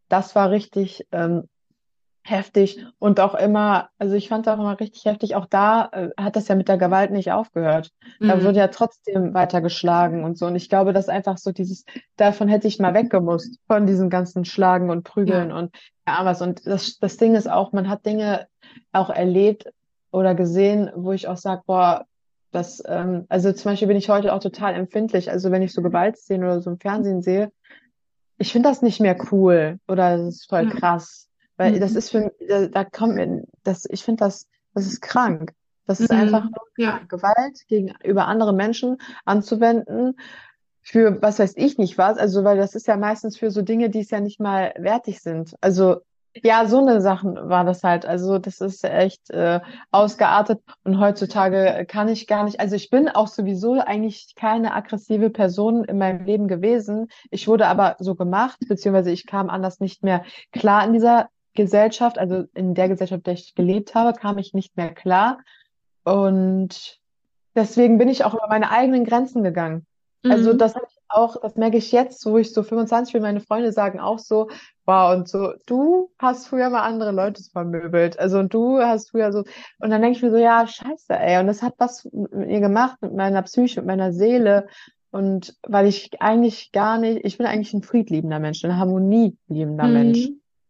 das 0.08 0.34
war 0.34 0.50
richtig 0.50 1.06
ähm, 1.12 1.48
heftig 2.22 2.84
und 2.98 3.20
auch 3.20 3.34
immer, 3.34 3.90
also 3.98 4.14
ich 4.14 4.28
fand 4.28 4.48
auch 4.48 4.54
immer 4.54 4.78
richtig 4.80 5.04
heftig, 5.04 5.34
auch 5.34 5.46
da 5.46 5.90
äh, 5.92 6.08
hat 6.16 6.36
das 6.36 6.48
ja 6.48 6.54
mit 6.54 6.68
der 6.68 6.78
Gewalt 6.78 7.10
nicht 7.10 7.32
aufgehört. 7.32 7.90
Mhm. 8.18 8.28
Da 8.28 8.42
wurde 8.42 8.58
ja 8.60 8.68
trotzdem 8.68 9.34
weiter 9.34 9.60
geschlagen 9.60 10.24
und 10.24 10.38
so. 10.38 10.46
Und 10.46 10.56
ich 10.56 10.70
glaube, 10.70 10.92
dass 10.92 11.08
einfach 11.08 11.36
so 11.36 11.52
dieses, 11.52 11.84
davon 12.16 12.48
hätte 12.48 12.66
ich 12.66 12.78
mal 12.78 12.94
weggemusst, 12.94 13.58
von 13.66 13.86
diesem 13.86 14.08
ganzen 14.08 14.44
Schlagen 14.44 14.88
und 14.88 15.04
Prügeln 15.04 15.50
ja. 15.50 15.58
und 15.58 15.76
ja, 16.06 16.24
was. 16.24 16.40
Und 16.40 16.66
das, 16.66 16.98
das 16.98 17.18
Ding 17.18 17.34
ist 17.34 17.50
auch, 17.50 17.72
man 17.72 17.88
hat 17.88 18.06
Dinge 18.06 18.46
auch 18.92 19.10
erlebt 19.10 19.66
oder 20.14 20.34
gesehen, 20.34 20.90
wo 20.94 21.12
ich 21.12 21.28
auch 21.28 21.36
sage, 21.36 21.62
boah, 21.66 22.06
das, 22.52 22.82
ähm, 22.86 23.26
also 23.28 23.52
zum 23.52 23.72
Beispiel 23.72 23.88
bin 23.88 23.96
ich 23.96 24.08
heute 24.08 24.32
auch 24.32 24.38
total 24.38 24.74
empfindlich. 24.74 25.30
Also 25.30 25.50
wenn 25.50 25.62
ich 25.62 25.72
so 25.72 25.82
Gewaltszenen 25.82 26.44
oder 26.44 26.62
so 26.62 26.70
im 26.70 26.78
Fernsehen 26.78 27.20
sehe, 27.20 27.50
ich 28.38 28.52
finde 28.52 28.68
das 28.68 28.80
nicht 28.80 29.00
mehr 29.00 29.16
cool 29.32 29.78
oder 29.88 30.16
das 30.16 30.36
ist 30.36 30.48
voll 30.48 30.68
ja. 30.68 30.70
krass. 30.70 31.28
Weil 31.56 31.72
mhm. 31.72 31.80
das 31.80 31.96
ist 31.96 32.10
für 32.10 32.32
da, 32.48 32.66
da 32.66 32.84
kommt 32.84 33.16
mir, 33.16 33.44
das, 33.64 33.86
ich 33.90 34.04
finde 34.04 34.24
das, 34.24 34.46
das 34.72 34.86
ist 34.86 35.00
krank. 35.00 35.52
Das 35.86 36.00
ist 36.00 36.12
mhm. 36.12 36.18
einfach 36.18 36.44
nur 36.44 36.66
ja. 36.76 37.00
Gewalt 37.08 37.66
gegenüber 37.68 38.26
anderen 38.26 38.56
Menschen 38.56 38.98
anzuwenden 39.24 40.14
für 40.84 41.20
was 41.22 41.38
weiß 41.38 41.54
ich 41.56 41.78
nicht 41.78 41.98
was. 41.98 42.18
Also, 42.18 42.44
weil 42.44 42.58
das 42.58 42.74
ist 42.74 42.86
ja 42.86 42.96
meistens 42.96 43.38
für 43.38 43.50
so 43.50 43.62
Dinge, 43.62 43.90
die 43.90 44.00
es 44.00 44.10
ja 44.10 44.20
nicht 44.20 44.38
mal 44.38 44.74
wertig 44.78 45.20
sind. 45.20 45.56
Also, 45.60 46.02
ja, 46.42 46.66
so 46.66 46.78
eine 46.78 47.00
Sachen 47.00 47.36
war 47.36 47.64
das 47.64 47.84
halt. 47.84 48.06
Also, 48.06 48.38
das 48.38 48.60
ist 48.60 48.84
echt 48.84 49.30
äh, 49.30 49.60
ausgeartet 49.90 50.60
und 50.82 50.98
heutzutage 50.98 51.86
kann 51.86 52.08
ich 52.08 52.26
gar 52.26 52.44
nicht. 52.44 52.60
Also, 52.60 52.76
ich 52.76 52.90
bin 52.90 53.08
auch 53.08 53.28
sowieso 53.28 53.74
eigentlich 53.74 54.34
keine 54.34 54.74
aggressive 54.74 55.30
Person 55.30 55.84
in 55.84 55.98
meinem 55.98 56.24
Leben 56.24 56.48
gewesen. 56.48 57.08
Ich 57.30 57.46
wurde 57.46 57.66
aber 57.66 57.96
so 57.98 58.14
gemacht, 58.14 58.58
beziehungsweise 58.68 59.10
ich 59.10 59.26
kam 59.26 59.48
anders 59.50 59.80
nicht 59.80 60.02
mehr 60.02 60.24
klar 60.52 60.84
in 60.84 60.92
dieser 60.92 61.28
Gesellschaft, 61.54 62.18
also 62.18 62.44
in 62.54 62.74
der 62.74 62.88
Gesellschaft, 62.88 63.20
in 63.20 63.24
der 63.24 63.34
ich 63.34 63.54
gelebt 63.54 63.94
habe, 63.94 64.18
kam 64.18 64.38
ich 64.38 64.54
nicht 64.54 64.76
mehr 64.76 64.92
klar. 64.92 65.38
Und 66.04 67.00
deswegen 67.54 67.98
bin 67.98 68.08
ich 68.08 68.24
auch 68.24 68.34
über 68.34 68.48
meine 68.48 68.70
eigenen 68.70 69.04
Grenzen 69.04 69.42
gegangen. 69.42 69.86
Also 70.24 70.28
mhm. 70.28 70.32
Also 70.32 70.52
das 70.54 70.74
habe 70.74 70.86
ich 70.88 70.93
auch, 71.08 71.40
das 71.40 71.56
merke 71.56 71.76
ich 71.76 71.92
jetzt, 71.92 72.24
wo 72.26 72.38
ich 72.38 72.52
so 72.52 72.62
25 72.62 73.12
bin, 73.12 73.22
meine 73.22 73.40
Freunde 73.40 73.72
sagen 73.72 74.00
auch 74.00 74.18
so, 74.18 74.48
wow, 74.86 75.16
und 75.16 75.28
so, 75.28 75.52
du 75.66 76.10
hast 76.18 76.46
früher 76.46 76.70
mal 76.70 76.82
andere 76.82 77.12
Leute 77.12 77.42
vermöbelt. 77.42 78.18
Also 78.18 78.38
und 78.38 78.52
du 78.52 78.78
hast 78.78 79.10
früher 79.10 79.32
so, 79.32 79.44
und 79.78 79.90
dann 79.90 80.02
denke 80.02 80.16
ich 80.16 80.22
mir 80.22 80.30
so, 80.30 80.36
ja, 80.36 80.66
scheiße, 80.66 81.14
ey. 81.14 81.40
Und 81.40 81.46
das 81.46 81.62
hat 81.62 81.74
was 81.78 82.04
mit 82.04 82.32
mir 82.32 82.60
gemacht, 82.60 82.98
mit 83.00 83.14
meiner 83.14 83.42
Psyche, 83.42 83.80
mit 83.80 83.86
meiner 83.86 84.12
Seele. 84.12 84.66
Und 85.10 85.56
weil 85.66 85.86
ich 85.86 86.10
eigentlich 86.20 86.72
gar 86.72 86.98
nicht, 86.98 87.24
ich 87.24 87.38
bin 87.38 87.46
eigentlich 87.46 87.72
ein 87.72 87.82
friedliebender 87.82 88.40
Mensch, 88.40 88.64
ein 88.64 88.76
harmonieliebender 88.76 89.86
mhm. 89.86 89.92
Mensch. 89.92 90.28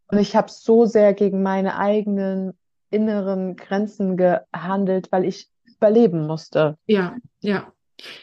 Und 0.08 0.18
ich 0.18 0.36
habe 0.36 0.50
so 0.50 0.84
sehr 0.84 1.14
gegen 1.14 1.42
meine 1.42 1.78
eigenen 1.78 2.52
inneren 2.90 3.56
Grenzen 3.56 4.16
gehandelt, 4.16 5.10
weil 5.10 5.24
ich 5.24 5.48
überleben 5.64 6.26
musste. 6.26 6.76
Ja, 6.86 7.16
ja. 7.40 7.72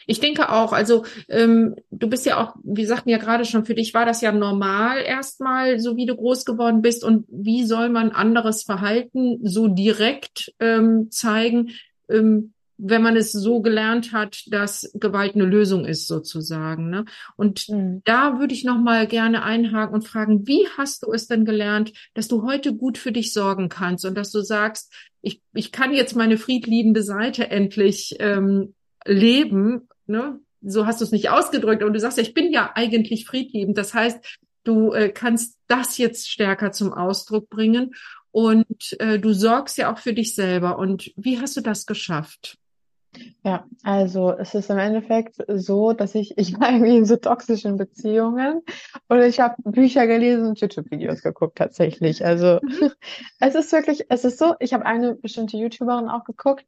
Ich 0.06 0.20
denke 0.20 0.50
auch, 0.50 0.72
also 0.72 1.04
ähm, 1.28 1.76
du 1.90 2.08
bist 2.08 2.26
ja 2.26 2.42
auch, 2.42 2.56
wir 2.62 2.86
sagten 2.86 3.10
ja 3.10 3.18
gerade 3.18 3.44
schon, 3.44 3.64
für 3.64 3.74
dich 3.74 3.94
war 3.94 4.06
das 4.06 4.20
ja 4.20 4.32
normal 4.32 5.02
erstmal, 5.02 5.78
so 5.78 5.96
wie 5.96 6.06
du 6.06 6.16
groß 6.16 6.44
geworden 6.44 6.82
bist. 6.82 7.04
Und 7.04 7.26
wie 7.28 7.64
soll 7.64 7.88
man 7.88 8.10
anderes 8.10 8.62
Verhalten 8.62 9.40
so 9.42 9.68
direkt 9.68 10.52
ähm, 10.60 11.10
zeigen? 11.10 11.70
Ähm, 12.08 12.52
wenn 12.84 13.02
man 13.02 13.16
es 13.16 13.30
so 13.30 13.60
gelernt 13.60 14.12
hat, 14.12 14.42
dass 14.48 14.90
Gewalt 14.94 15.36
eine 15.36 15.44
Lösung 15.44 15.84
ist 15.84 16.08
sozusagen. 16.08 16.90
Ne? 16.90 17.04
Und 17.36 17.68
mhm. 17.68 18.02
da 18.04 18.40
würde 18.40 18.54
ich 18.54 18.64
noch 18.64 18.78
mal 18.78 19.06
gerne 19.06 19.44
einhaken 19.44 19.94
und 19.94 20.02
fragen, 20.06 20.48
wie 20.48 20.66
hast 20.76 21.04
du 21.04 21.12
es 21.12 21.28
denn 21.28 21.44
gelernt, 21.44 21.92
dass 22.14 22.26
du 22.26 22.42
heute 22.42 22.74
gut 22.74 22.98
für 22.98 23.12
dich 23.12 23.32
sorgen 23.32 23.68
kannst 23.68 24.04
und 24.04 24.16
dass 24.16 24.32
du 24.32 24.40
sagst, 24.40 24.92
ich, 25.20 25.40
ich 25.54 25.70
kann 25.70 25.94
jetzt 25.94 26.16
meine 26.16 26.36
friedliebende 26.36 27.04
Seite 27.04 27.48
endlich 27.50 28.16
ähm, 28.18 28.74
leben. 29.04 29.88
Ne? 30.06 30.40
So 30.60 30.86
hast 30.86 31.00
du 31.00 31.04
es 31.04 31.12
nicht 31.12 31.30
ausgedrückt, 31.30 31.82
und 31.82 31.92
du 31.92 32.00
sagst 32.00 32.18
ja, 32.18 32.22
ich 32.22 32.34
bin 32.34 32.52
ja 32.52 32.72
eigentlich 32.74 33.26
friedliebend. 33.26 33.76
Das 33.76 33.94
heißt, 33.94 34.38
du 34.64 34.92
äh, 34.92 35.08
kannst 35.10 35.58
das 35.66 35.98
jetzt 35.98 36.30
stärker 36.30 36.72
zum 36.72 36.92
Ausdruck 36.92 37.48
bringen 37.48 37.94
und 38.30 38.96
äh, 38.98 39.18
du 39.18 39.32
sorgst 39.32 39.76
ja 39.78 39.92
auch 39.92 39.98
für 39.98 40.14
dich 40.14 40.34
selber. 40.34 40.78
Und 40.78 41.12
wie 41.16 41.40
hast 41.40 41.56
du 41.56 41.60
das 41.60 41.86
geschafft? 41.86 42.58
Ja, 43.44 43.66
also 43.82 44.32
es 44.32 44.54
ist 44.54 44.70
im 44.70 44.78
Endeffekt 44.78 45.36
so, 45.46 45.92
dass 45.92 46.14
ich, 46.14 46.38
ich 46.38 46.58
war 46.58 46.72
irgendwie 46.72 46.96
in 46.96 47.04
so 47.04 47.16
toxischen 47.16 47.76
Beziehungen 47.76 48.62
und 49.08 49.20
ich 49.20 49.38
habe 49.38 49.56
Bücher 49.64 50.06
gelesen 50.06 50.46
und 50.46 50.60
YouTube-Videos 50.60 51.22
geguckt 51.22 51.58
tatsächlich. 51.58 52.24
Also 52.24 52.60
mhm. 52.62 52.90
es 53.40 53.54
ist 53.54 53.70
wirklich, 53.72 54.06
es 54.08 54.24
ist 54.24 54.38
so, 54.38 54.54
ich 54.60 54.72
habe 54.72 54.86
eine 54.86 55.14
bestimmte 55.14 55.58
YouTuberin 55.58 56.08
auch 56.08 56.24
geguckt 56.24 56.64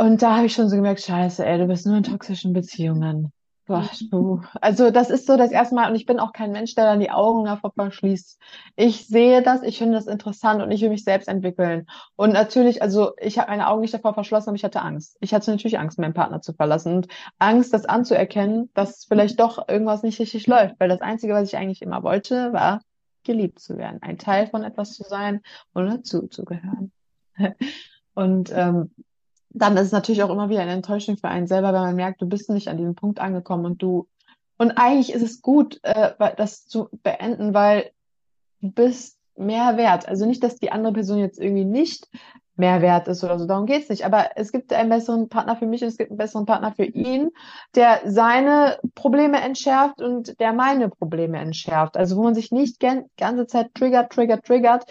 und 0.00 0.22
da 0.22 0.36
habe 0.36 0.46
ich 0.46 0.54
schon 0.54 0.68
so 0.70 0.76
gemerkt, 0.76 1.02
scheiße, 1.02 1.44
ey, 1.44 1.58
du 1.58 1.66
bist 1.66 1.86
nur 1.86 1.96
in 1.96 2.02
toxischen 2.02 2.54
Beziehungen. 2.54 3.32
Boah, 3.66 3.88
du. 4.10 4.40
Also 4.60 4.90
das 4.90 5.10
ist 5.10 5.26
so 5.26 5.36
das 5.36 5.52
erste 5.52 5.74
Mal 5.74 5.90
und 5.90 5.94
ich 5.94 6.06
bin 6.06 6.18
auch 6.18 6.32
kein 6.32 6.52
Mensch, 6.52 6.74
der 6.74 6.86
dann 6.86 7.00
die 7.00 7.10
Augen 7.10 7.44
davor 7.44 7.70
verschließt. 7.72 8.40
Ich 8.76 9.06
sehe 9.06 9.42
das, 9.42 9.62
ich 9.62 9.78
finde 9.78 9.94
das 9.94 10.06
interessant 10.06 10.62
und 10.62 10.70
ich 10.70 10.80
will 10.80 10.88
mich 10.88 11.04
selbst 11.04 11.28
entwickeln. 11.28 11.86
Und 12.16 12.32
natürlich, 12.32 12.82
also 12.82 13.12
ich 13.20 13.38
habe 13.38 13.50
meine 13.50 13.68
Augen 13.68 13.82
nicht 13.82 13.92
davor 13.92 14.14
verschlossen, 14.14 14.48
aber 14.48 14.56
ich 14.56 14.64
hatte 14.64 14.80
Angst. 14.80 15.18
Ich 15.20 15.34
hatte 15.34 15.50
natürlich 15.50 15.78
Angst, 15.78 15.98
meinen 15.98 16.14
Partner 16.14 16.40
zu 16.40 16.54
verlassen 16.54 16.96
und 16.96 17.08
Angst, 17.38 17.74
das 17.74 17.84
anzuerkennen, 17.84 18.70
dass 18.72 19.04
vielleicht 19.04 19.38
doch 19.38 19.68
irgendwas 19.68 20.02
nicht 20.02 20.18
richtig 20.18 20.46
läuft. 20.46 20.80
Weil 20.80 20.88
das 20.88 21.02
Einzige, 21.02 21.34
was 21.34 21.46
ich 21.46 21.56
eigentlich 21.58 21.82
immer 21.82 22.02
wollte, 22.02 22.54
war 22.54 22.80
geliebt 23.22 23.60
zu 23.60 23.76
werden, 23.76 23.98
ein 24.00 24.16
Teil 24.16 24.46
von 24.46 24.64
etwas 24.64 24.94
zu 24.94 25.04
sein 25.04 25.42
und 25.74 25.86
dazu 25.86 26.26
zu 26.26 26.46
gehören. 26.46 26.90
Und 28.14 28.50
ähm, 28.52 28.90
dann 29.50 29.76
ist 29.76 29.86
es 29.86 29.92
natürlich 29.92 30.22
auch 30.22 30.30
immer 30.30 30.48
wieder 30.48 30.62
eine 30.62 30.72
Enttäuschung 30.72 31.16
für 31.16 31.28
einen 31.28 31.46
selber, 31.46 31.72
wenn 31.72 31.80
man 31.80 31.96
merkt, 31.96 32.22
du 32.22 32.26
bist 32.26 32.48
nicht 32.50 32.68
an 32.68 32.76
diesem 32.76 32.94
Punkt 32.94 33.20
angekommen 33.20 33.66
und 33.66 33.82
du 33.82 34.08
und 34.60 34.72
eigentlich 34.72 35.14
ist 35.14 35.22
es 35.22 35.40
gut, 35.40 35.80
äh, 35.84 36.12
das 36.36 36.66
zu 36.66 36.90
beenden, 37.02 37.54
weil 37.54 37.92
du 38.60 38.70
bist 38.70 39.16
mehr 39.34 39.78
wert. 39.78 40.06
Also 40.06 40.26
nicht, 40.26 40.42
dass 40.42 40.56
die 40.56 40.70
andere 40.70 40.92
Person 40.92 41.18
jetzt 41.18 41.40
irgendwie 41.40 41.64
nicht 41.64 42.06
mehr 42.56 42.82
wert 42.82 43.08
ist 43.08 43.24
oder 43.24 43.38
so. 43.38 43.46
Darum 43.46 43.64
geht's 43.64 43.88
nicht. 43.88 44.04
Aber 44.04 44.32
es 44.36 44.52
gibt 44.52 44.70
einen 44.74 44.90
besseren 44.90 45.30
Partner 45.30 45.56
für 45.56 45.64
mich 45.64 45.80
und 45.80 45.88
es 45.88 45.96
gibt 45.96 46.10
einen 46.10 46.18
besseren 46.18 46.44
Partner 46.44 46.72
für 46.72 46.84
ihn, 46.84 47.30
der 47.74 48.02
seine 48.04 48.78
Probleme 48.94 49.40
entschärft 49.40 50.02
und 50.02 50.38
der 50.40 50.52
meine 50.52 50.90
Probleme 50.90 51.38
entschärft. 51.38 51.96
Also 51.96 52.18
wo 52.18 52.22
man 52.22 52.34
sich 52.34 52.52
nicht 52.52 52.80
ganze 53.16 53.46
Zeit 53.46 53.74
triggert, 53.74 54.12
triggert, 54.12 54.44
triggert 54.44 54.84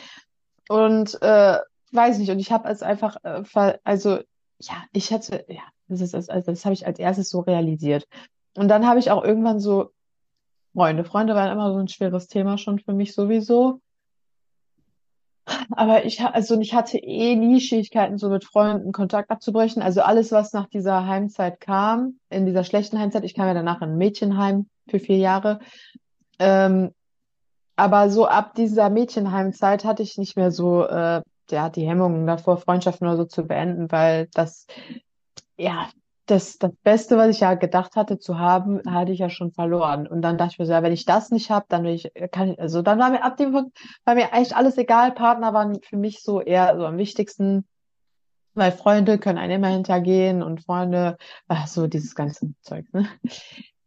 und 0.67 1.21
äh, 1.21 1.59
weiß 1.91 2.17
nicht. 2.17 2.31
Und 2.31 2.39
ich 2.39 2.51
habe 2.51 2.67
es 2.69 2.81
einfach, 2.81 3.17
äh, 3.23 3.77
also 3.83 4.17
ja, 4.59 4.83
ich 4.91 5.11
hätte, 5.11 5.45
ja, 5.47 5.63
das 5.87 6.01
ist 6.01 6.13
also 6.29 6.51
das 6.51 6.65
habe 6.65 6.73
ich 6.73 6.85
als 6.85 6.99
erstes 6.99 7.29
so 7.29 7.39
realisiert. 7.39 8.07
Und 8.55 8.67
dann 8.67 8.85
habe 8.85 8.99
ich 8.99 9.11
auch 9.11 9.23
irgendwann 9.23 9.59
so 9.59 9.91
Freunde. 10.73 11.03
Freunde 11.03 11.35
waren 11.35 11.51
immer 11.51 11.71
so 11.71 11.79
ein 11.79 11.87
schweres 11.87 12.27
Thema 12.27 12.57
schon 12.57 12.79
für 12.79 12.93
mich 12.93 13.13
sowieso. 13.13 13.81
Aber 15.71 16.05
ich, 16.05 16.21
also 16.21 16.59
ich 16.59 16.73
hatte 16.73 16.97
eh 16.97 17.35
nie 17.35 17.59
Schwierigkeiten, 17.59 18.17
so 18.17 18.29
mit 18.29 18.45
Freunden 18.45 18.91
Kontakt 18.91 19.31
abzubrechen. 19.31 19.81
Also 19.81 20.01
alles, 20.01 20.31
was 20.31 20.53
nach 20.53 20.67
dieser 20.67 21.07
Heimzeit 21.07 21.59
kam, 21.59 22.19
in 22.29 22.45
dieser 22.45 22.63
schlechten 22.63 22.99
Heimzeit, 22.99 23.23
ich 23.23 23.33
kam 23.33 23.47
ja 23.47 23.53
danach 23.53 23.81
in 23.81 23.89
ein 23.89 23.97
Mädchenheim 23.97 24.69
für 24.87 24.99
vier 24.99 25.17
Jahre. 25.17 25.59
Ähm, 26.37 26.91
aber 27.75 28.09
so 28.09 28.27
ab 28.27 28.55
dieser 28.55 28.89
Mädchenheimzeit 28.89 29.85
hatte 29.85 30.03
ich 30.03 30.17
nicht 30.17 30.35
mehr 30.35 30.51
so, 30.51 30.85
äh, 30.85 31.21
ja, 31.51 31.69
die 31.69 31.87
Hemmungen 31.87 32.27
davor, 32.27 32.57
Freundschaften 32.57 33.07
oder 33.07 33.17
so 33.17 33.25
zu 33.25 33.45
beenden, 33.45 33.91
weil 33.91 34.27
das, 34.33 34.67
ja, 35.57 35.89
das, 36.29 36.59
das 36.59 36.71
Beste, 36.83 37.17
was 37.17 37.29
ich 37.29 37.39
ja 37.39 37.55
gedacht 37.55 37.95
hatte 37.95 38.19
zu 38.19 38.37
haben, 38.37 38.81
hatte 38.85 39.11
ich 39.11 39.19
ja 39.19 39.29
schon 39.29 39.51
verloren. 39.51 40.07
Und 40.07 40.21
dann 40.21 40.37
dachte 40.37 40.53
ich 40.53 40.59
mir 40.59 40.65
so, 40.65 40.73
ja, 40.73 40.83
wenn 40.83 40.93
ich 40.93 41.05
das 41.05 41.31
nicht 41.31 41.49
habe, 41.49 41.65
dann 41.69 41.83
will 41.83 41.93
ich, 41.93 42.11
kann 42.31 42.51
ich, 42.51 42.59
also 42.59 42.81
dann 42.81 42.99
war 42.99 43.09
mir 43.09 43.23
ab 43.23 43.37
dem 43.37 43.51
Punkt, 43.51 43.77
war 44.05 44.15
mir 44.15 44.31
eigentlich 44.31 44.55
alles 44.55 44.77
egal. 44.77 45.11
Partner 45.11 45.53
waren 45.53 45.81
für 45.81 45.97
mich 45.97 46.21
so 46.21 46.39
eher 46.41 46.77
so 46.77 46.85
am 46.85 46.97
wichtigsten, 46.97 47.67
weil 48.53 48.71
Freunde 48.71 49.17
können 49.17 49.39
einem 49.39 49.63
immer 49.63 49.69
hintergehen 49.69 50.43
und 50.43 50.63
Freunde, 50.63 51.17
ach, 51.47 51.67
so 51.67 51.87
dieses 51.87 52.13
ganze 52.15 52.53
Zeug, 52.61 52.85
ne? 52.93 53.07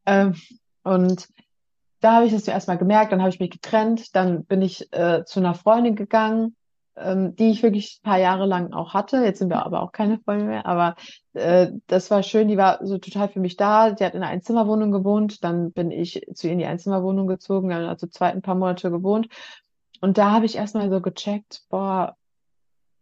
Ähm, 0.04 0.34
und 0.82 1.28
da 2.00 2.14
habe 2.14 2.26
ich 2.26 2.32
das 2.32 2.42
zuerst 2.42 2.66
mal 2.66 2.76
gemerkt, 2.76 3.12
dann 3.12 3.20
habe 3.20 3.30
ich 3.30 3.38
mich 3.38 3.52
getrennt, 3.52 4.16
dann 4.16 4.44
bin 4.44 4.60
ich 4.62 4.92
äh, 4.92 5.24
zu 5.24 5.38
einer 5.38 5.54
Freundin 5.54 5.94
gegangen, 5.94 6.56
ähm, 6.96 7.34
die 7.36 7.50
ich 7.50 7.62
wirklich 7.62 8.00
ein 8.00 8.08
paar 8.08 8.18
Jahre 8.18 8.46
lang 8.46 8.72
auch 8.72 8.94
hatte. 8.94 9.18
Jetzt 9.24 9.38
sind 9.38 9.48
wir 9.48 9.64
aber 9.64 9.82
auch 9.82 9.92
keine 9.92 10.18
Freunde 10.18 10.44
mehr, 10.44 10.66
aber 10.66 10.96
äh, 11.32 11.68
das 11.86 12.10
war 12.10 12.22
schön, 12.22 12.48
die 12.48 12.56
war 12.56 12.84
so 12.84 12.98
total 12.98 13.28
für 13.28 13.40
mich 13.40 13.56
da. 13.56 13.90
Die 13.90 14.04
hat 14.04 14.14
in 14.14 14.22
einer 14.22 14.32
Einzimmerwohnung 14.32 14.92
gewohnt, 14.92 15.42
dann 15.44 15.72
bin 15.72 15.90
ich 15.90 16.26
zu 16.34 16.46
ihr 16.46 16.52
in 16.52 16.58
die 16.58 16.66
Einzimmerwohnung 16.66 17.26
gezogen, 17.26 17.70
dann 17.70 17.84
also 17.84 18.06
zweit 18.06 18.34
ein 18.34 18.42
paar 18.42 18.54
Monate 18.54 18.90
gewohnt. 18.90 19.28
Und 20.00 20.18
da 20.18 20.32
habe 20.32 20.46
ich 20.46 20.56
erstmal 20.56 20.90
so 20.90 21.00
gecheckt, 21.00 21.62
boah, 21.70 22.16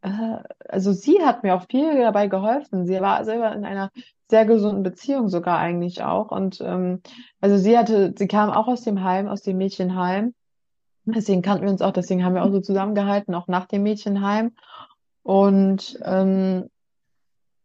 äh, 0.03 0.36
also 0.68 0.93
sie 0.93 1.20
hat 1.22 1.43
mir 1.43 1.55
auch 1.55 1.66
viel 1.68 1.99
dabei 1.99 2.26
geholfen. 2.28 2.86
Sie 2.86 3.01
war 3.01 3.24
selber 3.24 3.53
in 3.53 3.64
einer 3.64 3.91
sehr 4.28 4.47
gesunden 4.47 4.82
Beziehung 4.82 5.28
sogar 5.28 5.59
eigentlich 5.59 6.03
auch. 6.03 6.30
Und 6.30 6.61
ähm, 6.61 7.03
also 7.41 7.57
sie 7.57 7.76
hatte, 7.76 8.14
sie 8.16 8.28
kam 8.28 8.51
auch 8.51 8.68
aus 8.68 8.82
dem 8.82 9.03
Heim, 9.03 9.28
aus 9.28 9.43
dem 9.43 9.57
Mädchenheim 9.57 10.34
Deswegen 11.05 11.42
kannten 11.42 11.64
wir 11.64 11.70
uns 11.70 11.82
auch, 11.82 11.92
deswegen 11.92 12.24
haben 12.24 12.34
wir 12.34 12.44
auch 12.44 12.53
so 12.53 12.61
zusammengehalten, 12.61 13.34
auch 13.34 13.48
nach 13.48 13.66
dem 13.66 13.82
Mädchenheim. 13.82 14.53
Und 15.22 15.98
ähm, 16.05 16.70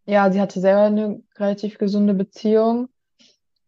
ja, 0.05 0.31
sie 0.31 0.41
hatte 0.41 0.59
selber 0.59 0.83
eine 0.83 1.21
relativ 1.37 1.77
gesunde 1.77 2.13
Beziehung. 2.13 2.89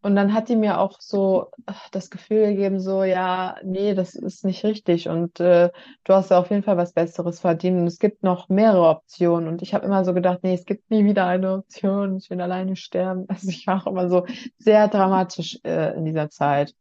Und 0.00 0.14
dann 0.14 0.32
hat 0.32 0.48
die 0.48 0.54
mir 0.54 0.78
auch 0.78 1.00
so 1.00 1.50
das 1.90 2.08
Gefühl 2.08 2.46
gegeben, 2.50 2.78
so, 2.78 3.02
ja, 3.02 3.56
nee, 3.64 3.94
das 3.94 4.14
ist 4.14 4.44
nicht 4.44 4.64
richtig 4.64 5.08
und 5.08 5.40
äh, 5.40 5.70
du 6.04 6.14
hast 6.14 6.30
ja 6.30 6.38
auf 6.38 6.50
jeden 6.50 6.62
Fall 6.62 6.76
was 6.76 6.92
Besseres 6.92 7.40
verdient 7.40 7.80
und 7.80 7.86
es 7.88 7.98
gibt 7.98 8.22
noch 8.22 8.48
mehrere 8.48 8.88
Optionen. 8.88 9.48
Und 9.48 9.60
ich 9.60 9.74
habe 9.74 9.84
immer 9.84 10.04
so 10.04 10.14
gedacht, 10.14 10.38
nee, 10.42 10.54
es 10.54 10.66
gibt 10.66 10.88
nie 10.90 11.04
wieder 11.04 11.26
eine 11.26 11.52
Option, 11.52 12.16
ich 12.16 12.30
will 12.30 12.40
alleine 12.40 12.76
sterben. 12.76 13.26
Also 13.28 13.48
ich 13.50 13.66
war 13.66 13.82
auch 13.82 13.86
immer 13.88 14.08
so 14.08 14.24
sehr 14.58 14.86
dramatisch 14.86 15.58
äh, 15.64 15.96
in 15.96 16.04
dieser 16.04 16.30
Zeit. 16.30 16.74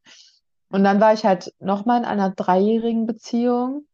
Und 0.69 0.83
dann 0.83 0.99
war 0.99 1.13
ich 1.13 1.25
halt 1.25 1.53
nochmal 1.59 1.99
in 1.99 2.05
einer 2.05 2.31
dreijährigen 2.31 3.05
Beziehung 3.05 3.85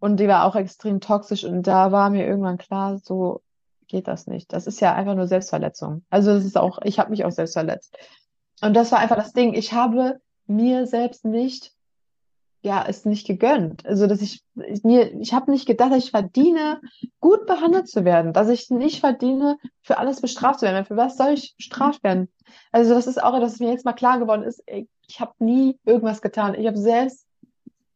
und 0.00 0.18
die 0.18 0.28
war 0.28 0.44
auch 0.44 0.56
extrem 0.56 1.00
toxisch 1.00 1.44
und 1.44 1.66
da 1.66 1.92
war 1.92 2.10
mir 2.10 2.26
irgendwann 2.26 2.58
klar, 2.58 2.98
so 2.98 3.42
geht 3.86 4.08
das 4.08 4.26
nicht. 4.26 4.52
Das 4.52 4.66
ist 4.66 4.80
ja 4.80 4.94
einfach 4.94 5.14
nur 5.14 5.28
Selbstverletzung. 5.28 6.04
Also 6.10 6.34
das 6.34 6.44
ist 6.44 6.58
auch, 6.58 6.80
ich 6.82 6.98
habe 6.98 7.10
mich 7.10 7.24
auch 7.24 7.30
selbst 7.30 7.52
verletzt. 7.52 7.96
Und 8.60 8.74
das 8.74 8.90
war 8.90 8.98
einfach 8.98 9.16
das 9.16 9.32
Ding. 9.32 9.54
Ich 9.54 9.72
habe 9.72 10.20
mir 10.46 10.86
selbst 10.86 11.24
nicht, 11.24 11.72
ja, 12.66 12.84
es 12.86 13.04
nicht 13.04 13.28
gegönnt. 13.28 13.86
Also 13.86 14.08
dass 14.08 14.20
ich, 14.20 14.42
ich 14.66 14.82
mir, 14.82 15.14
ich 15.20 15.32
habe 15.32 15.52
nicht 15.52 15.66
gedacht, 15.66 15.92
dass 15.92 16.04
ich 16.04 16.10
verdiene, 16.10 16.80
gut 17.20 17.46
behandelt 17.46 17.88
zu 17.88 18.04
werden, 18.04 18.32
dass 18.32 18.48
ich 18.48 18.70
nicht 18.70 18.98
verdiene, 19.00 19.56
für 19.82 19.98
alles 19.98 20.20
bestraft 20.20 20.60
zu 20.60 20.66
werden. 20.66 20.84
Für 20.84 20.96
was 20.96 21.16
soll 21.16 21.34
ich 21.34 21.54
bestraft 21.56 22.02
werden? 22.02 22.28
Also 22.72 22.92
das 22.92 23.06
ist 23.06 23.22
auch, 23.22 23.38
dass 23.38 23.60
mir 23.60 23.70
jetzt 23.70 23.84
mal 23.84 23.92
klar 23.92 24.18
geworden 24.18 24.42
ist, 24.42 24.62
ey, 24.66 24.88
ich 25.06 25.20
habe 25.20 25.32
nie 25.38 25.78
irgendwas 25.84 26.20
getan. 26.20 26.54
Ich 26.54 26.66
habe 26.66 26.76
selbst 26.76 27.24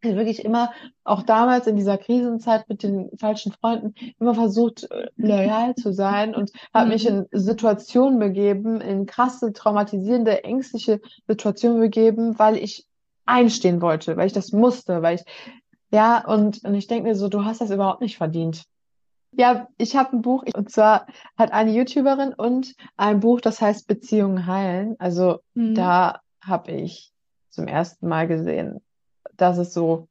wirklich 0.03 0.45
immer, 0.45 0.73
auch 1.03 1.25
damals 1.25 1.67
in 1.67 1.75
dieser 1.75 1.99
Krisenzeit 1.99 2.69
mit 2.69 2.85
den 2.85 3.11
falschen 3.19 3.53
Freunden, 3.53 3.95
immer 4.21 4.35
versucht, 4.35 4.89
äh, 4.91 5.09
loyal 5.17 5.75
zu 5.75 5.93
sein 5.93 6.35
und 6.35 6.53
habe 6.73 6.87
mhm. 6.87 6.93
mich 6.93 7.07
in 7.07 7.27
Situationen 7.33 8.21
begeben, 8.21 8.81
in 8.81 9.05
krasse, 9.07 9.53
traumatisierende, 9.53 10.45
ängstliche 10.45 11.01
Situationen 11.27 11.81
begeben, 11.81 12.39
weil 12.39 12.57
ich 12.57 12.87
einstehen 13.31 13.81
wollte, 13.81 14.17
weil 14.17 14.27
ich 14.27 14.33
das 14.33 14.53
musste, 14.53 15.03
weil 15.03 15.17
ich, 15.17 15.25
ja, 15.91 16.25
und, 16.27 16.65
und 16.65 16.75
ich 16.75 16.87
denke 16.87 17.09
mir 17.09 17.15
so, 17.15 17.29
du 17.29 17.45
hast 17.45 17.61
das 17.61 17.71
überhaupt 17.71 18.01
nicht 18.01 18.17
verdient. 18.17 18.65
Ja, 19.33 19.69
ich 19.79 19.97
habe 19.97 20.17
ein 20.17 20.23
Buch, 20.23 20.45
und 20.55 20.71
zwar 20.71 21.07
hat 21.37 21.53
eine 21.53 21.73
YouTuberin 21.73 22.35
und 22.35 22.75
ein 22.97 23.21
Buch, 23.21 23.41
das 23.41 23.61
heißt 23.61 23.87
Beziehungen 23.87 24.47
heilen. 24.47 24.97
Also 24.99 25.41
mhm. 25.55 25.75
da 25.75 26.21
habe 26.45 26.73
ich 26.73 27.13
zum 27.51 27.69
ersten 27.69 28.09
Mal 28.09 28.27
gesehen, 28.27 28.81
dass 29.37 29.59
es 29.59 29.73
so 29.73 30.09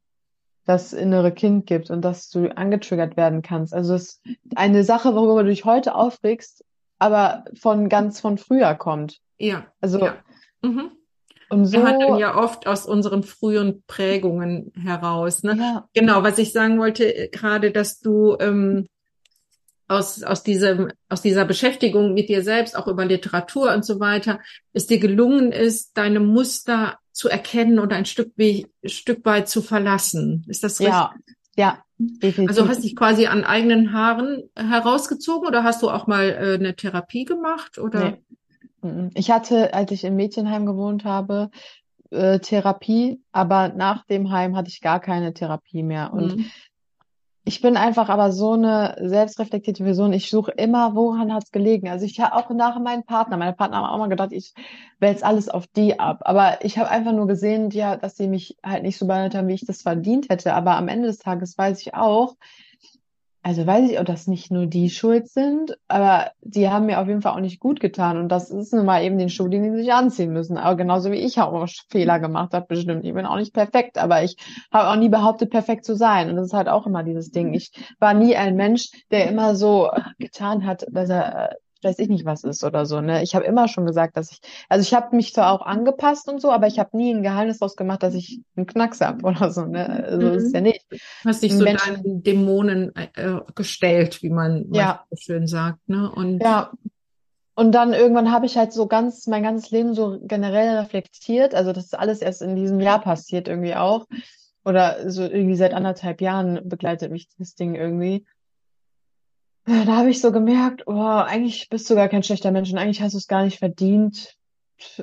das 0.64 0.92
innere 0.92 1.32
Kind 1.32 1.66
gibt 1.66 1.90
und 1.90 2.02
dass 2.02 2.30
du 2.30 2.56
angetriggert 2.56 3.16
werden 3.16 3.42
kannst. 3.42 3.74
Also 3.74 3.94
es 3.94 4.20
ist 4.24 4.38
eine 4.54 4.84
Sache, 4.84 5.14
worüber 5.14 5.42
du 5.42 5.50
dich 5.50 5.64
heute 5.64 5.94
aufregst, 5.94 6.64
aber 6.98 7.44
von 7.58 7.88
ganz 7.88 8.20
von 8.20 8.38
früher 8.38 8.74
kommt. 8.74 9.20
Ja. 9.38 9.66
Also 9.80 9.98
ja. 9.98 10.14
Mhm. 10.62 10.92
Und 11.50 11.66
so. 11.66 11.72
Wir 11.72 11.84
handeln 11.84 12.16
ja 12.18 12.36
oft 12.36 12.66
aus 12.66 12.86
unseren 12.86 13.24
frühen 13.24 13.82
Prägungen 13.86 14.72
heraus. 14.80 15.42
Ne? 15.42 15.56
Ja. 15.58 15.88
Genau, 15.94 16.22
was 16.22 16.38
ich 16.38 16.52
sagen 16.52 16.78
wollte, 16.78 17.04
äh, 17.04 17.28
gerade, 17.28 17.72
dass 17.72 17.98
du 18.00 18.36
ähm, 18.40 18.86
aus, 19.88 20.22
aus, 20.22 20.44
diesem, 20.44 20.92
aus 21.08 21.22
dieser 21.22 21.44
Beschäftigung 21.44 22.14
mit 22.14 22.28
dir 22.28 22.44
selbst, 22.44 22.76
auch 22.76 22.86
über 22.86 23.04
Literatur 23.04 23.74
und 23.74 23.84
so 23.84 23.98
weiter, 23.98 24.38
es 24.72 24.86
dir 24.86 25.00
gelungen 25.00 25.50
ist, 25.50 25.98
deine 25.98 26.20
Muster 26.20 26.98
zu 27.10 27.28
erkennen 27.28 27.80
oder 27.80 27.96
ein 27.96 28.06
Stück, 28.06 28.32
wie, 28.36 28.68
Stück 28.84 29.24
weit 29.24 29.48
zu 29.48 29.60
verlassen. 29.60 30.44
Ist 30.46 30.62
das 30.62 30.78
richtig? 30.78 30.94
Ja, 30.94 31.14
ja. 31.56 31.82
Definitiv. 31.98 32.56
Also 32.56 32.68
hast 32.68 32.82
dich 32.82 32.96
quasi 32.96 33.26
an 33.26 33.44
eigenen 33.44 33.92
Haaren 33.92 34.44
herausgezogen 34.56 35.46
oder 35.46 35.64
hast 35.64 35.82
du 35.82 35.90
auch 35.90 36.06
mal 36.06 36.30
äh, 36.30 36.54
eine 36.54 36.74
Therapie 36.74 37.26
gemacht 37.26 37.76
oder? 37.76 38.12
Nee. 38.12 38.22
Ich 39.14 39.30
hatte, 39.30 39.74
als 39.74 39.90
ich 39.92 40.04
im 40.04 40.16
Mädchenheim 40.16 40.66
gewohnt 40.66 41.04
habe, 41.04 41.50
äh, 42.10 42.38
Therapie, 42.38 43.20
aber 43.32 43.68
nach 43.68 44.04
dem 44.06 44.30
Heim 44.30 44.56
hatte 44.56 44.68
ich 44.68 44.80
gar 44.80 45.00
keine 45.00 45.32
Therapie 45.32 45.82
mehr. 45.82 46.12
Und 46.12 46.36
mhm. 46.36 46.50
Ich 47.50 47.62
bin 47.62 47.76
einfach 47.76 48.10
aber 48.10 48.32
so 48.32 48.52
eine 48.52 48.96
selbstreflektierte 49.00 49.82
Person. 49.82 50.12
Ich 50.12 50.28
suche 50.28 50.52
immer, 50.52 50.94
woran 50.94 51.32
hat's 51.32 51.50
gelegen. 51.50 51.88
Also 51.88 52.04
ich 52.04 52.20
habe 52.20 52.36
auch 52.36 52.50
nach 52.50 52.78
meinem 52.78 53.02
Partner, 53.02 53.38
meine 53.38 53.54
Partner 53.54 53.78
haben 53.78 53.86
auch 53.86 53.98
mal 53.98 54.08
gedacht, 54.08 54.32
ich 54.32 54.52
wälze 54.98 55.24
alles 55.24 55.48
auf 55.48 55.66
die 55.66 55.98
ab. 55.98 56.20
Aber 56.26 56.62
ich 56.64 56.78
habe 56.78 56.90
einfach 56.90 57.12
nur 57.12 57.26
gesehen, 57.26 57.70
ja, 57.70 57.96
dass 57.96 58.16
sie 58.16 58.28
mich 58.28 58.58
halt 58.62 58.82
nicht 58.82 58.98
so 58.98 59.06
behandelt 59.06 59.34
haben, 59.34 59.48
wie 59.48 59.54
ich 59.54 59.64
das 59.64 59.82
verdient 59.82 60.28
hätte. 60.28 60.54
Aber 60.54 60.76
am 60.76 60.88
Ende 60.88 61.08
des 61.08 61.18
Tages 61.18 61.56
weiß 61.56 61.80
ich 61.80 61.94
auch, 61.94 62.36
also 63.42 63.66
weiß 63.66 63.90
ich, 63.90 63.98
ob 63.98 64.04
das 64.04 64.26
nicht 64.26 64.50
nur 64.50 64.66
die 64.66 64.90
schuld 64.90 65.28
sind, 65.28 65.78
aber 65.88 66.30
die 66.42 66.68
haben 66.68 66.86
mir 66.86 67.00
auf 67.00 67.08
jeden 67.08 67.22
Fall 67.22 67.32
auch 67.32 67.40
nicht 67.40 67.58
gut 67.58 67.80
getan. 67.80 68.18
Und 68.18 68.28
das 68.28 68.50
ist 68.50 68.74
nun 68.74 68.84
mal 68.84 69.02
eben 69.02 69.16
den 69.16 69.30
Schuh, 69.30 69.48
den 69.48 69.64
sie 69.64 69.78
sich 69.78 69.92
anziehen 69.92 70.32
müssen. 70.32 70.58
Aber 70.58 70.76
genauso 70.76 71.10
wie 71.10 71.16
ich 71.16 71.40
auch 71.40 71.66
Fehler 71.88 72.20
gemacht 72.20 72.52
habe, 72.52 72.66
bestimmt. 72.66 73.04
Ich 73.04 73.14
bin 73.14 73.24
auch 73.24 73.36
nicht 73.36 73.54
perfekt, 73.54 73.96
aber 73.96 74.22
ich 74.22 74.36
habe 74.70 74.90
auch 74.90 74.96
nie 74.96 75.08
behauptet, 75.08 75.50
perfekt 75.50 75.86
zu 75.86 75.96
sein. 75.96 76.28
Und 76.28 76.36
das 76.36 76.46
ist 76.46 76.52
halt 76.52 76.68
auch 76.68 76.86
immer 76.86 77.02
dieses 77.02 77.30
Ding. 77.30 77.54
Ich 77.54 77.72
war 77.98 78.12
nie 78.12 78.36
ein 78.36 78.56
Mensch, 78.56 78.90
der 79.10 79.28
immer 79.28 79.54
so 79.54 79.90
getan 80.18 80.66
hat, 80.66 80.84
dass 80.90 81.08
er 81.08 81.56
weiß 81.82 81.98
ich 81.98 82.08
nicht, 82.08 82.24
was 82.24 82.44
ist 82.44 82.64
oder 82.64 82.86
so. 82.86 83.00
Ne? 83.00 83.22
Ich 83.22 83.34
habe 83.34 83.44
immer 83.44 83.68
schon 83.68 83.86
gesagt, 83.86 84.16
dass 84.16 84.32
ich, 84.32 84.40
also 84.68 84.82
ich 84.82 84.94
habe 84.94 85.14
mich 85.16 85.32
zwar 85.32 85.52
auch 85.52 85.64
angepasst 85.64 86.28
und 86.28 86.40
so, 86.40 86.50
aber 86.50 86.66
ich 86.66 86.78
habe 86.78 86.96
nie 86.96 87.12
ein 87.12 87.22
Geheimnis 87.22 87.58
daraus 87.58 87.76
gemacht, 87.76 88.02
dass 88.02 88.14
ich 88.14 88.40
einen 88.56 88.66
Knacks 88.66 89.00
habe 89.00 89.22
oder 89.26 89.50
so. 89.50 89.64
Ne? 89.64 90.04
Also 90.04 90.26
mhm. 90.26 90.34
ist 90.34 90.54
ja 90.54 90.60
nicht. 90.60 90.84
Hast 91.24 91.42
dich 91.42 91.54
so 91.54 91.64
Menschen, 91.64 92.02
deinen 92.02 92.22
Dämonen 92.22 92.92
äh, 92.96 93.40
gestellt, 93.54 94.22
wie 94.22 94.30
man 94.30 94.66
ja. 94.72 95.04
so 95.10 95.16
schön 95.16 95.46
sagt. 95.46 95.88
Ne? 95.88 96.10
Und 96.10 96.42
ja. 96.42 96.70
Und 97.54 97.72
dann 97.72 97.92
irgendwann 97.92 98.32
habe 98.32 98.46
ich 98.46 98.56
halt 98.56 98.72
so 98.72 98.86
ganz, 98.86 99.26
mein 99.26 99.42
ganzes 99.42 99.70
Leben 99.70 99.92
so 99.92 100.18
generell 100.22 100.78
reflektiert. 100.78 101.54
Also 101.54 101.72
das 101.72 101.84
ist 101.84 101.98
alles 101.98 102.22
erst 102.22 102.40
in 102.40 102.56
diesem 102.56 102.80
Jahr 102.80 103.02
passiert 103.02 103.48
irgendwie 103.48 103.74
auch. 103.74 104.06
Oder 104.64 105.10
so 105.10 105.22
irgendwie 105.22 105.56
seit 105.56 105.74
anderthalb 105.74 106.22
Jahren 106.22 106.66
begleitet 106.68 107.12
mich 107.12 107.28
das 107.38 107.54
Ding 107.54 107.74
irgendwie. 107.74 108.24
Da 109.66 109.86
habe 109.96 110.10
ich 110.10 110.20
so 110.20 110.32
gemerkt, 110.32 110.86
oh, 110.86 110.92
eigentlich 110.94 111.68
bist 111.68 111.88
du 111.90 111.94
gar 111.94 112.08
kein 112.08 112.22
schlechter 112.22 112.50
Mensch 112.50 112.70
und 112.72 112.78
eigentlich 112.78 113.02
hast 113.02 113.12
du 113.12 113.18
es 113.18 113.26
gar 113.28 113.44
nicht 113.44 113.58
verdient, 113.58 114.34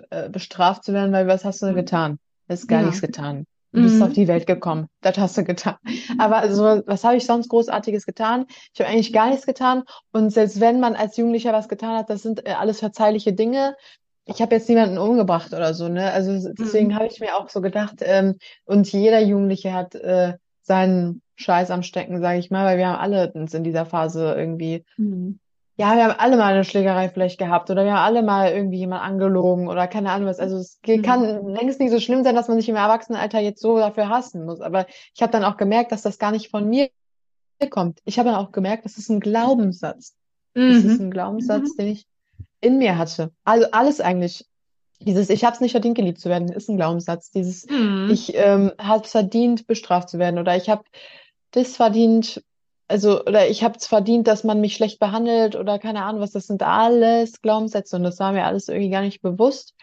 äh, 0.09 0.29
bestraft 0.29 0.83
zu 0.83 0.93
werden, 0.93 1.11
weil 1.13 1.27
was 1.27 1.45
hast 1.45 1.61
du 1.61 1.73
getan? 1.73 2.19
Du 2.47 2.53
hast 2.53 2.67
gar 2.67 2.81
Ja. 2.81 2.87
nichts 2.87 3.01
getan. 3.01 3.45
Du 3.73 3.81
bist 3.81 3.97
Mhm. 3.97 4.01
auf 4.01 4.13
die 4.13 4.27
Welt 4.27 4.47
gekommen. 4.47 4.87
Das 5.01 5.17
hast 5.17 5.37
du 5.37 5.43
getan. 5.43 5.75
Aber 6.17 6.37
also, 6.37 6.81
was 6.85 7.03
habe 7.03 7.17
ich 7.17 7.25
sonst 7.25 7.49
Großartiges 7.49 8.05
getan? 8.05 8.45
Ich 8.73 8.79
habe 8.79 8.89
eigentlich 8.89 9.13
gar 9.13 9.29
nichts 9.29 9.45
getan. 9.45 9.83
Und 10.11 10.31
selbst 10.31 10.59
wenn 10.59 10.79
man 10.79 10.95
als 10.95 11.17
Jugendlicher 11.17 11.53
was 11.53 11.67
getan 11.69 11.97
hat, 11.97 12.09
das 12.09 12.23
sind 12.23 12.45
äh, 12.47 12.51
alles 12.53 12.79
verzeihliche 12.79 13.33
Dinge. 13.33 13.75
Ich 14.25 14.41
habe 14.41 14.55
jetzt 14.55 14.67
niemanden 14.67 14.97
umgebracht 14.97 15.53
oder 15.53 15.73
so, 15.73 15.87
ne? 15.89 16.11
Also 16.11 16.51
deswegen 16.53 16.89
Mhm. 16.89 16.95
habe 16.95 17.07
ich 17.07 17.19
mir 17.19 17.35
auch 17.37 17.49
so 17.49 17.61
gedacht, 17.61 17.95
ähm, 18.01 18.37
und 18.65 18.91
jeder 18.91 19.19
Jugendliche 19.19 19.73
hat 19.73 19.95
äh, 19.95 20.33
seinen 20.61 21.21
Scheiß 21.37 21.71
am 21.71 21.83
Stecken, 21.83 22.19
sage 22.19 22.39
ich 22.39 22.51
mal, 22.51 22.65
weil 22.65 22.77
wir 22.77 22.87
haben 22.87 22.99
alle 22.99 23.31
uns 23.33 23.53
in 23.53 23.63
dieser 23.63 23.85
Phase 23.85 24.35
irgendwie 24.35 24.83
Mhm. 24.97 25.39
ja, 25.79 25.95
wir 25.95 26.05
haben 26.05 26.19
alle 26.19 26.37
mal 26.37 26.53
eine 26.53 26.63
Schlägerei 26.63 27.07
vielleicht 27.07 27.37
gehabt 27.37 27.69
oder 27.69 27.85
wir 27.85 27.93
haben 27.93 28.03
alle 28.03 28.23
mal 28.23 28.51
irgendwie 28.51 28.79
jemand 28.79 29.03
angelogen 29.03 29.67
oder 29.67 29.87
keine 29.87 30.11
Ahnung 30.11 30.27
was. 30.27 30.39
Also 30.39 30.57
es 30.57 30.79
Mhm. 30.87 31.03
kann 31.03 31.47
längst 31.53 31.79
nicht 31.79 31.91
so 31.91 31.99
schlimm 31.99 32.23
sein, 32.23 32.33
dass 32.33 32.47
man 32.47 32.57
sich 32.57 32.67
im 32.67 32.75
Erwachsenenalter 32.75 33.39
jetzt 33.39 33.61
so 33.61 33.77
dafür 33.77 34.09
hassen 34.09 34.43
muss. 34.45 34.59
Aber 34.59 34.87
ich 35.13 35.21
habe 35.21 35.31
dann 35.31 35.43
auch 35.43 35.55
gemerkt, 35.55 35.91
dass 35.91 36.01
das 36.01 36.17
gar 36.17 36.31
nicht 36.31 36.49
von 36.49 36.67
mir 36.67 36.89
kommt. 37.69 37.99
Ich 38.05 38.17
habe 38.17 38.29
dann 38.29 38.39
auch 38.39 38.51
gemerkt, 38.51 38.85
das 38.85 38.97
ist 38.97 39.09
ein 39.09 39.19
Glaubenssatz. 39.19 40.15
Das 40.55 40.77
ist 40.77 40.99
Mhm. 40.99 41.07
ein 41.07 41.11
Glaubenssatz, 41.11 41.75
den 41.75 41.89
ich 41.89 42.07
in 42.59 42.79
mir 42.79 42.97
hatte. 42.97 43.31
Also 43.43 43.67
alles 43.71 44.01
eigentlich. 44.01 44.45
Dieses 44.99 45.29
Ich 45.29 45.45
habe 45.45 45.53
es 45.53 45.61
nicht 45.61 45.73
verdient, 45.73 45.95
geliebt 45.95 46.19
zu 46.19 46.27
werden, 46.27 46.51
ist 46.51 46.69
ein 46.69 46.77
Glaubenssatz. 46.77 47.29
Dieses 47.29 47.67
Mhm. 47.69 48.09
ich 48.09 48.33
ähm, 48.33 48.71
habe 48.79 49.03
es 49.03 49.11
verdient, 49.11 49.67
bestraft 49.67 50.09
zu 50.09 50.17
werden 50.17 50.39
oder 50.39 50.55
ich 50.55 50.69
habe 50.69 50.83
das 51.51 51.75
verdient, 51.75 52.43
also 52.87 53.23
oder 53.23 53.49
ich 53.49 53.63
habe 53.63 53.77
es 53.77 53.87
verdient, 53.87 54.27
dass 54.27 54.43
man 54.43 54.61
mich 54.61 54.75
schlecht 54.75 54.99
behandelt 54.99 55.55
oder 55.55 55.79
keine 55.79 56.03
Ahnung 56.03 56.21
was. 56.21 56.31
Das 56.31 56.47
sind 56.47 56.63
alles 56.63 57.41
Glaubenssätze 57.41 57.95
und 57.95 58.03
das 58.03 58.19
war 58.19 58.31
mir 58.31 58.45
alles 58.45 58.67
irgendwie 58.67 58.89
gar 58.89 59.01
nicht 59.01 59.21
bewusst. 59.21 59.75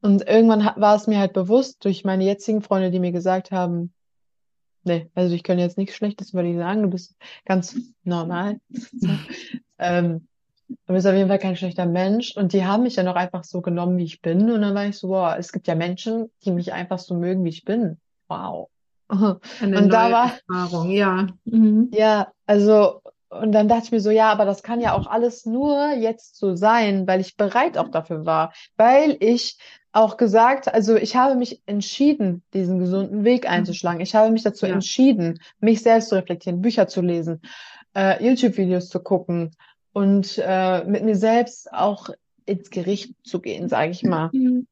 Und 0.00 0.26
irgendwann 0.28 0.64
war 0.76 0.96
es 0.96 1.06
mir 1.06 1.18
halt 1.18 1.32
bewusst 1.32 1.84
durch 1.84 2.04
meine 2.04 2.24
jetzigen 2.24 2.60
Freunde, 2.60 2.90
die 2.90 2.98
mir 2.98 3.12
gesagt 3.12 3.52
haben, 3.52 3.92
nee, 4.84 5.08
also 5.14 5.34
ich 5.34 5.44
kann 5.44 5.58
jetzt 5.58 5.78
nichts 5.78 5.94
Schlechtes 5.94 6.32
über 6.32 6.42
dich 6.42 6.56
sagen, 6.56 6.82
du 6.82 6.90
bist 6.90 7.16
ganz 7.44 7.76
normal. 8.04 8.60
Ähm, 9.78 10.28
du 10.86 10.94
bist 10.94 11.08
auf 11.08 11.14
jeden 11.14 11.26
Fall 11.26 11.40
kein 11.40 11.56
schlechter 11.56 11.86
Mensch. 11.86 12.36
Und 12.36 12.52
die 12.52 12.64
haben 12.64 12.84
mich 12.84 12.94
dann 12.94 13.08
auch 13.08 13.16
einfach 13.16 13.42
so 13.42 13.60
genommen, 13.62 13.98
wie 13.98 14.04
ich 14.04 14.22
bin. 14.22 14.48
Und 14.48 14.62
dann 14.62 14.76
war 14.76 14.86
ich 14.86 14.96
so, 14.96 15.08
wow, 15.08 15.34
es 15.36 15.50
gibt 15.50 15.66
ja 15.66 15.74
Menschen, 15.74 16.30
die 16.44 16.52
mich 16.52 16.72
einfach 16.72 17.00
so 17.00 17.16
mögen, 17.16 17.44
wie 17.44 17.48
ich 17.48 17.64
bin. 17.64 17.98
Wow. 18.28 18.68
Eine 19.60 19.78
Und 19.78 19.88
da 19.90 20.10
war, 20.10 20.32
Erfahrung, 20.48 20.90
ja. 20.90 21.26
Mhm. 21.44 21.90
ja, 21.92 22.32
also, 22.46 23.02
und 23.28 23.52
dann 23.52 23.68
dachte 23.68 23.84
ich 23.84 23.92
mir 23.92 24.00
so, 24.00 24.10
ja, 24.10 24.30
aber 24.30 24.44
das 24.44 24.62
kann 24.62 24.80
ja 24.80 24.94
auch 24.94 25.06
alles 25.06 25.46
nur 25.46 25.92
jetzt 25.94 26.36
so 26.36 26.54
sein, 26.54 27.06
weil 27.06 27.20
ich 27.20 27.36
bereit 27.36 27.78
auch 27.78 27.88
dafür 27.88 28.26
war. 28.26 28.52
Weil 28.76 29.16
ich 29.20 29.58
auch 29.92 30.16
gesagt, 30.16 30.72
also 30.72 30.96
ich 30.96 31.16
habe 31.16 31.34
mich 31.34 31.62
entschieden, 31.66 32.42
diesen 32.54 32.78
gesunden 32.78 33.24
Weg 33.24 33.48
einzuschlagen. 33.48 34.00
Ich 34.00 34.14
habe 34.14 34.30
mich 34.30 34.42
dazu 34.42 34.66
Ja. 34.66 34.74
entschieden, 34.74 35.38
mich 35.60 35.82
selbst 35.82 36.08
zu 36.08 36.14
reflektieren, 36.14 36.62
Bücher 36.62 36.88
zu 36.88 37.02
lesen, 37.02 37.42
äh, 37.94 38.22
YouTube-Videos 38.24 38.88
zu 38.88 39.00
gucken 39.00 39.50
und 39.92 40.40
äh, 40.42 40.84
mit 40.84 41.04
mir 41.04 41.16
selbst 41.16 41.70
auch 41.72 42.08
ins 42.46 42.70
Gericht 42.70 43.14
zu 43.24 43.40
gehen, 43.40 43.68
sage 43.68 43.90
ich 43.90 44.02
mal. 44.02 44.30
Mhm. 44.32 44.66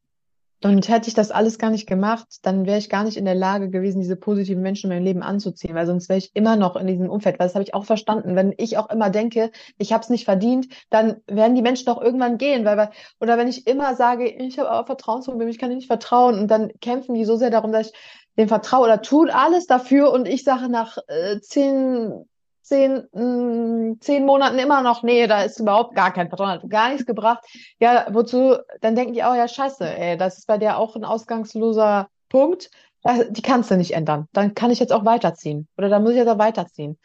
Und 0.62 0.88
hätte 0.88 1.08
ich 1.08 1.14
das 1.14 1.30
alles 1.30 1.58
gar 1.58 1.70
nicht 1.70 1.86
gemacht, 1.86 2.26
dann 2.42 2.66
wäre 2.66 2.76
ich 2.76 2.90
gar 2.90 3.04
nicht 3.04 3.16
in 3.16 3.24
der 3.24 3.34
Lage 3.34 3.70
gewesen, 3.70 4.00
diese 4.00 4.16
positiven 4.16 4.62
Menschen 4.62 4.90
in 4.90 4.96
meinem 4.96 5.04
Leben 5.04 5.22
anzuziehen, 5.22 5.74
weil 5.74 5.86
sonst 5.86 6.10
wäre 6.10 6.18
ich 6.18 6.32
immer 6.34 6.56
noch 6.56 6.76
in 6.76 6.86
diesem 6.86 7.08
Umfeld. 7.08 7.38
Weil 7.38 7.46
das 7.46 7.54
habe 7.54 7.62
ich 7.62 7.72
auch 7.72 7.86
verstanden. 7.86 8.36
Wenn 8.36 8.52
ich 8.58 8.76
auch 8.76 8.90
immer 8.90 9.08
denke, 9.08 9.52
ich 9.78 9.92
habe 9.94 10.02
es 10.02 10.10
nicht 10.10 10.26
verdient, 10.26 10.68
dann 10.90 11.22
werden 11.26 11.54
die 11.54 11.62
Menschen 11.62 11.88
auch 11.88 12.02
irgendwann 12.02 12.36
gehen. 12.36 12.66
Weil, 12.66 12.76
weil 12.76 12.90
oder 13.20 13.38
wenn 13.38 13.48
ich 13.48 13.66
immer 13.66 13.94
sage, 13.94 14.28
ich 14.28 14.58
habe 14.58 14.70
aber 14.70 14.86
Vertrauensprobleme, 14.86 15.50
ich 15.50 15.58
kann 15.58 15.70
dir 15.70 15.76
nicht 15.76 15.86
vertrauen, 15.86 16.38
und 16.38 16.48
dann 16.48 16.70
kämpfen 16.80 17.14
die 17.14 17.24
so 17.24 17.36
sehr 17.36 17.50
darum, 17.50 17.72
dass 17.72 17.86
ich 17.88 17.92
dem 18.36 18.48
vertraue 18.48 18.84
oder 18.84 19.02
tun 19.02 19.30
alles 19.30 19.66
dafür 19.66 20.12
und 20.12 20.26
ich 20.26 20.44
sage 20.44 20.68
nach 20.68 20.98
äh, 21.08 21.40
zehn 21.40 22.26
zehn, 22.70 23.06
mh, 23.12 23.96
zehn 24.00 24.24
Monaten 24.24 24.58
immer 24.58 24.82
noch, 24.82 25.02
nee, 25.02 25.26
da 25.26 25.42
ist 25.42 25.60
überhaupt 25.60 25.94
gar 25.94 26.12
kein 26.12 26.28
Vertrauen, 26.28 26.50
hat 26.50 26.70
gar 26.70 26.90
nichts 26.90 27.04
gebracht. 27.04 27.44
Ja, 27.78 28.06
wozu? 28.10 28.56
Dann 28.80 28.94
denken 28.94 29.12
die 29.12 29.24
auch, 29.24 29.34
ja, 29.34 29.48
scheiße, 29.48 29.84
ey, 29.84 30.16
das 30.16 30.38
ist 30.38 30.46
bei 30.46 30.58
dir 30.58 30.78
auch 30.78 30.96
ein 30.96 31.04
ausgangsloser 31.04 32.08
Punkt. 32.28 32.70
Das, 33.02 33.26
die 33.30 33.42
kannst 33.42 33.70
du 33.70 33.76
nicht 33.76 33.92
ändern. 33.92 34.28
Dann 34.32 34.54
kann 34.54 34.70
ich 34.70 34.78
jetzt 34.78 34.92
auch 34.92 35.04
weiterziehen. 35.04 35.68
Oder 35.76 35.88
dann 35.88 36.02
muss 36.02 36.12
ich 36.12 36.18
jetzt 36.18 36.28
auch 36.28 36.38
weiterziehen. 36.38 36.98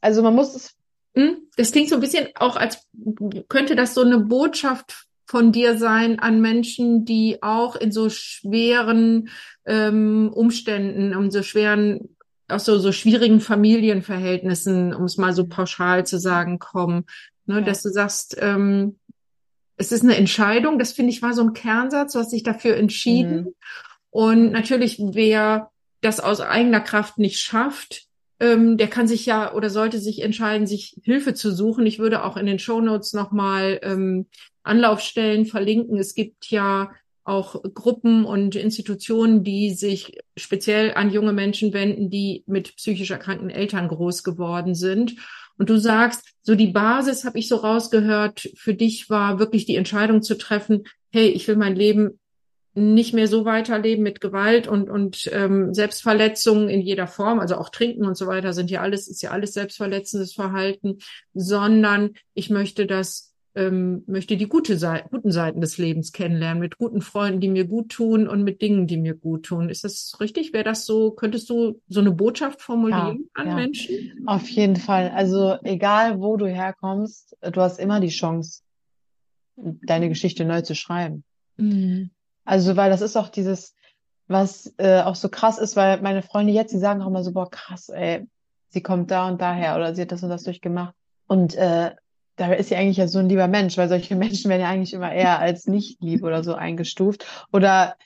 Also 0.00 0.22
man 0.22 0.34
muss 0.34 0.54
es, 0.54 0.74
Hm? 1.14 1.48
Das 1.56 1.72
klingt 1.72 1.88
so 1.88 1.96
ein 1.96 2.00
bisschen 2.00 2.28
auch, 2.36 2.56
als 2.56 2.86
könnte 3.48 3.74
das 3.74 3.94
so 3.94 4.02
eine 4.02 4.18
Botschaft 4.18 5.06
von 5.26 5.52
dir 5.52 5.76
sein 5.76 6.18
an 6.20 6.40
Menschen, 6.40 7.04
die 7.04 7.42
auch 7.42 7.76
in 7.76 7.92
so 7.92 8.08
schweren 8.08 9.28
ähm, 9.66 10.30
Umständen, 10.32 11.14
um 11.14 11.30
so 11.30 11.42
schweren, 11.42 12.16
aus 12.48 12.64
so, 12.64 12.78
so 12.78 12.92
schwierigen 12.92 13.40
Familienverhältnissen, 13.40 14.94
um 14.94 15.04
es 15.04 15.16
mal 15.16 15.32
so 15.32 15.46
pauschal 15.46 16.06
zu 16.06 16.18
sagen, 16.18 16.58
kommen. 16.58 17.04
Ne, 17.46 17.56
Ja. 17.56 17.60
dass 17.62 17.82
du 17.82 17.90
sagst, 17.90 18.36
ähm, 18.40 18.98
es 19.76 19.92
ist 19.92 20.02
eine 20.02 20.16
Entscheidung, 20.16 20.78
das 20.78 20.92
finde 20.92 21.12
ich 21.12 21.22
war 21.22 21.32
so 21.32 21.42
ein 21.42 21.52
Kernsatz, 21.54 22.12
du 22.12 22.18
hast 22.18 22.32
dich 22.32 22.42
dafür 22.42 22.76
entschieden. 22.76 23.36
Mhm. 23.36 23.54
Und 24.10 24.52
natürlich, 24.52 24.98
wer 24.98 25.70
das 26.00 26.20
aus 26.20 26.40
eigener 26.40 26.80
Kraft 26.80 27.18
nicht 27.18 27.40
schafft, 27.40 28.06
ähm, 28.40 28.76
der 28.76 28.88
kann 28.88 29.08
sich 29.08 29.26
ja 29.26 29.52
oder 29.54 29.70
sollte 29.70 29.98
sich 29.98 30.22
entscheiden, 30.22 30.66
sich 30.66 30.96
Hilfe 31.02 31.34
zu 31.34 31.52
suchen. 31.52 31.86
Ich 31.86 31.98
würde 31.98 32.24
auch 32.24 32.36
in 32.36 32.46
den 32.46 32.58
Shownotes 32.58 33.12
nochmal 33.12 33.80
ähm, 33.82 34.26
Anlaufstellen 34.62 35.46
verlinken. 35.46 35.98
Es 35.98 36.14
gibt 36.14 36.50
ja 36.50 36.90
auch 37.28 37.62
Gruppen 37.74 38.24
und 38.24 38.56
Institutionen, 38.56 39.44
die 39.44 39.74
sich 39.74 40.18
speziell 40.36 40.94
an 40.94 41.10
junge 41.10 41.32
Menschen 41.32 41.72
wenden, 41.72 42.10
die 42.10 42.42
mit 42.46 42.76
psychisch 42.76 43.10
erkrankten 43.10 43.50
Eltern 43.50 43.88
groß 43.88 44.24
geworden 44.24 44.74
sind. 44.74 45.16
Und 45.58 45.70
du 45.70 45.78
sagst, 45.78 46.24
so 46.42 46.54
die 46.54 46.68
Basis, 46.68 47.24
habe 47.24 47.38
ich 47.38 47.48
so 47.48 47.56
rausgehört, 47.56 48.48
für 48.54 48.74
dich 48.74 49.10
war 49.10 49.38
wirklich 49.38 49.66
die 49.66 49.76
Entscheidung 49.76 50.22
zu 50.22 50.38
treffen, 50.38 50.84
hey, 51.10 51.28
ich 51.28 51.46
will 51.48 51.56
mein 51.56 51.76
Leben 51.76 52.18
nicht 52.74 53.12
mehr 53.12 53.26
so 53.26 53.44
weiterleben 53.44 54.04
mit 54.04 54.20
Gewalt 54.20 54.68
und 54.68 54.88
und 54.88 55.28
ähm, 55.32 55.74
Selbstverletzungen 55.74 56.68
in 56.68 56.80
jeder 56.80 57.08
Form, 57.08 57.40
also 57.40 57.56
auch 57.56 57.70
Trinken 57.70 58.04
und 58.04 58.16
so 58.16 58.26
weiter 58.28 58.52
sind 58.52 58.70
ja 58.70 58.82
alles 58.82 59.08
ist 59.08 59.20
ja 59.20 59.30
alles 59.30 59.52
selbstverletzendes 59.54 60.32
Verhalten, 60.32 60.98
sondern 61.34 62.10
ich 62.34 62.50
möchte 62.50 62.86
das 62.86 63.27
ähm, 63.58 64.04
möchte 64.06 64.36
die 64.36 64.48
gute 64.48 64.78
Seite, 64.78 65.08
guten 65.10 65.32
Seiten 65.32 65.60
des 65.60 65.78
Lebens 65.78 66.12
kennenlernen 66.12 66.60
mit 66.60 66.78
guten 66.78 67.02
Freunden, 67.02 67.40
die 67.40 67.48
mir 67.48 67.66
gut 67.66 67.88
tun 67.88 68.28
und 68.28 68.44
mit 68.44 68.62
Dingen, 68.62 68.86
die 68.86 68.96
mir 68.96 69.14
gut 69.14 69.46
tun. 69.46 69.68
Ist 69.68 69.82
das 69.82 70.16
richtig? 70.20 70.52
Wäre 70.52 70.62
das 70.62 70.86
so? 70.86 71.10
Könntest 71.10 71.50
du 71.50 71.80
so 71.88 72.00
eine 72.00 72.12
Botschaft 72.12 72.62
formulieren 72.62 73.28
an 73.34 73.48
ja. 73.48 73.54
Menschen? 73.56 74.22
Auf 74.26 74.48
jeden 74.48 74.76
Fall. 74.76 75.10
Also 75.10 75.56
egal, 75.64 76.20
wo 76.20 76.36
du 76.36 76.46
herkommst, 76.46 77.36
du 77.40 77.60
hast 77.60 77.80
immer 77.80 77.98
die 77.98 78.08
Chance, 78.08 78.62
deine 79.56 80.08
Geschichte 80.08 80.44
neu 80.44 80.62
zu 80.62 80.76
schreiben. 80.76 81.24
Mhm. 81.56 82.10
Also, 82.44 82.76
weil 82.76 82.90
das 82.90 83.00
ist 83.00 83.16
auch 83.16 83.28
dieses, 83.28 83.74
was 84.28 84.72
äh, 84.76 85.00
auch 85.00 85.16
so 85.16 85.28
krass 85.28 85.58
ist, 85.58 85.74
weil 85.74 86.00
meine 86.00 86.22
Freunde 86.22 86.52
jetzt, 86.52 86.72
die 86.72 86.78
sagen 86.78 87.02
auch 87.02 87.08
immer 87.08 87.24
so, 87.24 87.32
boah, 87.32 87.50
krass, 87.50 87.88
ey, 87.88 88.24
sie 88.68 88.82
kommt 88.82 89.10
da 89.10 89.28
und 89.28 89.40
daher 89.40 89.74
oder 89.74 89.96
sie 89.96 90.02
hat 90.02 90.12
das 90.12 90.22
und 90.22 90.30
das 90.30 90.44
durchgemacht. 90.44 90.94
Und 91.26 91.56
äh, 91.56 91.90
da 92.38 92.52
ist 92.52 92.68
sie 92.70 92.76
eigentlich 92.76 92.96
ja 92.96 93.08
so 93.08 93.18
ein 93.18 93.28
lieber 93.28 93.48
Mensch, 93.48 93.76
weil 93.76 93.88
solche 93.88 94.16
Menschen 94.16 94.48
werden 94.48 94.62
ja 94.62 94.68
eigentlich 94.68 94.94
immer 94.94 95.12
eher 95.12 95.38
als 95.38 95.66
nicht 95.66 96.00
lieb 96.00 96.22
oder 96.22 96.42
so 96.42 96.54
eingestuft. 96.54 97.26
Oder 97.52 97.96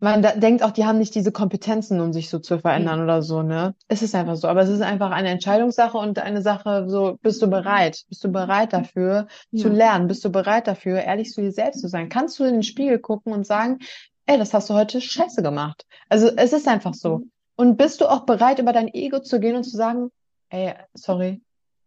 man 0.00 0.22
da, 0.22 0.32
denkt 0.32 0.62
auch, 0.62 0.70
die 0.70 0.84
haben 0.84 0.98
nicht 0.98 1.14
diese 1.14 1.32
Kompetenzen, 1.32 2.00
um 2.00 2.12
sich 2.12 2.28
so 2.28 2.38
zu 2.38 2.58
verändern 2.58 3.02
oder 3.02 3.22
so, 3.22 3.42
ne? 3.42 3.74
Es 3.88 4.02
ist 4.02 4.14
einfach 4.14 4.36
so. 4.36 4.48
Aber 4.48 4.62
es 4.62 4.68
ist 4.68 4.82
einfach 4.82 5.10
eine 5.10 5.28
Entscheidungssache 5.28 5.96
und 5.96 6.18
eine 6.18 6.42
Sache, 6.42 6.84
so, 6.88 7.18
bist 7.22 7.40
du 7.42 7.48
bereit? 7.48 8.04
Bist 8.08 8.22
du 8.24 8.28
bereit 8.28 8.72
dafür 8.72 9.28
zu 9.54 9.68
Ja. 9.68 9.74
lernen? 9.74 10.08
Bist 10.08 10.24
du 10.24 10.30
bereit 10.30 10.66
dafür, 10.66 11.00
ehrlich 11.00 11.32
zu 11.32 11.40
dir 11.40 11.52
selbst 11.52 11.80
zu 11.80 11.88
sein? 11.88 12.08
Kannst 12.08 12.38
du 12.38 12.44
in 12.44 12.54
den 12.54 12.62
Spiegel 12.62 12.98
gucken 12.98 13.32
und 13.32 13.46
sagen, 13.46 13.78
ey, 14.26 14.38
das 14.38 14.52
hast 14.52 14.68
du 14.70 14.74
heute 14.74 15.00
scheiße 15.00 15.42
gemacht? 15.42 15.86
Also, 16.08 16.28
es 16.36 16.52
ist 16.52 16.68
einfach 16.68 16.94
so. 16.94 17.22
Und 17.56 17.76
bist 17.76 18.00
du 18.00 18.06
auch 18.06 18.26
bereit, 18.26 18.58
über 18.58 18.72
dein 18.72 18.92
Ego 18.92 19.20
zu 19.20 19.40
gehen 19.40 19.56
und 19.56 19.64
zu 19.64 19.76
sagen, 19.76 20.10
ey, 20.50 20.74
sorry, 20.94 21.40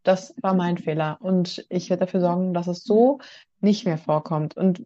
das 0.07 0.33
war 0.41 0.53
mein 0.53 0.77
Fehler 0.77 1.17
und 1.19 1.65
ich 1.69 1.89
werde 1.89 2.05
dafür 2.05 2.21
sorgen, 2.21 2.53
dass 2.53 2.67
es 2.67 2.83
so 2.83 3.19
nicht 3.59 3.85
mehr 3.85 3.97
vorkommt 3.97 4.55
und 4.55 4.83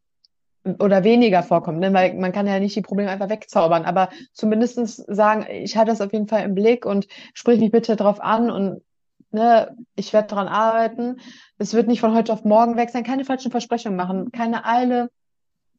oder 0.80 1.04
weniger 1.04 1.42
vorkommt, 1.42 1.80
ne? 1.80 1.92
Weil 1.94 2.14
man 2.16 2.32
kann 2.32 2.48
ja 2.48 2.60
nicht 2.60 2.76
die 2.76 2.82
Probleme 2.82 3.10
einfach 3.10 3.30
wegzaubern, 3.30 3.84
aber 3.84 4.10
zumindestens 4.34 4.98
sagen, 4.98 5.46
ich 5.50 5.76
hatte 5.76 5.92
das 5.92 6.02
auf 6.02 6.14
jeden 6.14 6.28
Fall 6.28 6.44
im 6.44 6.56
Blick 6.56 6.86
und 6.86 7.08
sprich 7.34 7.60
mich 7.60 7.72
bitte 7.72 7.96
drauf 7.96 8.22
an 8.22 8.52
und 8.52 8.82
ne, 9.32 9.76
ich 9.96 10.14
werde 10.14 10.28
daran 10.28 10.48
arbeiten. 10.48 11.20
Es 11.58 11.74
wird 11.74 11.88
nicht 11.88 12.00
von 12.00 12.14
heute 12.14 12.34
auf 12.34 12.44
morgen 12.44 12.78
weg 12.78 12.90
sein, 12.92 13.04
keine 13.04 13.26
falschen 13.26 13.52
Versprechungen 13.52 13.98
machen, 13.98 14.32
keine 14.32 14.66
Eile. 14.66 15.10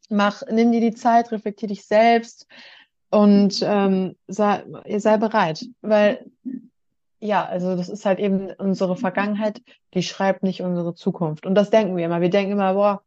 Mach, 0.08 0.42
nimm 0.50 0.72
dir 0.72 0.80
die 0.80 0.94
Zeit, 0.94 1.30
reflektier 1.30 1.68
dich 1.68 1.84
selbst 1.86 2.46
und 3.10 3.60
ähm, 3.62 4.16
sei, 4.26 4.64
sei 4.98 5.16
bereit, 5.16 5.64
weil 5.80 6.26
ja, 7.22 7.44
also 7.44 7.76
das 7.76 7.88
ist 7.88 8.04
halt 8.04 8.18
eben 8.18 8.50
unsere 8.58 8.96
Vergangenheit, 8.96 9.62
die 9.94 10.02
schreibt 10.02 10.42
nicht 10.42 10.60
unsere 10.60 10.94
Zukunft. 10.94 11.46
Und 11.46 11.54
das 11.54 11.70
denken 11.70 11.96
wir 11.96 12.04
immer. 12.04 12.20
Wir 12.20 12.30
denken 12.30 12.52
immer, 12.52 12.74
boah, 12.74 13.02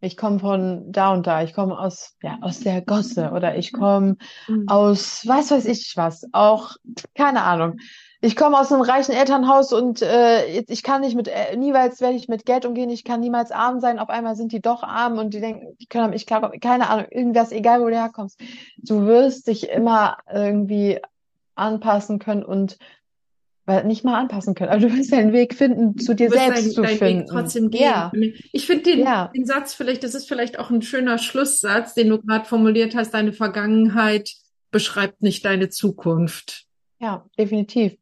ich 0.00 0.16
komme 0.16 0.38
von 0.38 0.92
da 0.92 1.12
und 1.12 1.26
da, 1.26 1.42
ich 1.42 1.52
komme 1.52 1.78
aus, 1.78 2.16
ja, 2.22 2.38
aus 2.40 2.60
der 2.60 2.82
Gosse 2.82 3.30
oder 3.32 3.56
ich 3.56 3.72
komme 3.72 4.16
mhm. 4.48 4.68
aus 4.68 5.24
was 5.26 5.50
weiß 5.50 5.66
ich 5.66 5.92
was, 5.96 6.26
auch, 6.32 6.72
keine 7.14 7.42
Ahnung. 7.42 7.78
Ich 8.20 8.36
komme 8.36 8.58
aus 8.58 8.72
einem 8.72 8.82
reichen 8.82 9.12
Elternhaus 9.12 9.72
und 9.72 10.02
äh, 10.02 10.60
ich 10.60 10.84
kann 10.84 11.00
nicht 11.00 11.16
mit, 11.16 11.26
äh, 11.26 11.56
niemals 11.56 12.00
werde 12.00 12.16
ich 12.16 12.28
mit 12.28 12.46
Geld 12.46 12.64
umgehen, 12.64 12.90
ich 12.90 13.02
kann 13.02 13.20
niemals 13.20 13.50
arm 13.50 13.80
sein, 13.80 13.98
auf 13.98 14.08
einmal 14.08 14.36
sind 14.36 14.52
die 14.52 14.60
doch 14.60 14.84
arm 14.84 15.18
und 15.18 15.34
die 15.34 15.40
denken, 15.40 15.76
die 15.80 15.86
können 15.86 16.10
mich 16.10 16.26
klar, 16.26 16.52
keine 16.60 16.88
Ahnung, 16.88 17.06
irgendwas, 17.10 17.50
egal 17.50 17.80
wo 17.80 17.88
du 17.88 17.96
herkommst. 17.96 18.40
Du 18.78 19.06
wirst 19.06 19.48
dich 19.48 19.68
immer 19.68 20.18
irgendwie 20.32 21.00
anpassen 21.56 22.18
können 22.18 22.44
und 22.44 22.78
weil 23.64 23.84
nicht 23.84 24.04
mal 24.04 24.18
anpassen 24.18 24.54
können. 24.54 24.70
Aber 24.70 24.80
du 24.80 24.92
wirst 24.96 25.12
deinen 25.12 25.32
Weg 25.32 25.54
finden, 25.54 25.98
zu 25.98 26.14
dir 26.14 26.30
selbst 26.30 26.64
dein, 26.64 26.70
zu 26.70 26.84
finden. 26.84 27.20
Weg 27.20 27.26
trotzdem 27.28 27.70
gehen. 27.70 27.82
Ja. 27.82 28.12
Ich 28.52 28.66
finde 28.66 28.84
den, 28.84 29.00
ja. 29.00 29.30
den 29.34 29.46
Satz 29.46 29.74
vielleicht, 29.74 30.02
das 30.02 30.14
ist 30.14 30.28
vielleicht 30.28 30.58
auch 30.58 30.70
ein 30.70 30.82
schöner 30.82 31.18
Schlusssatz, 31.18 31.94
den 31.94 32.08
du 32.08 32.20
gerade 32.20 32.44
formuliert 32.44 32.94
hast. 32.96 33.14
Deine 33.14 33.32
Vergangenheit 33.32 34.30
beschreibt 34.70 35.22
nicht 35.22 35.44
deine 35.44 35.68
Zukunft. 35.68 36.64
Ja, 36.98 37.26
definitiv. 37.38 37.94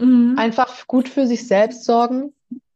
Mhm. 0.00 0.36
Einfach 0.36 0.86
gut 0.86 1.08
für 1.08 1.26
sich 1.26 1.46
selbst 1.46 1.84
sorgen, 1.84 2.32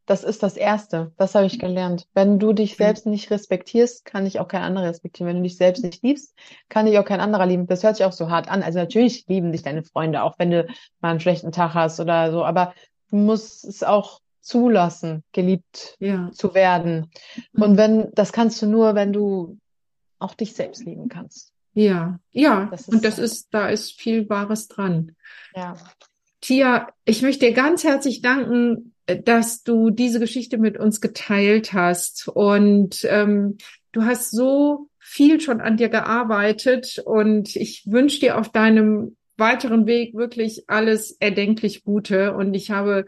das 0.06 0.24
ist 0.24 0.42
das 0.42 0.56
Erste. 0.56 1.12
Das 1.16 1.34
habe 1.34 1.46
ich 1.46 1.58
gelernt. 1.58 2.06
Wenn 2.14 2.38
du 2.38 2.52
dich 2.52 2.76
selbst 2.76 3.06
nicht 3.06 3.30
respektierst, 3.30 4.04
kann 4.04 4.26
ich 4.26 4.40
auch 4.40 4.48
kein 4.48 4.62
anderer 4.62 4.88
respektieren. 4.88 5.28
Wenn 5.28 5.36
du 5.36 5.42
dich 5.44 5.56
selbst 5.56 5.84
nicht 5.84 6.02
liebst, 6.02 6.34
kann 6.68 6.86
dich 6.86 6.98
auch 6.98 7.04
kein 7.04 7.20
anderer 7.20 7.46
lieben. 7.46 7.66
Das 7.66 7.82
hört 7.82 7.96
sich 7.96 8.04
auch 8.04 8.12
so 8.12 8.28
hart 8.28 8.50
an. 8.50 8.62
Also 8.62 8.78
natürlich 8.80 9.26
lieben 9.28 9.52
dich 9.52 9.62
deine 9.62 9.84
Freunde, 9.84 10.22
auch 10.22 10.38
wenn 10.38 10.50
du 10.50 10.66
mal 11.00 11.10
einen 11.10 11.20
schlechten 11.20 11.52
Tag 11.52 11.74
hast 11.74 12.00
oder 12.00 12.32
so. 12.32 12.44
Aber 12.44 12.74
du 13.10 13.16
musst 13.16 13.64
es 13.64 13.82
auch 13.82 14.20
zulassen, 14.40 15.22
geliebt 15.32 15.96
ja. 16.00 16.30
zu 16.32 16.54
werden. 16.54 17.10
Mhm. 17.52 17.62
Und 17.62 17.76
wenn, 17.76 18.08
das 18.12 18.32
kannst 18.32 18.60
du 18.60 18.66
nur, 18.66 18.94
wenn 18.94 19.12
du 19.12 19.58
auch 20.18 20.34
dich 20.34 20.52
selbst 20.52 20.84
lieben 20.84 21.08
kannst. 21.08 21.52
Ja, 21.74 22.18
ja. 22.32 22.68
Das 22.70 22.88
und 22.88 23.04
das 23.04 23.18
ist, 23.18 23.48
da 23.52 23.68
ist 23.68 23.92
viel 23.92 24.28
Wahres 24.28 24.68
dran. 24.68 25.16
Ja. 25.54 25.74
Tia, 26.40 26.88
ich 27.04 27.22
möchte 27.22 27.46
dir 27.46 27.52
ganz 27.52 27.84
herzlich 27.84 28.20
danken, 28.20 28.91
dass 29.06 29.62
du 29.62 29.90
diese 29.90 30.20
Geschichte 30.20 30.58
mit 30.58 30.78
uns 30.78 31.00
geteilt 31.00 31.72
hast. 31.72 32.28
Und 32.28 33.06
ähm, 33.08 33.58
du 33.92 34.02
hast 34.02 34.30
so 34.30 34.88
viel 34.98 35.40
schon 35.40 35.60
an 35.60 35.76
dir 35.76 35.88
gearbeitet 35.88 37.02
und 37.04 37.56
ich 37.56 37.84
wünsche 37.86 38.20
dir 38.20 38.38
auf 38.38 38.50
deinem 38.50 39.16
weiteren 39.36 39.86
Weg 39.86 40.14
wirklich 40.14 40.64
alles 40.68 41.16
erdenklich 41.18 41.84
Gute. 41.84 42.34
Und 42.34 42.54
ich 42.54 42.70
habe 42.70 43.06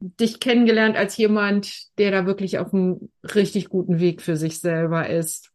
dich 0.00 0.40
kennengelernt 0.40 0.96
als 0.96 1.16
jemand, 1.16 1.98
der 1.98 2.10
da 2.10 2.26
wirklich 2.26 2.58
auf 2.58 2.72
einem 2.72 3.10
richtig 3.34 3.68
guten 3.68 4.00
Weg 4.00 4.22
für 4.22 4.36
sich 4.36 4.60
selber 4.60 5.08
ist. 5.08 5.50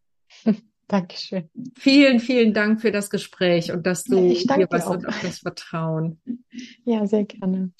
Dankeschön. 0.87 1.49
Vielen, 1.75 2.19
vielen 2.19 2.53
Dank 2.53 2.79
für 2.79 2.91
das 2.91 3.09
Gespräch 3.09 3.71
und 3.71 3.87
dass 3.87 4.03
du 4.03 4.29
hier 4.29 4.67
was 4.69 4.85
und 4.85 5.07
auch 5.07 5.19
das 5.19 5.39
Vertrauen. 5.39 6.19
Ja, 6.83 7.07
sehr 7.07 7.23
gerne. 7.23 7.71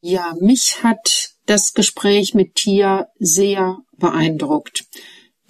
Ja, 0.00 0.34
mich 0.40 0.82
hat 0.82 1.34
das 1.46 1.72
Gespräch 1.72 2.34
mit 2.34 2.54
Tia 2.54 3.08
sehr 3.18 3.78
beeindruckt. 3.96 4.84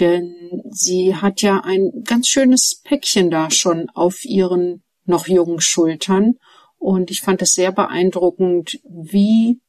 Denn 0.00 0.62
sie 0.70 1.16
hat 1.16 1.42
ja 1.42 1.60
ein 1.60 1.90
ganz 2.04 2.28
schönes 2.28 2.80
Päckchen 2.84 3.30
da 3.30 3.50
schon 3.50 3.90
auf 3.90 4.24
ihren 4.24 4.84
noch 5.04 5.26
jungen 5.26 5.60
Schultern. 5.60 6.34
Und 6.78 7.10
ich 7.10 7.20
fand 7.20 7.42
es 7.42 7.54
sehr 7.54 7.72
beeindruckend, 7.72 8.80
wie 8.84 9.60